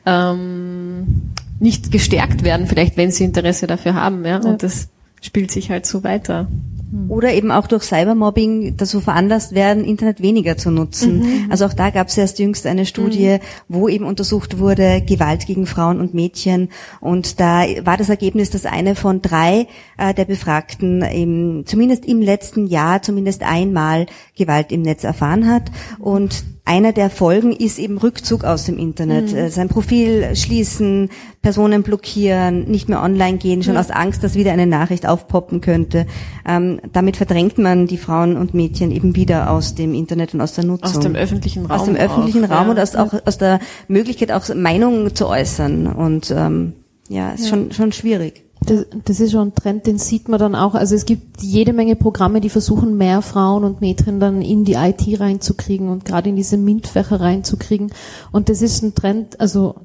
[0.06, 4.42] ähm, nicht gestärkt werden, vielleicht wenn sie Interesse dafür haben, ja.
[4.42, 4.50] ja.
[4.50, 4.90] Und das
[5.22, 6.48] spielt sich halt so weiter.
[6.94, 7.10] Hm.
[7.10, 11.20] Oder eben auch durch Cybermobbing dazu veranlasst werden, Internet weniger zu nutzen.
[11.20, 11.48] Mhm.
[11.50, 13.40] Also auch da gab es erst jüngst eine Studie, mhm.
[13.68, 16.70] wo eben untersucht wurde, Gewalt gegen Frauen und Mädchen.
[17.00, 19.68] Und da war das Ergebnis, dass eine von drei
[19.98, 24.06] äh, der Befragten im, zumindest im letzten Jahr zumindest einmal
[24.38, 25.72] Gewalt im Netz erfahren hat.
[25.98, 29.32] Und einer der Folgen ist eben Rückzug aus dem Internet.
[29.32, 29.38] Mhm.
[29.38, 31.10] Äh, sein Profil schließen,
[31.42, 33.80] Personen blockieren, nicht mehr online gehen, schon mhm.
[33.80, 36.06] aus Angst, dass wieder eine Nachricht aufpoppen könnte.
[36.48, 40.54] Ähm, damit verdrängt man die Frauen und Mädchen eben wieder aus dem Internet und aus
[40.54, 40.90] der Nutzung.
[40.90, 41.80] Aus dem öffentlichen Raum.
[41.80, 42.72] Aus dem öffentlichen auch, Raum ja.
[42.72, 43.60] und aus, auch aus der
[43.90, 45.88] Möglichkeit, auch Meinungen zu äußern.
[45.88, 46.74] Und ähm,
[47.10, 47.50] ja, ist ja.
[47.50, 48.46] schon schon schwierig.
[48.66, 50.76] Das, das ist schon ein Trend, den sieht man dann auch.
[50.76, 54.74] Also es gibt jede Menge Programme, die versuchen, mehr Frauen und Mädchen dann in die
[54.74, 57.92] IT reinzukriegen und gerade in diese MINT-Fächer reinzukriegen.
[58.32, 59.76] Und das ist ein Trend, also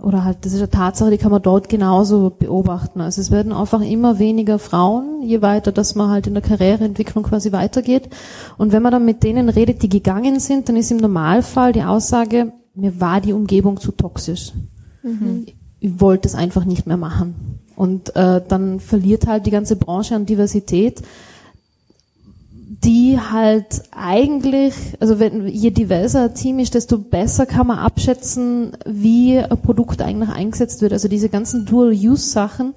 [0.00, 3.00] oder halt, das ist eine Tatsache, die kann man dort genauso beobachten.
[3.00, 7.24] Also es werden einfach immer weniger Frauen, je weiter, dass man halt in der Karriereentwicklung
[7.24, 8.08] quasi weitergeht.
[8.58, 11.82] Und wenn man dann mit denen redet, die gegangen sind, dann ist im Normalfall die
[11.82, 14.52] Aussage, mir war die Umgebung zu toxisch.
[15.02, 15.46] Mhm.
[15.80, 17.47] Ich wollte es einfach nicht mehr machen.
[17.78, 21.00] Und äh, dann verliert halt die ganze Branche an Diversität
[22.84, 28.76] die halt eigentlich, also wenn je diverser ein Team ist, desto besser kann man abschätzen,
[28.84, 30.92] wie ein Produkt eigentlich eingesetzt wird.
[30.92, 32.74] Also diese ganzen Dual-Use-Sachen,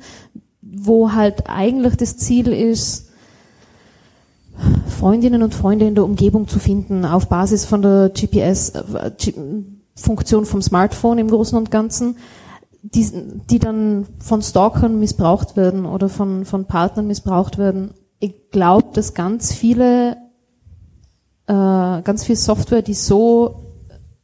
[0.62, 3.10] wo halt eigentlich das Ziel ist,
[4.88, 11.20] Freundinnen und Freunde in der Umgebung zu finden, auf Basis von der GPS-Funktion vom Smartphone
[11.20, 12.16] im Großen und Ganzen,
[12.84, 13.10] die,
[13.50, 17.92] die dann von Stalkern missbraucht werden oder von, von Partnern missbraucht werden.
[18.20, 20.18] Ich glaube, dass ganz viele,
[21.48, 23.72] äh, ganz viel Software, die so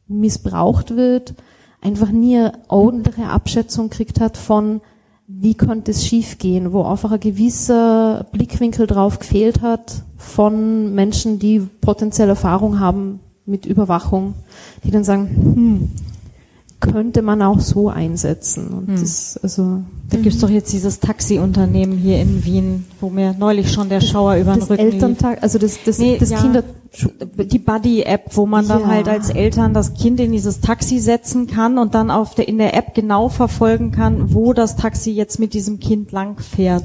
[0.08, 1.34] missbraucht wird,
[1.80, 4.80] einfach nie eine ordentliche Abschätzung kriegt hat von,
[5.28, 11.60] wie könnte es schiefgehen, wo einfach ein gewisser Blickwinkel drauf gefehlt hat von Menschen, die
[11.60, 14.34] potenziell Erfahrung haben mit Überwachung,
[14.84, 15.90] die dann sagen, hm,
[16.80, 18.68] könnte man auch so einsetzen.
[18.68, 19.00] Und hm.
[19.00, 20.22] das, also da mhm.
[20.22, 24.54] gibt's doch jetzt dieses Taxiunternehmen hier in Wien, wo mir neulich schon der Schauer über
[24.54, 26.62] den Rücken Elterntag, also das, das, nee, das ja, Kinder
[27.36, 28.86] die Buddy-App, wo man dann ja.
[28.88, 32.56] halt als Eltern das Kind in dieses Taxi setzen kann und dann auf der, in
[32.56, 36.84] der App genau verfolgen kann, wo das Taxi jetzt mit diesem Kind lang fährt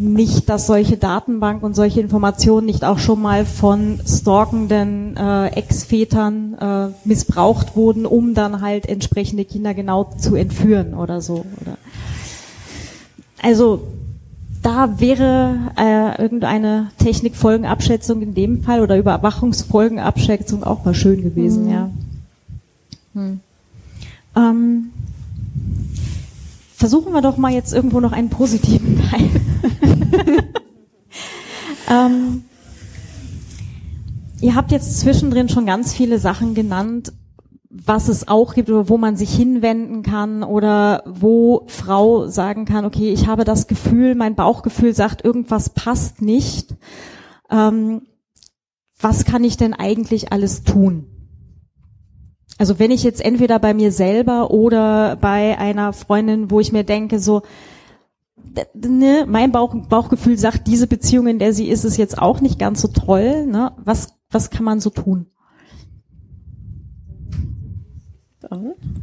[0.00, 6.54] nicht, dass solche Datenbank und solche Informationen nicht auch schon mal von stalkenden äh, Ex-Vätern
[6.58, 11.44] äh, missbraucht wurden, um dann halt entsprechende Kinder genau zu entführen oder so.
[11.60, 11.76] Oder
[13.42, 13.82] also
[14.62, 21.70] da wäre äh, irgendeine Technikfolgenabschätzung in dem Fall oder Überwachungsfolgenabschätzung auch mal schön gewesen, mhm.
[21.70, 21.90] ja.
[23.14, 23.40] Hm.
[24.36, 24.92] Ähm,
[26.80, 29.28] versuchen wir doch mal jetzt irgendwo noch einen positiven Teil.
[31.90, 32.44] ähm,
[34.40, 37.12] ihr habt jetzt zwischendrin schon ganz viele Sachen genannt,
[37.68, 42.86] was es auch gibt oder wo man sich hinwenden kann oder wo Frau sagen kann,
[42.86, 46.76] okay, ich habe das Gefühl, mein Bauchgefühl sagt, irgendwas passt nicht.
[47.50, 48.06] Ähm,
[48.98, 51.09] was kann ich denn eigentlich alles tun?
[52.60, 56.84] Also wenn ich jetzt entweder bei mir selber oder bei einer Freundin, wo ich mir
[56.84, 57.40] denke, so,
[58.74, 62.58] ne, mein Bauch, Bauchgefühl sagt, diese Beziehung, in der sie ist, ist jetzt auch nicht
[62.58, 63.46] ganz so toll.
[63.46, 63.72] Ne?
[63.82, 65.24] Was, was kann man so tun?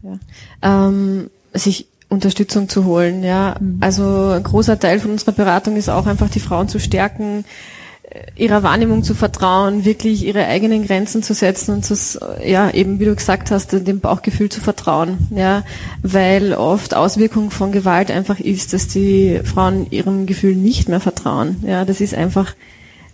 [0.03, 0.19] Ja.
[0.61, 3.55] Ähm, sich Unterstützung zu holen, ja.
[3.59, 3.79] Mhm.
[3.81, 7.43] Also ein großer Teil von unserer Beratung ist auch einfach die Frauen zu stärken,
[8.35, 11.95] ihrer Wahrnehmung zu vertrauen, wirklich ihre eigenen Grenzen zu setzen und zu,
[12.45, 15.63] ja, eben wie du gesagt hast, dem Bauchgefühl zu vertrauen, ja,
[16.03, 21.63] weil oft Auswirkung von Gewalt einfach ist, dass die Frauen ihrem Gefühl nicht mehr vertrauen,
[21.67, 22.53] ja, das ist einfach,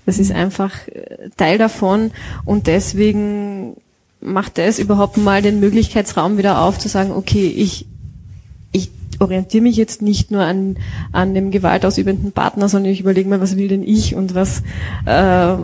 [0.05, 2.11] das ist einfach äh, Teil davon
[2.45, 3.77] und deswegen
[4.21, 7.87] macht das überhaupt mal den Möglichkeitsraum wieder auf, zu sagen, okay, ich
[9.23, 10.77] orientiere mich jetzt nicht nur an,
[11.11, 14.63] an dem gewaltausübenden Partner, sondern ich überlege mir, was will denn ich und was,
[15.05, 15.55] äh,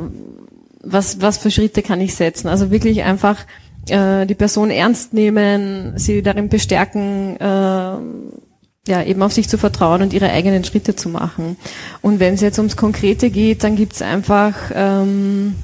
[0.81, 2.47] was, was für Schritte kann ich setzen.
[2.47, 3.45] Also wirklich einfach
[3.89, 7.97] äh, die Person ernst nehmen, sie darin bestärken, äh,
[8.87, 11.57] ja, eben auf sich zu vertrauen und ihre eigenen Schritte zu machen.
[12.01, 15.55] Und wenn es jetzt ums Konkrete geht, dann gibt's einfach ähm,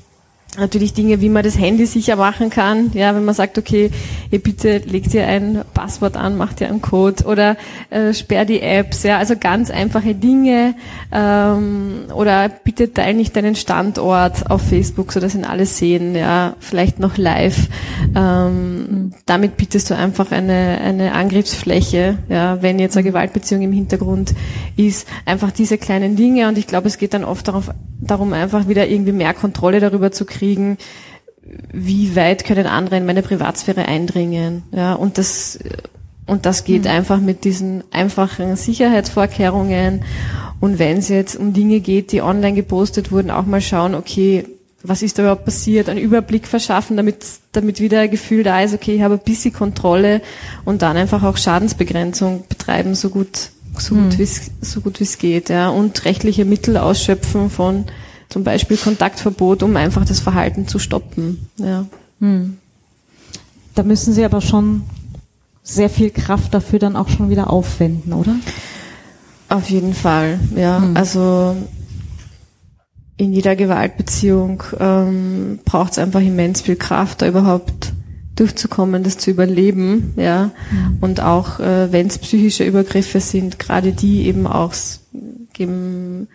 [0.57, 2.91] natürlich Dinge, wie man das Handy sicher machen kann.
[2.93, 3.91] Ja, wenn man sagt, okay,
[4.31, 7.57] ihr bitte legt ihr ein Passwort an, macht ihr einen Code oder
[7.89, 9.03] äh, sperr die Apps.
[9.03, 10.75] Ja, also ganz einfache Dinge.
[11.11, 16.15] Ähm, oder bitte teil nicht deinen Standort auf Facebook, so dass ihn alle sehen.
[16.15, 17.67] Ja, vielleicht noch live.
[18.15, 22.17] Ähm, damit bietest du einfach eine eine Angriffsfläche.
[22.29, 24.33] Ja, wenn jetzt eine Gewaltbeziehung im Hintergrund
[24.77, 26.47] ist, einfach diese kleinen Dinge.
[26.47, 30.11] Und ich glaube, es geht dann oft darauf, darum, einfach wieder irgendwie mehr Kontrolle darüber
[30.11, 30.77] zu kriegen kriegen,
[31.71, 34.63] wie weit können andere in meine Privatsphäre eindringen.
[34.71, 35.59] Ja, und das,
[36.25, 36.91] und das geht mhm.
[36.91, 40.03] einfach mit diesen einfachen Sicherheitsvorkehrungen.
[40.59, 44.45] Und wenn es jetzt um Dinge geht, die online gepostet wurden, auch mal schauen, okay,
[44.81, 48.73] was ist da überhaupt passiert, einen Überblick verschaffen, damit, damit wieder ein Gefühl da ist,
[48.73, 50.21] okay, ich habe ein bisschen Kontrolle
[50.63, 54.19] und dann einfach auch Schadensbegrenzung betreiben, so gut, so gut, mhm.
[54.19, 54.27] wie
[54.61, 57.85] so gut wie es geht, ja, und rechtliche Mittel ausschöpfen von
[58.29, 61.47] zum Beispiel Kontaktverbot, um einfach das Verhalten zu stoppen.
[61.57, 61.85] Ja.
[62.19, 62.57] Hm.
[63.75, 64.83] Da müssen Sie aber schon
[65.63, 68.35] sehr viel Kraft dafür dann auch schon wieder aufwenden, oder?
[69.49, 70.81] Auf jeden Fall, ja.
[70.81, 70.97] Hm.
[70.97, 71.55] Also
[73.17, 77.93] in jeder Gewaltbeziehung ähm, braucht es einfach immens viel Kraft, da überhaupt
[78.35, 80.51] durchzukommen, das zu überleben, ja.
[80.71, 80.97] Mhm.
[80.99, 84.73] Und auch äh, wenn es psychische Übergriffe sind, gerade die eben auch
[85.53, 86.27] geben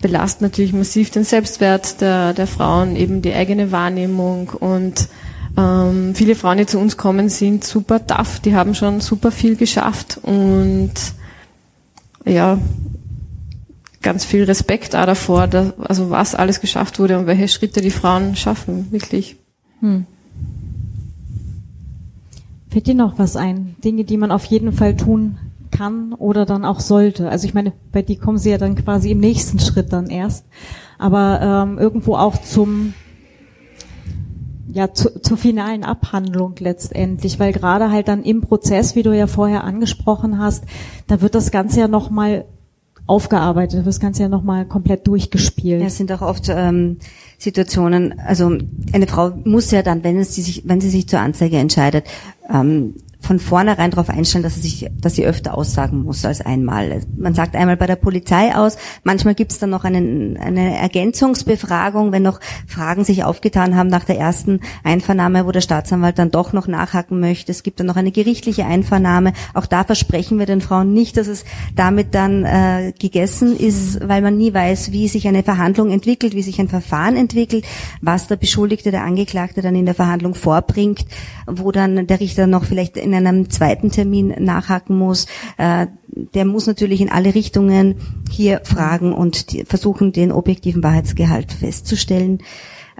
[0.00, 5.08] belastet natürlich massiv den Selbstwert der, der Frauen, eben die eigene Wahrnehmung und
[5.56, 9.56] ähm, viele Frauen, die zu uns kommen, sind super tough, die haben schon super viel
[9.56, 10.92] geschafft und
[12.24, 12.58] ja,
[14.02, 17.90] ganz viel Respekt auch davor, dass, also was alles geschafft wurde und welche Schritte die
[17.90, 19.36] Frauen schaffen, wirklich.
[19.80, 20.06] Hm.
[22.70, 23.74] Fällt dir noch was ein?
[23.82, 25.38] Dinge, die man auf jeden Fall tun
[25.70, 27.28] kann oder dann auch sollte.
[27.28, 30.46] Also ich meine, bei die kommen sie ja dann quasi im nächsten Schritt dann erst,
[30.98, 32.94] aber ähm, irgendwo auch zum
[34.72, 39.26] ja zu, zur finalen Abhandlung letztendlich, weil gerade halt dann im Prozess, wie du ja
[39.26, 40.64] vorher angesprochen hast,
[41.06, 42.44] da wird das Ganze ja noch mal
[43.06, 45.80] aufgearbeitet, das Ganze ja noch mal komplett durchgespielt.
[45.80, 46.98] Ja, es sind auch oft ähm,
[47.38, 48.56] Situationen, also
[48.92, 52.04] eine Frau muss ja dann, wenn es sie sich, wenn sie sich zur Anzeige entscheidet,
[52.48, 57.02] ähm, von vornherein darauf einstellen, dass sie sich, dass sie öfter aussagen muss als einmal.
[57.16, 62.12] Man sagt einmal bei der Polizei aus, manchmal gibt es dann noch einen, eine Ergänzungsbefragung,
[62.12, 66.52] wenn noch Fragen sich aufgetan haben nach der ersten Einvernahme, wo der Staatsanwalt dann doch
[66.52, 67.52] noch nachhaken möchte.
[67.52, 69.32] Es gibt dann noch eine gerichtliche Einvernahme.
[69.54, 71.44] Auch da versprechen wir den Frauen nicht, dass es
[71.76, 76.42] damit dann äh, gegessen ist, weil man nie weiß, wie sich eine Verhandlung entwickelt, wie
[76.42, 77.64] sich ein Verfahren entwickelt,
[78.00, 81.04] was der Beschuldigte, der Angeklagte dann in der Verhandlung vorbringt,
[81.46, 85.26] wo dann der Richter noch vielleicht in einem zweiten Termin nachhaken muss,
[85.58, 85.86] äh,
[86.34, 87.96] der muss natürlich in alle Richtungen
[88.30, 92.38] hier fragen und die, versuchen, den objektiven Wahrheitsgehalt festzustellen.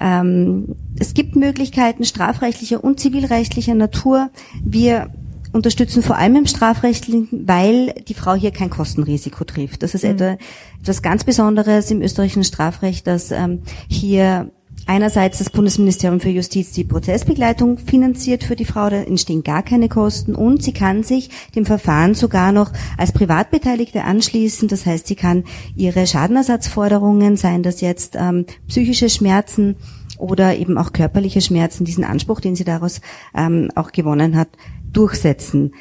[0.00, 4.30] Ähm, es gibt Möglichkeiten strafrechtlicher und zivilrechtlicher Natur.
[4.64, 5.10] Wir
[5.52, 9.82] unterstützen vor allem im Strafrechtlichen, weil die Frau hier kein Kostenrisiko trifft.
[9.82, 10.10] Das ist mhm.
[10.10, 10.36] etwa
[10.80, 14.50] etwas ganz Besonderes im österreichischen Strafrecht, dass ähm, hier
[14.86, 19.88] einerseits das Bundesministerium für Justiz die Prozessbegleitung finanziert für die Frau, da entstehen gar keine
[19.88, 24.68] Kosten und sie kann sich dem Verfahren sogar noch als Privatbeteiligte anschließen.
[24.68, 25.44] Das heißt, sie kann
[25.76, 29.76] ihre Schadenersatzforderungen, seien das jetzt ähm, psychische Schmerzen
[30.18, 33.00] oder eben auch körperliche Schmerzen, diesen Anspruch, den sie daraus
[33.34, 34.48] ähm, auch gewonnen hat,
[34.92, 35.72] durchsetzen.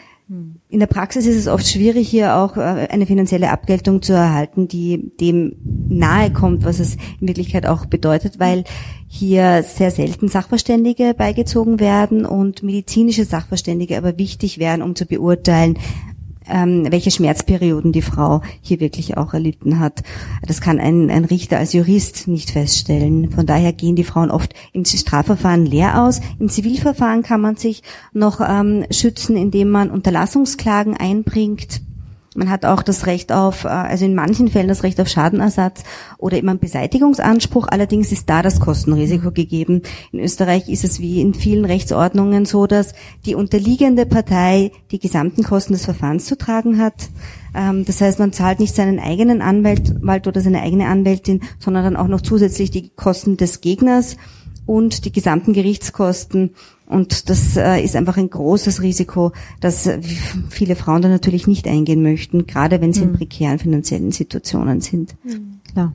[0.69, 4.67] In der Praxis ist es oft schwierig, hier auch äh, eine finanzielle Abgeltung zu erhalten,
[4.67, 5.55] die dem
[5.89, 8.63] nahe kommt, was es in Wirklichkeit auch bedeutet, weil
[9.07, 15.77] hier sehr selten Sachverständige beigezogen werden und medizinische Sachverständige aber wichtig wären, um zu beurteilen,
[16.49, 20.03] ähm, welche Schmerzperioden die Frau hier wirklich auch erlitten hat.
[20.45, 23.31] Das kann ein, ein Richter als Jurist nicht feststellen.
[23.31, 26.21] Von daher gehen die Frauen oft im Strafverfahren leer aus.
[26.39, 27.83] Im Zivilverfahren kann man sich
[28.13, 31.81] noch ähm, schützen, indem man Unterlassungsklagen einbringt
[32.39, 35.83] man hat auch das Recht auf, äh, also in manchen Fällen das Recht auf Schadenersatz
[36.17, 37.67] oder immer einen Beseitigungsanspruch.
[37.69, 39.81] Allerdings ist da das Kostenrisiko gegeben.
[40.11, 42.93] In Österreich ist es wie in vielen Rechtsordnungen so, dass
[43.25, 47.09] die unterliegende Partei die gesamten Kosten des Verfahrens zu tragen hat.
[47.53, 51.97] Ähm, das heißt, man zahlt nicht seinen eigenen Anwalt oder seine eigene Anwältin, sondern dann
[51.97, 54.15] auch noch zusätzlich die Kosten des Gegners
[54.69, 56.51] und die gesamten Gerichtskosten
[56.85, 59.31] und das äh, ist einfach ein großes Risiko,
[59.61, 59.89] dass
[60.49, 63.07] viele Frauen da natürlich nicht eingehen möchten, gerade wenn sie mhm.
[63.07, 65.15] in prekären finanziellen Situationen sind.
[65.23, 65.61] Mhm.
[65.71, 65.93] Klar.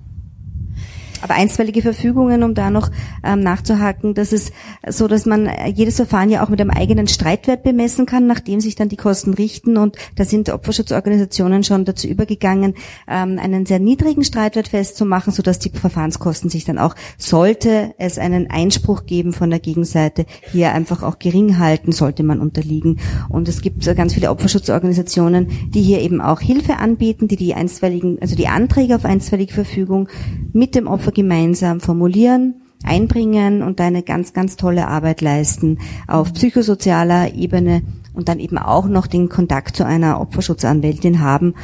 [1.25, 2.91] Aber einstweilige Verfügungen, um da noch
[3.25, 4.53] ähm, nachzuhaken, das ist
[4.87, 8.75] so, dass man jedes Verfahren ja auch mit einem eigenen Streitwert bemessen kann, nachdem sich
[8.75, 9.79] dann die Kosten richten.
[9.79, 12.75] Und da sind Opferschutzorganisationen schon dazu übergegangen,
[13.09, 18.51] ähm, einen sehr niedrigen Streitwert festzumachen, sodass die Verfahrenskosten sich dann auch, sollte es einen
[18.51, 23.01] Einspruch geben von der Gegenseite, hier einfach auch gering halten, sollte man unterliegen.
[23.31, 28.19] Und es gibt ganz viele Opferschutzorganisationen, die hier eben auch Hilfe anbieten, die die einstweiligen,
[28.21, 30.11] also die Anträge auf einstweilige Verfügung
[30.53, 32.55] mit dem Opfer gemeinsam formulieren,
[32.85, 37.83] einbringen und eine ganz, ganz tolle Arbeit leisten auf psychosozialer Ebene
[38.13, 41.55] und dann eben auch noch den Kontakt zu einer Opferschutzanwältin haben,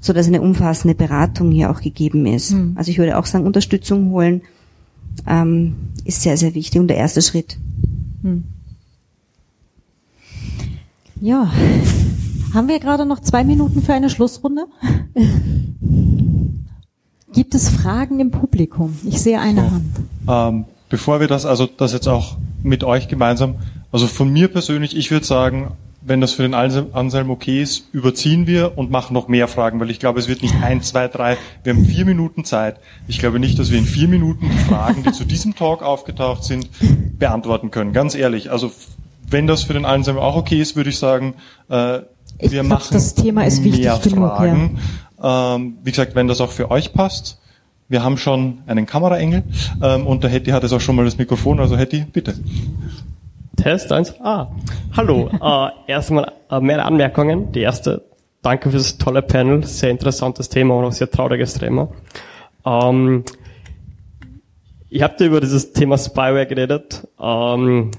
[0.00, 2.52] so dass eine umfassende Beratung hier auch gegeben ist.
[2.52, 2.72] Mhm.
[2.76, 4.42] Also ich würde auch sagen, Unterstützung holen
[5.26, 5.74] ähm,
[6.04, 7.58] ist sehr, sehr wichtig und der erste Schritt.
[8.22, 8.44] Mhm.
[11.20, 11.52] Ja,
[12.54, 14.66] haben wir gerade noch zwei Minuten für eine Schlussrunde?
[17.32, 18.98] Gibt es Fragen im Publikum?
[19.04, 19.96] Ich sehe eine so, Hand.
[20.28, 23.56] Ähm, bevor wir das, also das jetzt auch mit euch gemeinsam,
[23.92, 28.46] also von mir persönlich, ich würde sagen, wenn das für den Anselm okay ist, überziehen
[28.46, 31.36] wir und machen noch mehr Fragen, weil ich glaube, es wird nicht ein, zwei, drei,
[31.62, 32.76] wir haben vier Minuten Zeit.
[33.06, 36.44] Ich glaube nicht, dass wir in vier Minuten die Fragen, die zu diesem Talk aufgetaucht
[36.44, 36.68] sind,
[37.18, 37.92] beantworten können.
[37.92, 38.50] Ganz ehrlich.
[38.50, 38.72] Also
[39.28, 41.34] wenn das für den Anselm auch okay ist, würde ich sagen,
[41.68, 41.98] äh,
[42.38, 44.76] ich wir glaub, machen das Thema ist wichtig mehr genug, Fragen.
[44.76, 44.80] Ja.
[45.22, 47.40] Ähm, wie gesagt, wenn das auch für euch passt,
[47.88, 49.42] wir haben schon einen Kameraengel
[49.82, 52.34] ähm, und der Hetty hat jetzt auch schon mal das Mikrofon, also Hetty, bitte.
[53.56, 54.14] Test eins.
[54.20, 54.48] Ah,
[54.96, 55.28] hallo.
[55.42, 57.52] äh, erstmal äh, mehr Anmerkungen.
[57.52, 58.04] Die erste,
[58.42, 61.88] danke für das tolle Panel, sehr interessantes Thema und auch sehr trauriges Thema.
[62.64, 63.24] Ähm,
[64.88, 67.06] ich habe über dieses Thema Spyware geredet.
[67.20, 67.90] Ähm,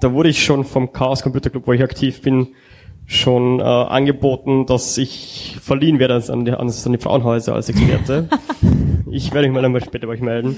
[0.00, 2.48] da wurde ich schon vom Chaos Computer Club, wo ich aktiv bin,
[3.10, 8.28] schon äh, angeboten, dass ich verliehen werde an die, an die Frauenhäuser als Experte.
[9.10, 10.56] ich werde mich mal einmal später bei euch melden.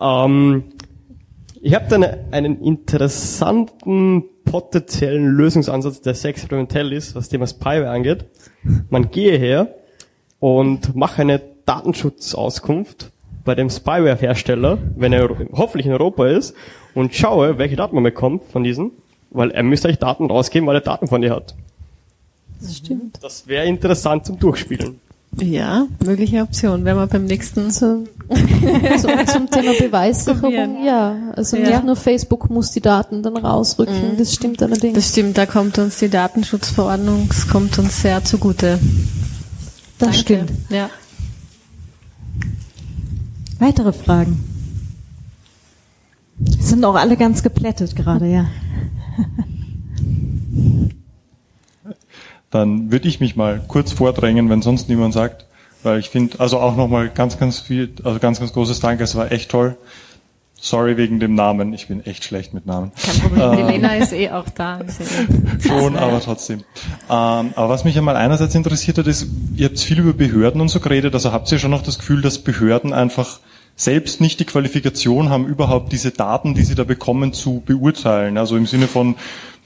[0.00, 0.64] Ähm,
[1.60, 8.24] ich habe dann einen interessanten potenziellen Lösungsansatz, der sehr experimentell ist, was Thema Spyware angeht.
[8.88, 9.74] Man gehe her
[10.40, 13.12] und mache eine Datenschutzauskunft
[13.44, 16.54] bei dem Spyware-Hersteller, wenn er hoffentlich in Europa ist,
[16.94, 18.92] und schaue, welche Daten man bekommt von diesen
[19.30, 21.54] weil er müsste euch Daten rausgeben, weil er Daten von dir hat.
[22.60, 23.18] Das stimmt.
[23.22, 25.00] Das wäre interessant zum Durchspielen.
[25.36, 28.04] Ja, mögliche Option, wenn wir beim nächsten so,
[28.98, 31.32] so zum Thema Beweissicherung, ja.
[31.36, 31.68] Also ja.
[31.68, 34.16] nicht nur Facebook muss die Daten dann rausrücken, mhm.
[34.16, 34.94] das stimmt allerdings.
[34.94, 38.78] Das stimmt, da kommt uns die Datenschutzverordnung, es kommt uns sehr zugute.
[39.98, 40.18] Das Danke.
[40.18, 40.52] stimmt.
[40.70, 40.90] Ja.
[43.58, 44.44] Weitere Fragen?
[46.60, 48.46] Sind auch alle ganz geplättet gerade, ja.
[52.50, 55.44] Dann würde ich mich mal kurz vordrängen, wenn sonst niemand sagt,
[55.82, 59.14] weil ich finde, also auch nochmal ganz, ganz viel, also ganz, ganz großes Dank, es
[59.14, 59.76] war echt toll.
[60.60, 62.90] Sorry wegen dem Namen, ich bin echt schlecht mit Namen.
[63.00, 64.80] Kein Problem, ähm, Elena ist eh auch da.
[65.64, 66.64] Schon, aber trotzdem.
[67.08, 70.68] Ähm, aber was mich einmal einerseits interessiert hat, ist, ihr habt viel über Behörden und
[70.68, 73.38] so geredet, also habt ihr schon noch das Gefühl, dass Behörden einfach
[73.78, 78.36] selbst nicht die Qualifikation haben, überhaupt diese Daten, die sie da bekommen, zu beurteilen.
[78.36, 79.14] Also im Sinne von,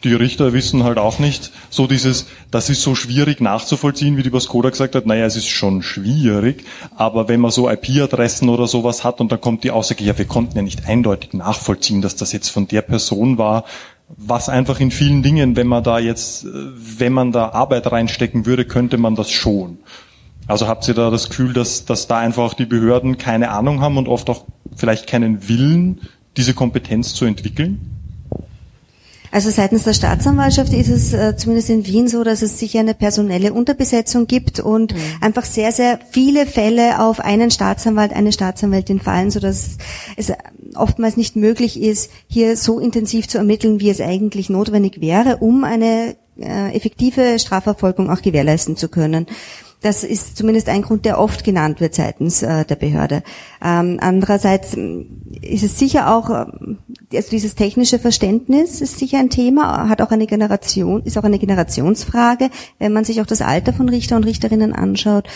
[0.05, 4.31] die Richter wissen halt auch nicht so dieses, das ist so schwierig nachzuvollziehen, wie die
[4.31, 6.65] Baskoda gesagt hat, naja, es ist schon schwierig,
[6.95, 10.27] aber wenn man so IP-Adressen oder sowas hat und dann kommt die Aussage, ja, wir
[10.27, 13.65] konnten ja nicht eindeutig nachvollziehen, dass das jetzt von der Person war,
[14.09, 18.67] was einfach in vielen Dingen, wenn man da jetzt, wenn man da Arbeit reinstecken würde,
[18.67, 19.79] könnte man das schon.
[20.47, 23.97] Also habt ihr da das Gefühl, dass, dass da einfach die Behörden keine Ahnung haben
[23.97, 24.45] und oft auch
[24.75, 26.01] vielleicht keinen Willen,
[26.37, 27.93] diese Kompetenz zu entwickeln?
[29.33, 32.93] Also seitens der Staatsanwaltschaft ist es äh, zumindest in Wien so, dass es sicher eine
[32.93, 34.99] personelle Unterbesetzung gibt und mhm.
[35.23, 39.79] einfach sehr, sehr viele Fälle auf einen Staatsanwalt, eine Staatsanwältin fallen, sodass
[40.19, 40.33] es
[40.75, 45.65] oftmals nicht möglich ist, hier so intensiv zu ermitteln, wie es eigentlich notwendig wäre, um
[45.65, 49.27] eine äh, effektive Strafverfolgung auch gewährleisten zu können.
[49.83, 53.23] Das ist zumindest ein Grund, der oft genannt wird seitens äh, der Behörde.
[53.63, 56.79] Ähm, andererseits ähm, ist es sicher auch, ähm,
[57.13, 61.41] also dieses technische Verständnis ist sicher ein Thema, hat auch eine Generation, ist auch eine
[61.41, 62.49] Generationsfrage,
[62.79, 65.29] wenn man sich auch das Alter von Richter und Richterinnen anschaut.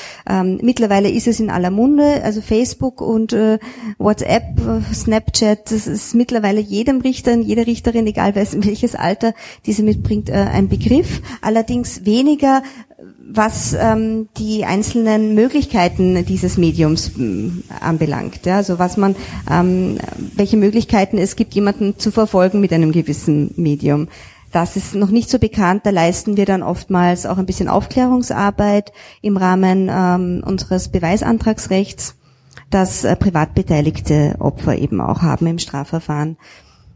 [0.63, 3.59] Mittlerweile ist es in aller Munde, also Facebook und äh,
[3.99, 9.35] WhatsApp, äh, Snapchat, das ist mittlerweile jedem Richter, jeder Richterin, egal welches Alter
[9.67, 11.21] diese mitbringt, ein Begriff.
[11.43, 12.63] Allerdings weniger
[13.29, 18.47] was ähm, die einzelnen Möglichkeiten dieses Mediums ähm, anbelangt.
[18.47, 19.17] Ja, also was man,
[19.51, 19.99] ähm,
[20.35, 24.09] welche Möglichkeiten es gibt, jemanden zu verfolgen mit einem gewissen Medium.
[24.53, 25.85] Das ist noch nicht so bekannt.
[25.85, 32.17] Da leisten wir dann oftmals auch ein bisschen Aufklärungsarbeit im Rahmen ähm, unseres Beweisantragsrechts.
[32.71, 36.37] das äh, privat beteiligte Opfer eben auch haben im Strafverfahren.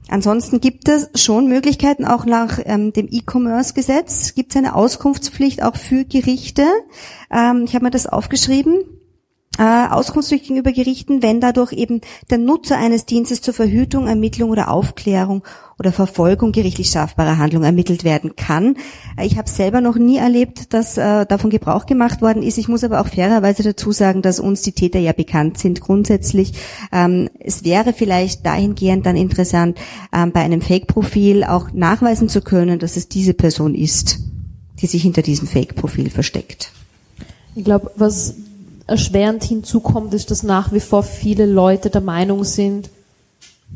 [0.09, 5.77] Ansonsten gibt es schon Möglichkeiten, auch nach ähm, dem E-Commerce-Gesetz gibt es eine Auskunftspflicht auch
[5.77, 6.67] für Gerichte.
[7.31, 8.85] Ähm, ich habe mir das aufgeschrieben
[9.59, 12.01] äh, Auskunftspflicht gegenüber Gerichten, wenn dadurch eben
[12.31, 15.43] der Nutzer eines Dienstes zur Verhütung, Ermittlung oder Aufklärung
[15.79, 18.77] oder Verfolgung gerichtlich strafbarer Handlung ermittelt werden kann.
[19.19, 22.59] Äh, ich habe selber noch nie erlebt, dass äh, davon Gebrauch gemacht worden ist.
[22.59, 26.53] Ich muss aber auch fairerweise dazu sagen, dass uns die Täter ja bekannt sind grundsätzlich.
[26.93, 29.79] Ähm, es wäre vielleicht dahingehend dann interessant,
[30.13, 34.21] ähm, bei einem Fake-Profil auch nachweisen zu können, dass es diese Person ist,
[34.81, 36.71] die sich hinter diesem Fake-Profil versteckt.
[37.57, 38.37] Ich glaube, was
[38.91, 42.91] erschwerend hinzukommt, ist, dass nach wie vor viele Leute der Meinung sind,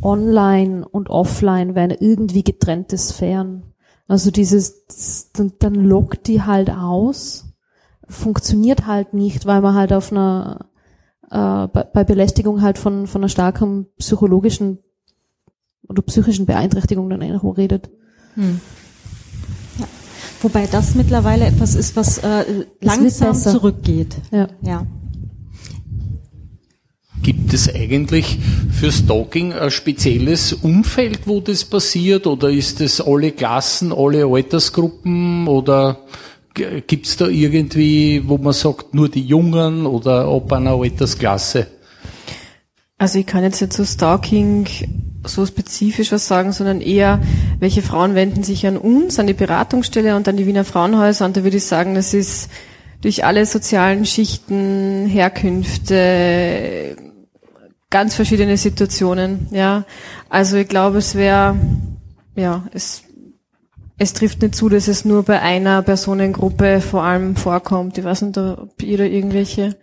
[0.03, 3.63] online und offline wären irgendwie getrennte Sphären.
[4.09, 7.47] Also dieses, dann, dann lockt die halt aus,
[8.09, 10.67] funktioniert halt nicht, weil man halt auf einer,
[11.31, 14.79] äh, bei, bei Belästigung halt von, von einer starken psychologischen
[15.89, 17.89] oder psychischen Beeinträchtigung dann irgendwo redet.
[18.35, 18.61] Hm.
[19.79, 19.87] Ja.
[20.43, 24.17] Wobei das mittlerweile etwas ist, was äh, langsam zurückgeht.
[24.33, 24.49] Ja.
[24.61, 24.87] ja.
[27.25, 28.39] Gibt es eigentlich
[28.71, 32.27] für Stalking ein spezielles Umfeld, wo das passiert?
[32.27, 35.49] Oder ist es alle Klassen, alle Altersgruppen?
[35.49, 36.01] Oder
[36.87, 41.67] gibt es da irgendwie, wo man sagt, nur die Jungen oder ab einer Altersklasse?
[42.99, 44.67] Also ich kann jetzt nicht zu Stalking
[45.27, 47.23] so spezifisch was sagen, sondern eher,
[47.59, 51.25] welche Frauen wenden sich an uns, an die Beratungsstelle und an die Wiener Frauenhäuser.
[51.25, 52.51] Und da würde ich sagen, das ist
[53.01, 56.97] durch alle sozialen Schichten, Herkünfte,
[57.95, 59.85] ganz verschiedene Situationen, ja.
[60.29, 61.55] Also ich glaube, es wäre,
[62.35, 63.05] ja, es,
[63.99, 67.97] es trifft nicht zu, dass es nur bei einer Personengruppe vor allem vorkommt.
[67.97, 69.77] Ich weiß nicht, ob ihr da irgendwelche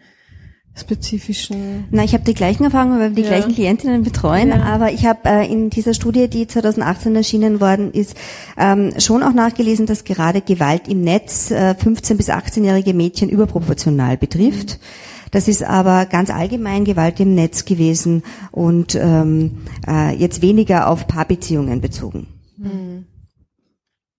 [0.76, 1.86] spezifischen.
[1.92, 3.30] Na, ich habe die gleichen Erfahrungen, weil wir die ja.
[3.30, 4.62] gleichen Klientinnen betreuen, ja.
[4.62, 8.18] aber ich habe äh, in dieser Studie, die 2018 erschienen worden ist,
[8.58, 14.18] ähm, schon auch nachgelesen, dass gerade Gewalt im Netz äh, 15 bis 18-jährige Mädchen überproportional
[14.18, 14.80] betrifft.
[14.82, 15.11] Mhm.
[15.32, 21.08] Das ist aber ganz allgemein Gewalt im Netz gewesen und ähm, äh, jetzt weniger auf
[21.08, 22.28] Paarbeziehungen bezogen.
[22.58, 23.06] Mhm.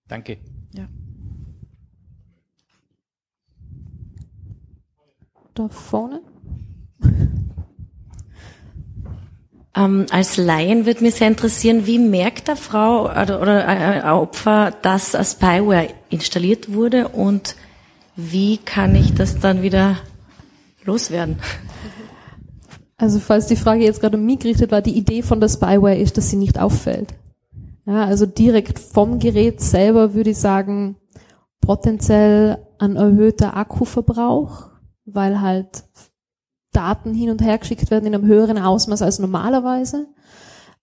[0.09, 0.39] Danke.
[0.73, 0.89] Ja.
[5.55, 6.23] Da vorne?
[9.75, 14.71] Ähm, als Laien würde mich sehr interessieren, wie merkt der Frau oder, oder ein Opfer,
[14.83, 17.57] dass ein Spyware installiert wurde und
[18.15, 19.97] wie kann ich das dann wieder
[20.85, 21.39] loswerden?
[22.97, 25.97] Also falls die Frage jetzt gerade um mich gerichtet war, die Idee von der Spyware
[25.97, 27.15] ist, dass sie nicht auffällt.
[27.85, 30.97] Ja, also direkt vom Gerät selber würde ich sagen,
[31.61, 34.71] potenziell ein erhöhter Akkuverbrauch,
[35.05, 35.85] weil halt
[36.73, 40.07] Daten hin und her geschickt werden in einem höheren Ausmaß als normalerweise.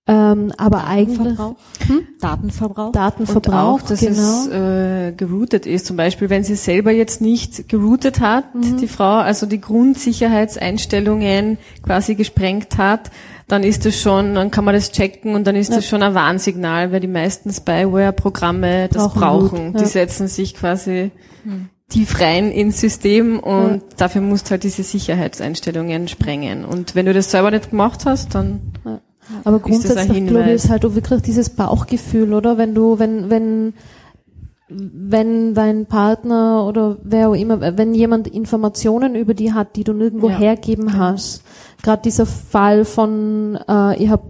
[0.10, 2.08] Ähm, aber eigentlich hm?
[2.20, 2.92] Datenverbrauch.
[2.94, 4.14] Datenverbrauch, und auch, dass genau.
[4.14, 5.86] es äh, geroutet ist.
[5.86, 8.78] Zum Beispiel, wenn sie selber jetzt nicht geroutet hat, mhm.
[8.78, 13.12] die Frau, also die Grundsicherheitseinstellungen quasi gesprengt hat,
[13.48, 15.76] dann ist das schon, dann kann man das checken und dann ist ja.
[15.76, 19.20] das schon ein Warnsignal, weil die meisten Spyware-Programme das brauchen.
[19.20, 19.74] brauchen.
[19.74, 19.82] Ja.
[19.82, 21.12] Die setzen sich quasi
[21.44, 21.70] mhm.
[21.88, 23.80] tief rein ins System und ja.
[23.98, 26.66] dafür musst du halt diese Sicherheitseinstellungen sprengen.
[26.66, 28.62] Und wenn du das selber nicht gemacht hast, dann
[29.44, 32.58] aber grundsätzlich glaube ich ist halt auch wirklich dieses Bauchgefühl, oder?
[32.58, 33.74] Wenn du, wenn, wenn,
[34.68, 39.94] wenn dein Partner oder wer auch immer, wenn jemand Informationen über die hat, die du
[39.94, 40.38] nirgendwo ja.
[40.38, 41.00] hergeben genau.
[41.00, 41.44] hast,
[41.82, 44.24] gerade dieser Fall von, äh, ich habe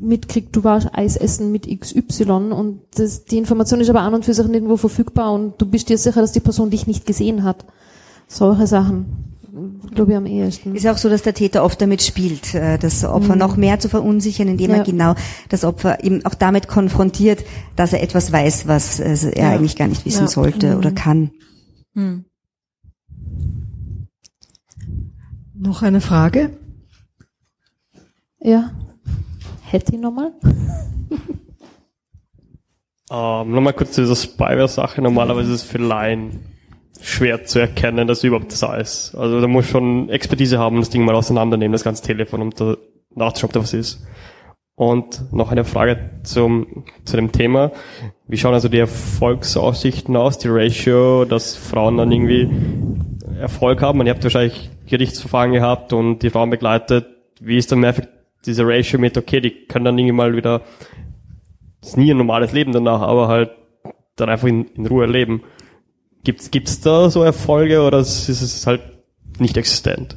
[0.00, 4.24] mitkriegt, du warst Eis essen mit XY und das, die Information ist aber an und
[4.24, 7.44] für sich nirgendwo verfügbar und du bist dir sicher, dass die Person dich nicht gesehen
[7.44, 7.64] hat.
[8.26, 9.31] Solche Sachen
[9.94, 10.74] glaube ich, am ehesten.
[10.74, 13.38] Ist auch so, dass der Täter oft damit spielt, äh, das Opfer mhm.
[13.38, 14.78] noch mehr zu verunsichern, indem ja.
[14.78, 15.14] er genau
[15.48, 17.44] das Opfer eben auch damit konfrontiert,
[17.76, 19.50] dass er etwas weiß, was er ja.
[19.50, 20.28] eigentlich gar nicht wissen ja.
[20.28, 20.78] sollte mhm.
[20.78, 21.30] oder kann.
[21.94, 22.24] Mhm.
[25.54, 26.56] Noch eine Frage?
[28.40, 28.72] Ja.
[29.62, 30.32] Hätte ich nochmal?
[33.10, 35.02] ähm, nochmal kurz zu dieser Spyware-Sache.
[35.02, 36.40] Normalerweise ist es für Laien
[37.00, 39.14] schwer zu erkennen, dass überhaupt da ist.
[39.14, 42.76] Also da muss schon Expertise haben, das Ding mal auseinandernehmen, das ganze Telefon, um da
[43.14, 44.04] nachzuschauen, ob da was ist.
[44.74, 47.72] Und noch eine Frage zum, zu dem Thema.
[48.26, 52.48] Wie schauen also die Erfolgsaussichten aus, die Ratio, dass Frauen dann irgendwie
[53.38, 54.00] Erfolg haben?
[54.00, 57.06] Und ihr habt wahrscheinlich Gerichtsverfahren gehabt und die Frauen begleitet.
[57.40, 57.94] Wie ist dann mehr
[58.46, 60.62] diese Ratio mit, okay, die können dann irgendwie mal wieder,
[61.80, 63.50] das ist nie ein normales Leben danach, aber halt
[64.16, 65.42] dann einfach in, in Ruhe leben.
[66.24, 68.82] Gibt's, gibt's da so Erfolge oder ist es halt
[69.38, 70.16] nicht existent?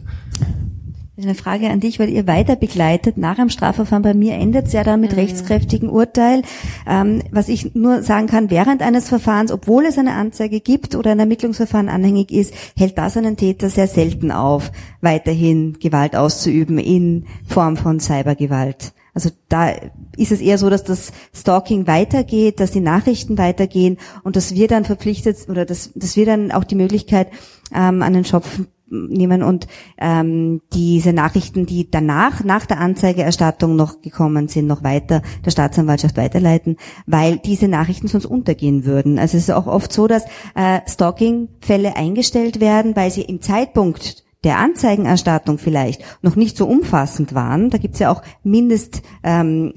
[1.17, 4.03] Eine Frage an dich, weil ihr weiter begleitet nach dem Strafverfahren.
[4.03, 5.19] Bei mir endet es ja dann mit mhm.
[5.19, 6.41] rechtskräftigen Urteil.
[6.85, 11.11] Ähm, was ich nur sagen kann, während eines Verfahrens, obwohl es eine Anzeige gibt oder
[11.11, 17.27] ein Ermittlungsverfahren anhängig ist, hält das einen Täter sehr selten auf, weiterhin Gewalt auszuüben in
[17.47, 18.93] Form von Cybergewalt.
[19.15, 19.69] Also da
[20.17, 24.67] ist es eher so, dass das Stalking weitergeht, dass die Nachrichten weitergehen und dass wir
[24.67, 27.29] dann verpflichtet oder dass, dass wir dann auch die Möglichkeit
[27.73, 29.67] ähm, an den Schopf nehmen und
[29.97, 36.17] ähm, diese Nachrichten, die danach, nach der Anzeigeerstattung noch gekommen sind, noch weiter der Staatsanwaltschaft
[36.17, 36.77] weiterleiten,
[37.07, 39.17] weil diese Nachrichten sonst untergehen würden.
[39.17, 40.25] Also es ist auch oft so, dass
[40.55, 47.33] äh, Stalking-Fälle eingestellt werden, weil sie im Zeitpunkt der Anzeigenerstattung vielleicht noch nicht so umfassend
[47.33, 47.69] waren.
[47.71, 49.73] Da gibt es ja auch Mindest, ähm,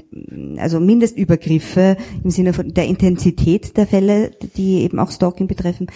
[0.59, 5.89] also Mindestübergriffe im Sinne von der Intensität der Fälle, die eben auch Stalking betreffen.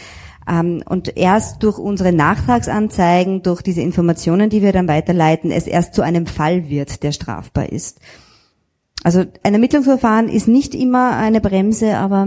[0.50, 5.94] Ähm, und erst durch unsere Nachtragsanzeigen, durch diese Informationen, die wir dann weiterleiten, es erst
[5.94, 8.00] zu einem Fall wird, der strafbar ist.
[9.04, 12.26] Also ein Ermittlungsverfahren ist nicht immer eine Bremse, aber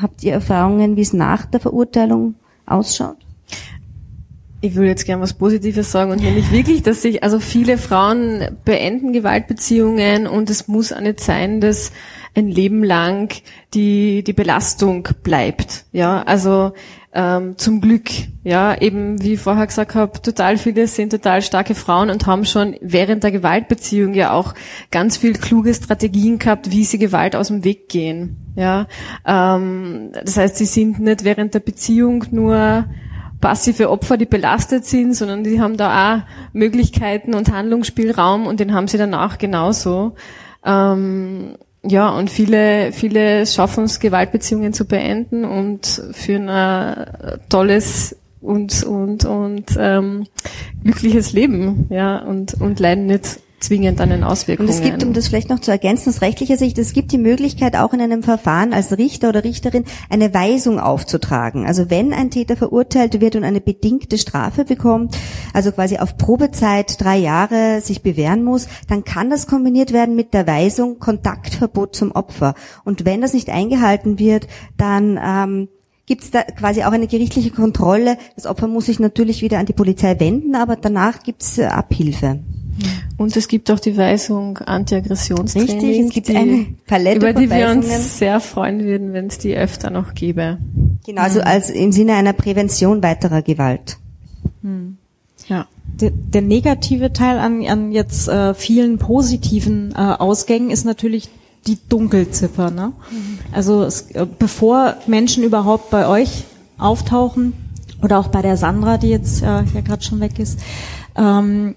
[0.00, 2.36] habt ihr Erfahrungen, wie es nach der Verurteilung
[2.66, 3.16] ausschaut?
[4.62, 8.58] Ich würde jetzt gern was Positives sagen und nämlich wirklich, dass sich, also viele Frauen
[8.64, 11.92] beenden Gewaltbeziehungen und es muss auch nicht sein, dass
[12.34, 13.32] ein Leben lang
[13.72, 15.86] die, die Belastung bleibt.
[15.92, 16.72] Ja, also
[17.12, 18.10] ähm, zum Glück,
[18.44, 22.44] ja, eben wie ich vorher gesagt habe, total viele sind total starke Frauen und haben
[22.44, 24.54] schon während der Gewaltbeziehung ja auch
[24.90, 28.36] ganz viel kluge Strategien gehabt, wie sie Gewalt aus dem Weg gehen.
[28.56, 28.86] Ja,
[29.26, 32.84] ähm, das heißt, sie sind nicht während der Beziehung nur
[33.40, 36.22] passive Opfer, die belastet sind, sondern die haben da auch
[36.52, 40.14] Möglichkeiten und Handlungsspielraum und den haben sie danach genauso.
[40.64, 48.82] Ähm, ja, und viele, viele schaffen es, Gewaltbeziehungen zu beenden und für ein tolles und,
[48.84, 50.26] und, und ähm,
[50.82, 54.68] glückliches Leben, ja, und, und leiden nicht zwingend an den Auswirkungen.
[54.68, 57.18] Und es gibt, um das vielleicht noch zu ergänzen, aus rechtlicher Sicht, es gibt die
[57.18, 61.66] Möglichkeit, auch in einem Verfahren als Richter oder Richterin eine Weisung aufzutragen.
[61.66, 65.16] Also wenn ein Täter verurteilt wird und eine bedingte Strafe bekommt,
[65.52, 70.34] also quasi auf Probezeit drei Jahre sich bewähren muss, dann kann das kombiniert werden mit
[70.34, 72.54] der Weisung Kontaktverbot zum Opfer.
[72.84, 75.68] Und wenn das nicht eingehalten wird, dann ähm,
[76.06, 78.16] gibt es da quasi auch eine gerichtliche Kontrolle.
[78.34, 81.66] Das Opfer muss sich natürlich wieder an die Polizei wenden, aber danach gibt es äh,
[81.66, 82.40] Abhilfe.
[83.16, 85.78] Und es gibt auch die Weisung Antiaggressionstraining.
[85.78, 89.38] Richtig, es gibt die, eine Palette über die wir uns sehr freuen würden, wenn es
[89.38, 90.58] die öfter noch gäbe.
[91.04, 93.98] Genau, also als im Sinne einer Prävention weiterer Gewalt.
[94.62, 94.96] Hm.
[95.48, 95.66] Ja.
[96.00, 101.28] Der, der, negative Teil an, an jetzt äh, vielen positiven äh, Ausgängen ist natürlich
[101.66, 102.70] die Dunkelziffer.
[102.70, 102.92] Ne?
[103.10, 103.38] Mhm.
[103.52, 106.44] Also es, äh, bevor Menschen überhaupt bei euch
[106.78, 107.52] auftauchen
[108.02, 110.58] oder auch bei der Sandra, die jetzt äh, ja gerade schon weg ist,
[111.16, 111.74] ähm,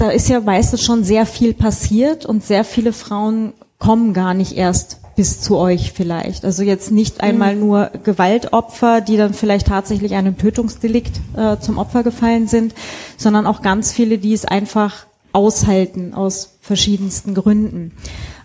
[0.00, 4.56] da ist ja meistens schon sehr viel passiert und sehr viele Frauen kommen gar nicht
[4.56, 6.46] erst bis zu euch vielleicht.
[6.46, 7.60] Also jetzt nicht einmal mhm.
[7.60, 12.74] nur Gewaltopfer, die dann vielleicht tatsächlich einem Tötungsdelikt äh, zum Opfer gefallen sind,
[13.18, 17.92] sondern auch ganz viele, die es einfach aushalten aus verschiedensten Gründen.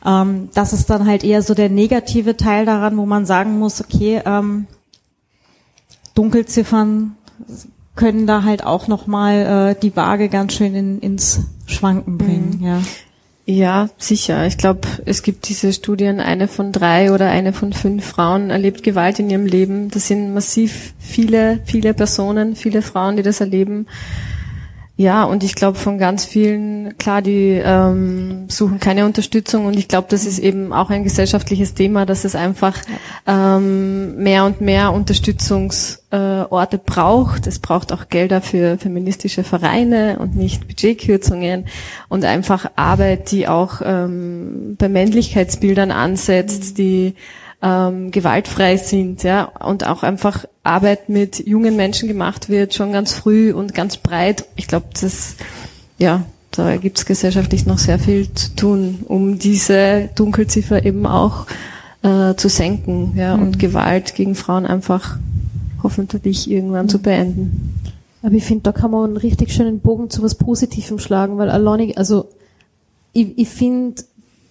[0.06, 3.82] Ähm, das ist dann halt eher so der negative Teil daran, wo man sagen muss,
[3.82, 4.68] okay, ähm,
[6.16, 7.16] Dunkelziffern
[7.96, 12.66] können da halt auch nochmal äh, die Waage ganz schön in, ins Schwanken bringen, mhm.
[12.66, 12.82] ja.
[13.48, 14.48] Ja, sicher.
[14.48, 18.82] Ich glaube, es gibt diese Studien, eine von drei oder eine von fünf Frauen erlebt
[18.82, 19.92] Gewalt in ihrem Leben.
[19.92, 23.86] Das sind massiv viele, viele Personen, viele Frauen, die das erleben.
[24.98, 29.90] Ja, und ich glaube von ganz vielen, klar, die ähm, suchen keine Unterstützung und ich
[29.90, 32.78] glaube, das ist eben auch ein gesellschaftliches Thema, dass es einfach
[33.28, 37.46] ähm, mehr und mehr Unterstützungsorte äh, braucht.
[37.46, 41.66] Es braucht auch Gelder für feministische Vereine und nicht Budgetkürzungen
[42.08, 47.16] und einfach Arbeit, die auch ähm, bei Männlichkeitsbildern ansetzt, die
[47.66, 53.14] ähm, gewaltfrei sind, ja, und auch einfach Arbeit mit jungen Menschen gemacht wird, schon ganz
[53.14, 54.46] früh und ganz breit.
[54.56, 55.36] Ich glaube, das,
[55.98, 61.48] ja, da gibt es gesellschaftlich noch sehr viel zu tun, um diese Dunkelziffer eben auch
[62.04, 63.44] äh, zu senken, ja, mhm.
[63.44, 65.18] und Gewalt gegen Frauen einfach
[65.82, 66.90] hoffentlich irgendwann mhm.
[66.90, 67.80] zu beenden.
[68.22, 71.50] Aber ich finde, da kann man einen richtig schönen Bogen zu was Positivem schlagen, weil
[71.50, 72.30] alleinig, also
[73.12, 74.04] ich, ich finde,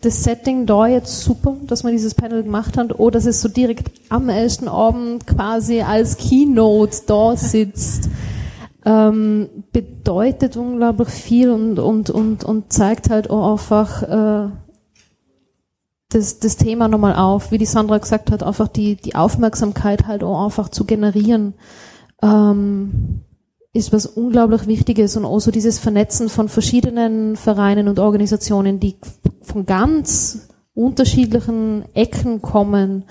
[0.05, 3.49] das Setting da jetzt super, dass wir dieses Panel gemacht haben, oder dass es so
[3.49, 8.09] direkt am ersten Abend quasi als Keynote da sitzt,
[8.85, 14.51] ähm, bedeutet unglaublich viel und, und, und, und zeigt halt auch einfach äh,
[16.11, 20.23] das, das Thema nochmal auf, wie die Sandra gesagt hat, einfach die, die Aufmerksamkeit halt
[20.23, 21.55] auch einfach zu generieren.
[22.23, 23.23] Ähm,
[23.75, 28.97] ist was unglaublich Wichtiges und auch so dieses Vernetzen von verschiedenen Vereinen und Organisationen, die
[29.43, 33.05] von ganz unterschiedlichen Ecken kommen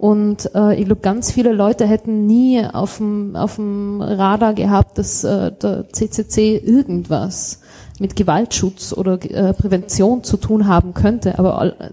[0.00, 4.96] und äh, ich glaube, ganz viele Leute hätten nie auf dem, auf dem Radar gehabt,
[4.96, 7.60] dass äh, der CCC irgendwas
[7.98, 11.38] mit Gewaltschutz oder äh, Prävention zu tun haben könnte.
[11.38, 11.90] Aber äh,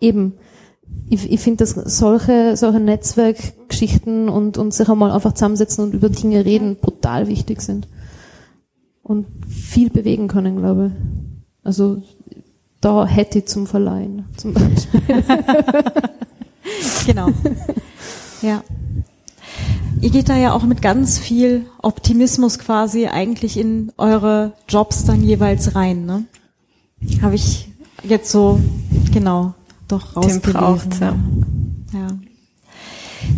[0.00, 0.34] eben,
[1.10, 6.08] ich, ich finde, dass solche, solche Netzwerkgeschichten und, und sich einmal einfach zusammensetzen und über
[6.08, 7.88] Dinge reden brutal wichtig sind.
[9.02, 11.64] Und viel bewegen können, glaube ich.
[11.64, 12.00] Also
[12.80, 15.00] da hätte ich zum Verleihen, zum Beispiel.
[17.06, 17.28] genau.
[18.40, 18.62] Ja.
[20.00, 25.24] Ihr geht da ja auch mit ganz viel Optimismus quasi eigentlich in eure Jobs dann
[25.24, 26.24] jeweils rein, ne?
[27.20, 27.68] Habe ich
[28.04, 28.60] jetzt so,
[29.12, 29.54] genau,
[29.92, 30.52] doch rausgelesen.
[30.52, 31.14] braucht's, ja.
[31.92, 32.08] ja.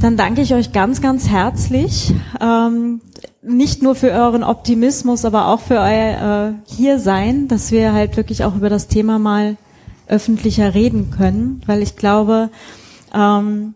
[0.00, 2.12] Dann danke ich euch ganz, ganz herzlich.
[2.40, 3.00] Ähm,
[3.42, 8.44] nicht nur für euren Optimismus, aber auch für euer äh, Hiersein, dass wir halt wirklich
[8.44, 9.56] auch über das Thema mal
[10.06, 12.50] öffentlicher reden können, weil ich glaube,
[13.14, 13.74] ähm,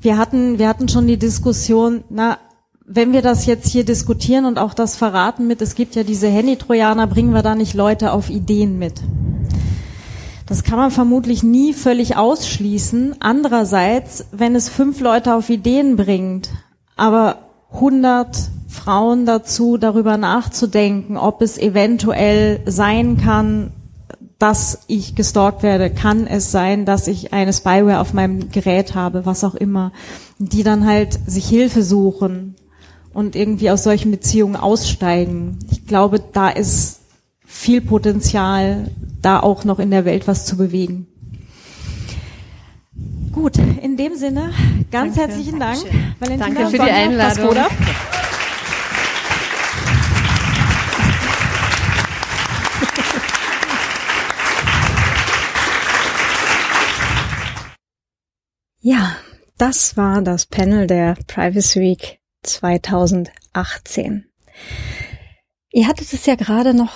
[0.00, 2.38] wir hatten, wir hatten schon die Diskussion, na,
[2.86, 6.28] wenn wir das jetzt hier diskutieren und auch das verraten mit, es gibt ja diese
[6.28, 9.02] Handy-Trojaner, bringen wir da nicht Leute auf Ideen mit?
[10.48, 13.16] Das kann man vermutlich nie völlig ausschließen.
[13.20, 16.48] Andererseits, wenn es fünf Leute auf Ideen bringt,
[16.96, 23.72] aber 100 Frauen dazu, darüber nachzudenken, ob es eventuell sein kann,
[24.38, 29.26] dass ich gestalkt werde, kann es sein, dass ich eine Spyware auf meinem Gerät habe,
[29.26, 29.92] was auch immer,
[30.38, 32.54] die dann halt sich Hilfe suchen
[33.12, 35.58] und irgendwie aus solchen Beziehungen aussteigen.
[35.70, 36.97] Ich glaube, da ist
[37.48, 38.90] viel Potenzial,
[39.22, 41.08] da auch noch in der Welt was zu bewegen.
[43.32, 44.52] Gut, in dem Sinne,
[44.90, 45.32] ganz Danke.
[45.32, 45.78] herzlichen Dank.
[46.20, 47.56] Valentina Danke für die Einladung.
[58.80, 59.16] Ja,
[59.56, 64.26] das war das Panel der Privacy Week 2018.
[65.70, 66.92] Ihr hattet es ja gerade noch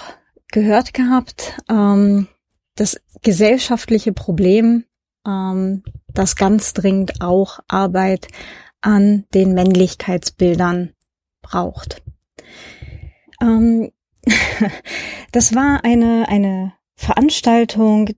[0.53, 2.29] gehört gehabt, ähm,
[2.77, 4.85] das gesellschaftliche Problem,
[5.27, 5.83] ähm,
[6.15, 8.29] das ganz dringend auch Arbeit
[8.81, 10.93] an den Männlichkeitsbildern
[11.43, 12.03] braucht.
[13.41, 13.91] Ähm,
[15.33, 16.73] das war eine, eine
[17.03, 18.11] Veranstaltung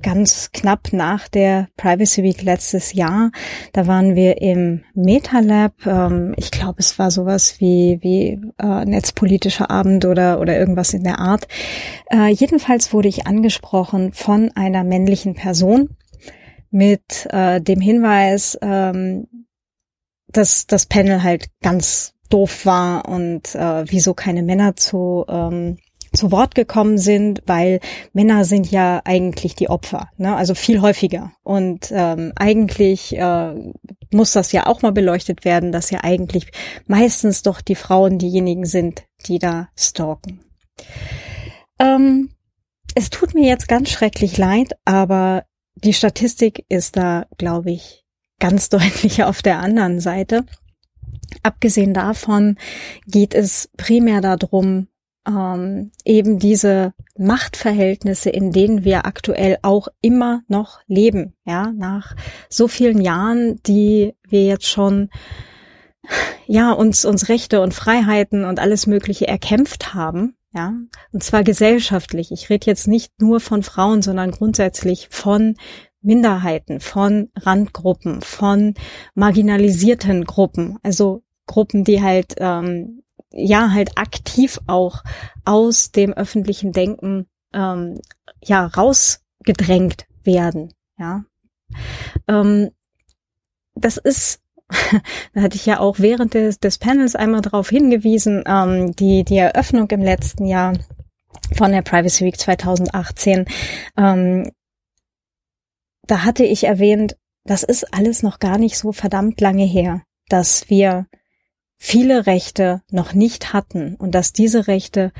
[0.00, 3.32] ganz knapp nach der Privacy Week letztes Jahr.
[3.72, 5.84] Da waren wir im MetaLab.
[5.84, 11.02] Ähm, ich glaube, es war sowas wie, wie äh, netzpolitischer Abend oder, oder irgendwas in
[11.02, 11.48] der Art.
[12.08, 15.96] Äh, jedenfalls wurde ich angesprochen von einer männlichen Person
[16.70, 19.26] mit äh, dem Hinweis, ähm,
[20.28, 25.78] dass das Panel halt ganz doof war und äh, wieso keine Männer zu ähm,
[26.14, 27.80] zu Wort gekommen sind, weil
[28.12, 30.34] Männer sind ja eigentlich die Opfer, ne?
[30.36, 31.32] also viel häufiger.
[31.42, 33.54] Und ähm, eigentlich äh,
[34.12, 36.50] muss das ja auch mal beleuchtet werden, dass ja eigentlich
[36.86, 40.40] meistens doch die Frauen diejenigen sind, die da stalken.
[41.78, 42.30] Ähm,
[42.94, 48.04] es tut mir jetzt ganz schrecklich leid, aber die Statistik ist da, glaube ich,
[48.38, 50.44] ganz deutlich auf der anderen Seite.
[51.42, 52.56] Abgesehen davon
[53.06, 54.88] geht es primär darum,
[55.26, 62.14] ähm, eben diese Machtverhältnisse, in denen wir aktuell auch immer noch leben, ja, nach
[62.48, 65.10] so vielen Jahren, die wir jetzt schon
[66.46, 70.74] ja, uns, uns Rechte und Freiheiten und alles Mögliche erkämpft haben, ja,
[71.12, 72.30] und zwar gesellschaftlich.
[72.30, 75.56] Ich rede jetzt nicht nur von Frauen, sondern grundsätzlich von
[76.00, 78.74] Minderheiten, von Randgruppen, von
[79.14, 83.02] marginalisierten Gruppen, also Gruppen, die halt ähm,
[83.34, 85.02] ja halt aktiv auch
[85.44, 88.00] aus dem öffentlichen Denken ähm,
[88.42, 90.72] ja rausgedrängt werden.
[90.98, 91.24] Ja,
[92.28, 92.70] ähm,
[93.74, 94.40] das ist
[95.34, 99.36] da hatte ich ja auch während des, des Panels einmal darauf hingewiesen, ähm, die, die
[99.36, 100.72] Eröffnung im letzten Jahr
[101.54, 103.44] von der Privacy Week 2018,
[103.98, 104.50] ähm,
[106.06, 110.68] da hatte ich erwähnt, das ist alles noch gar nicht so verdammt lange her, dass
[110.70, 111.06] wir
[111.76, 115.12] viele Rechte noch nicht hatten und dass diese Rechte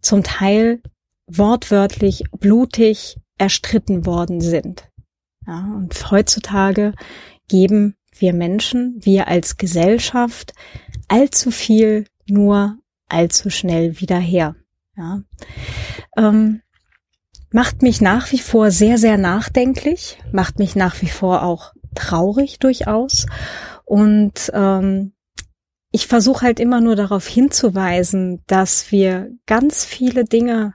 [0.00, 0.82] zum Teil
[1.26, 4.88] wortwörtlich blutig erstritten worden sind.
[5.46, 6.94] Ja, und heutzutage
[7.48, 10.52] geben wir Menschen, wir als Gesellschaft
[11.08, 14.54] allzu viel nur allzu schnell wieder her.
[14.96, 15.22] Ja.
[16.16, 16.62] Ähm,
[17.50, 22.58] macht mich nach wie vor sehr, sehr nachdenklich, macht mich nach wie vor auch traurig
[22.58, 23.26] durchaus
[23.84, 25.12] und ähm,
[25.92, 30.74] ich versuche halt immer nur darauf hinzuweisen, dass wir ganz viele Dinge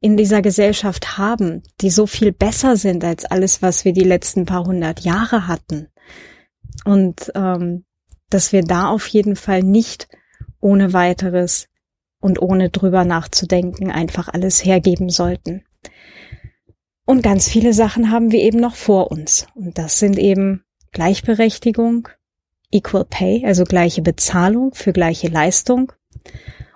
[0.00, 4.46] in dieser Gesellschaft haben, die so viel besser sind als alles, was wir die letzten
[4.46, 5.88] paar hundert Jahre hatten.
[6.84, 7.84] Und ähm,
[8.30, 10.08] dass wir da auf jeden Fall nicht
[10.60, 11.68] ohne weiteres
[12.20, 15.64] und ohne drüber nachzudenken einfach alles hergeben sollten.
[17.04, 19.46] Und ganz viele Sachen haben wir eben noch vor uns.
[19.54, 20.62] Und das sind eben
[20.92, 22.08] Gleichberechtigung,
[22.70, 25.92] Equal Pay, also gleiche Bezahlung für gleiche Leistung.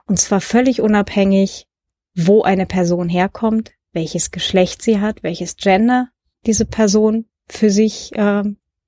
[0.06, 1.66] Und zwar völlig unabhängig,
[2.14, 6.09] wo eine Person herkommt, welches Geschlecht sie hat, welches Gender
[6.47, 8.43] diese Person für sich äh,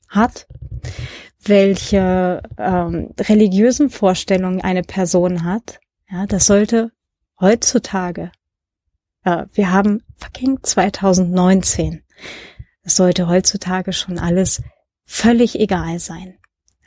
[0.08, 0.46] hat,
[1.42, 5.80] welche ähm, religiösen Vorstellungen eine Person hat.
[6.10, 6.90] Ja, das sollte
[7.40, 8.32] heutzutage,
[9.24, 12.02] äh, wir haben fucking 2019,
[12.82, 14.62] das sollte heutzutage schon alles
[15.04, 16.38] völlig egal sein.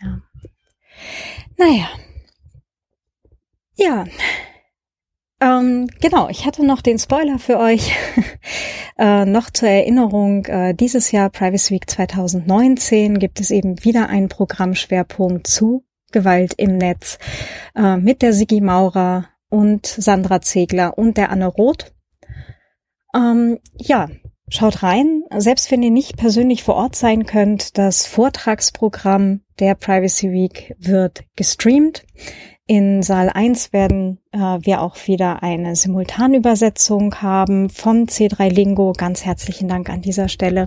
[0.01, 0.21] Ja.
[1.57, 1.89] Naja.
[3.75, 4.05] Ja.
[5.39, 7.91] Ähm, genau, ich hatte noch den Spoiler für euch.
[8.97, 14.29] äh, noch zur Erinnerung, äh, dieses Jahr Privacy Week 2019 gibt es eben wieder einen
[14.29, 17.19] Programmschwerpunkt zu Gewalt im Netz
[17.75, 21.93] äh, mit der Sigi Maurer und Sandra Zegler und der Anne Roth.
[23.15, 24.07] Ähm, ja,
[24.49, 30.31] Schaut rein, selbst wenn ihr nicht persönlich vor Ort sein könnt, das Vortragsprogramm der Privacy
[30.31, 32.05] Week wird gestreamt.
[32.65, 38.93] In Saal 1 werden äh, wir auch wieder eine Simultanübersetzung haben von C3 Lingo.
[38.93, 40.65] Ganz herzlichen Dank an dieser Stelle.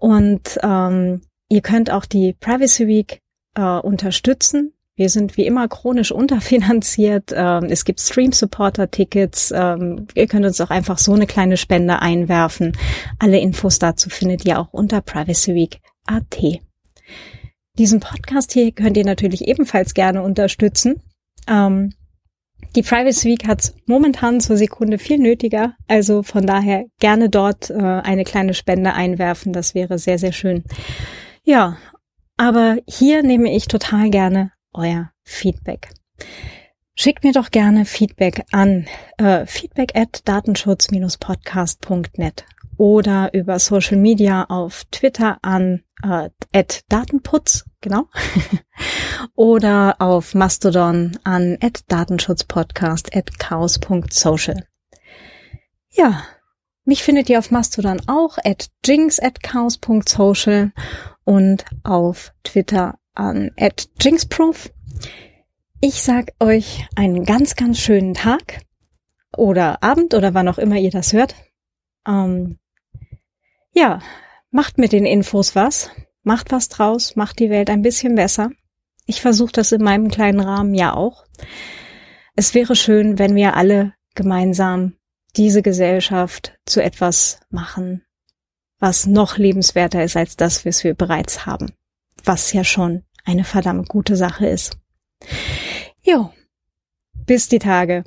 [0.00, 3.20] Und ähm, ihr könnt auch die Privacy Week
[3.54, 7.32] äh, unterstützen wir sind wie immer chronisch unterfinanziert.
[7.34, 9.52] Ähm, es gibt Stream-Supporter-Tickets.
[9.54, 12.76] Ähm, ihr könnt uns auch einfach so eine kleine Spende einwerfen.
[13.18, 16.60] Alle Infos dazu findet ihr auch unter privacyweek.at.
[17.78, 21.02] Diesen Podcast hier könnt ihr natürlich ebenfalls gerne unterstützen.
[21.46, 21.92] Ähm,
[22.74, 25.74] die Privacy Week hat momentan zur Sekunde viel nötiger.
[25.86, 29.52] Also von daher gerne dort äh, eine kleine Spende einwerfen.
[29.52, 30.64] Das wäre sehr, sehr schön.
[31.44, 31.76] Ja,
[32.38, 35.90] aber hier nehme ich total gerne euer Feedback.
[36.94, 38.86] Schickt mir doch gerne Feedback an
[39.18, 42.46] äh, feedback at datenschutz-podcast.net
[42.78, 48.08] oder über Social Media auf Twitter an äh, at Datenputz, genau,
[49.34, 54.66] oder auf Mastodon an at Datenschutzpodcast at chaos.social.
[55.90, 56.22] Ja,
[56.84, 60.72] mich findet ihr auf Mastodon auch at jinx at chaos.social
[61.24, 64.72] und auf Twitter an at jinxproof.
[65.80, 68.60] Ich sag euch einen ganz, ganz schönen Tag
[69.36, 71.34] oder Abend oder wann auch immer ihr das hört.
[72.06, 72.58] Ähm,
[73.72, 74.00] ja,
[74.50, 75.90] macht mit den Infos was,
[76.22, 78.50] macht was draus, macht die Welt ein bisschen besser.
[79.04, 81.24] Ich versuche das in meinem kleinen Rahmen ja auch.
[82.34, 84.94] Es wäre schön, wenn wir alle gemeinsam
[85.36, 88.04] diese Gesellschaft zu etwas machen,
[88.78, 91.74] was noch lebenswerter ist als das, was wir bereits haben
[92.26, 94.78] was ja schon eine verdammt gute Sache ist.
[96.02, 96.32] Jo,
[97.26, 98.04] bis die Tage,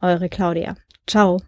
[0.00, 0.76] eure Claudia.
[1.06, 1.40] Ciao.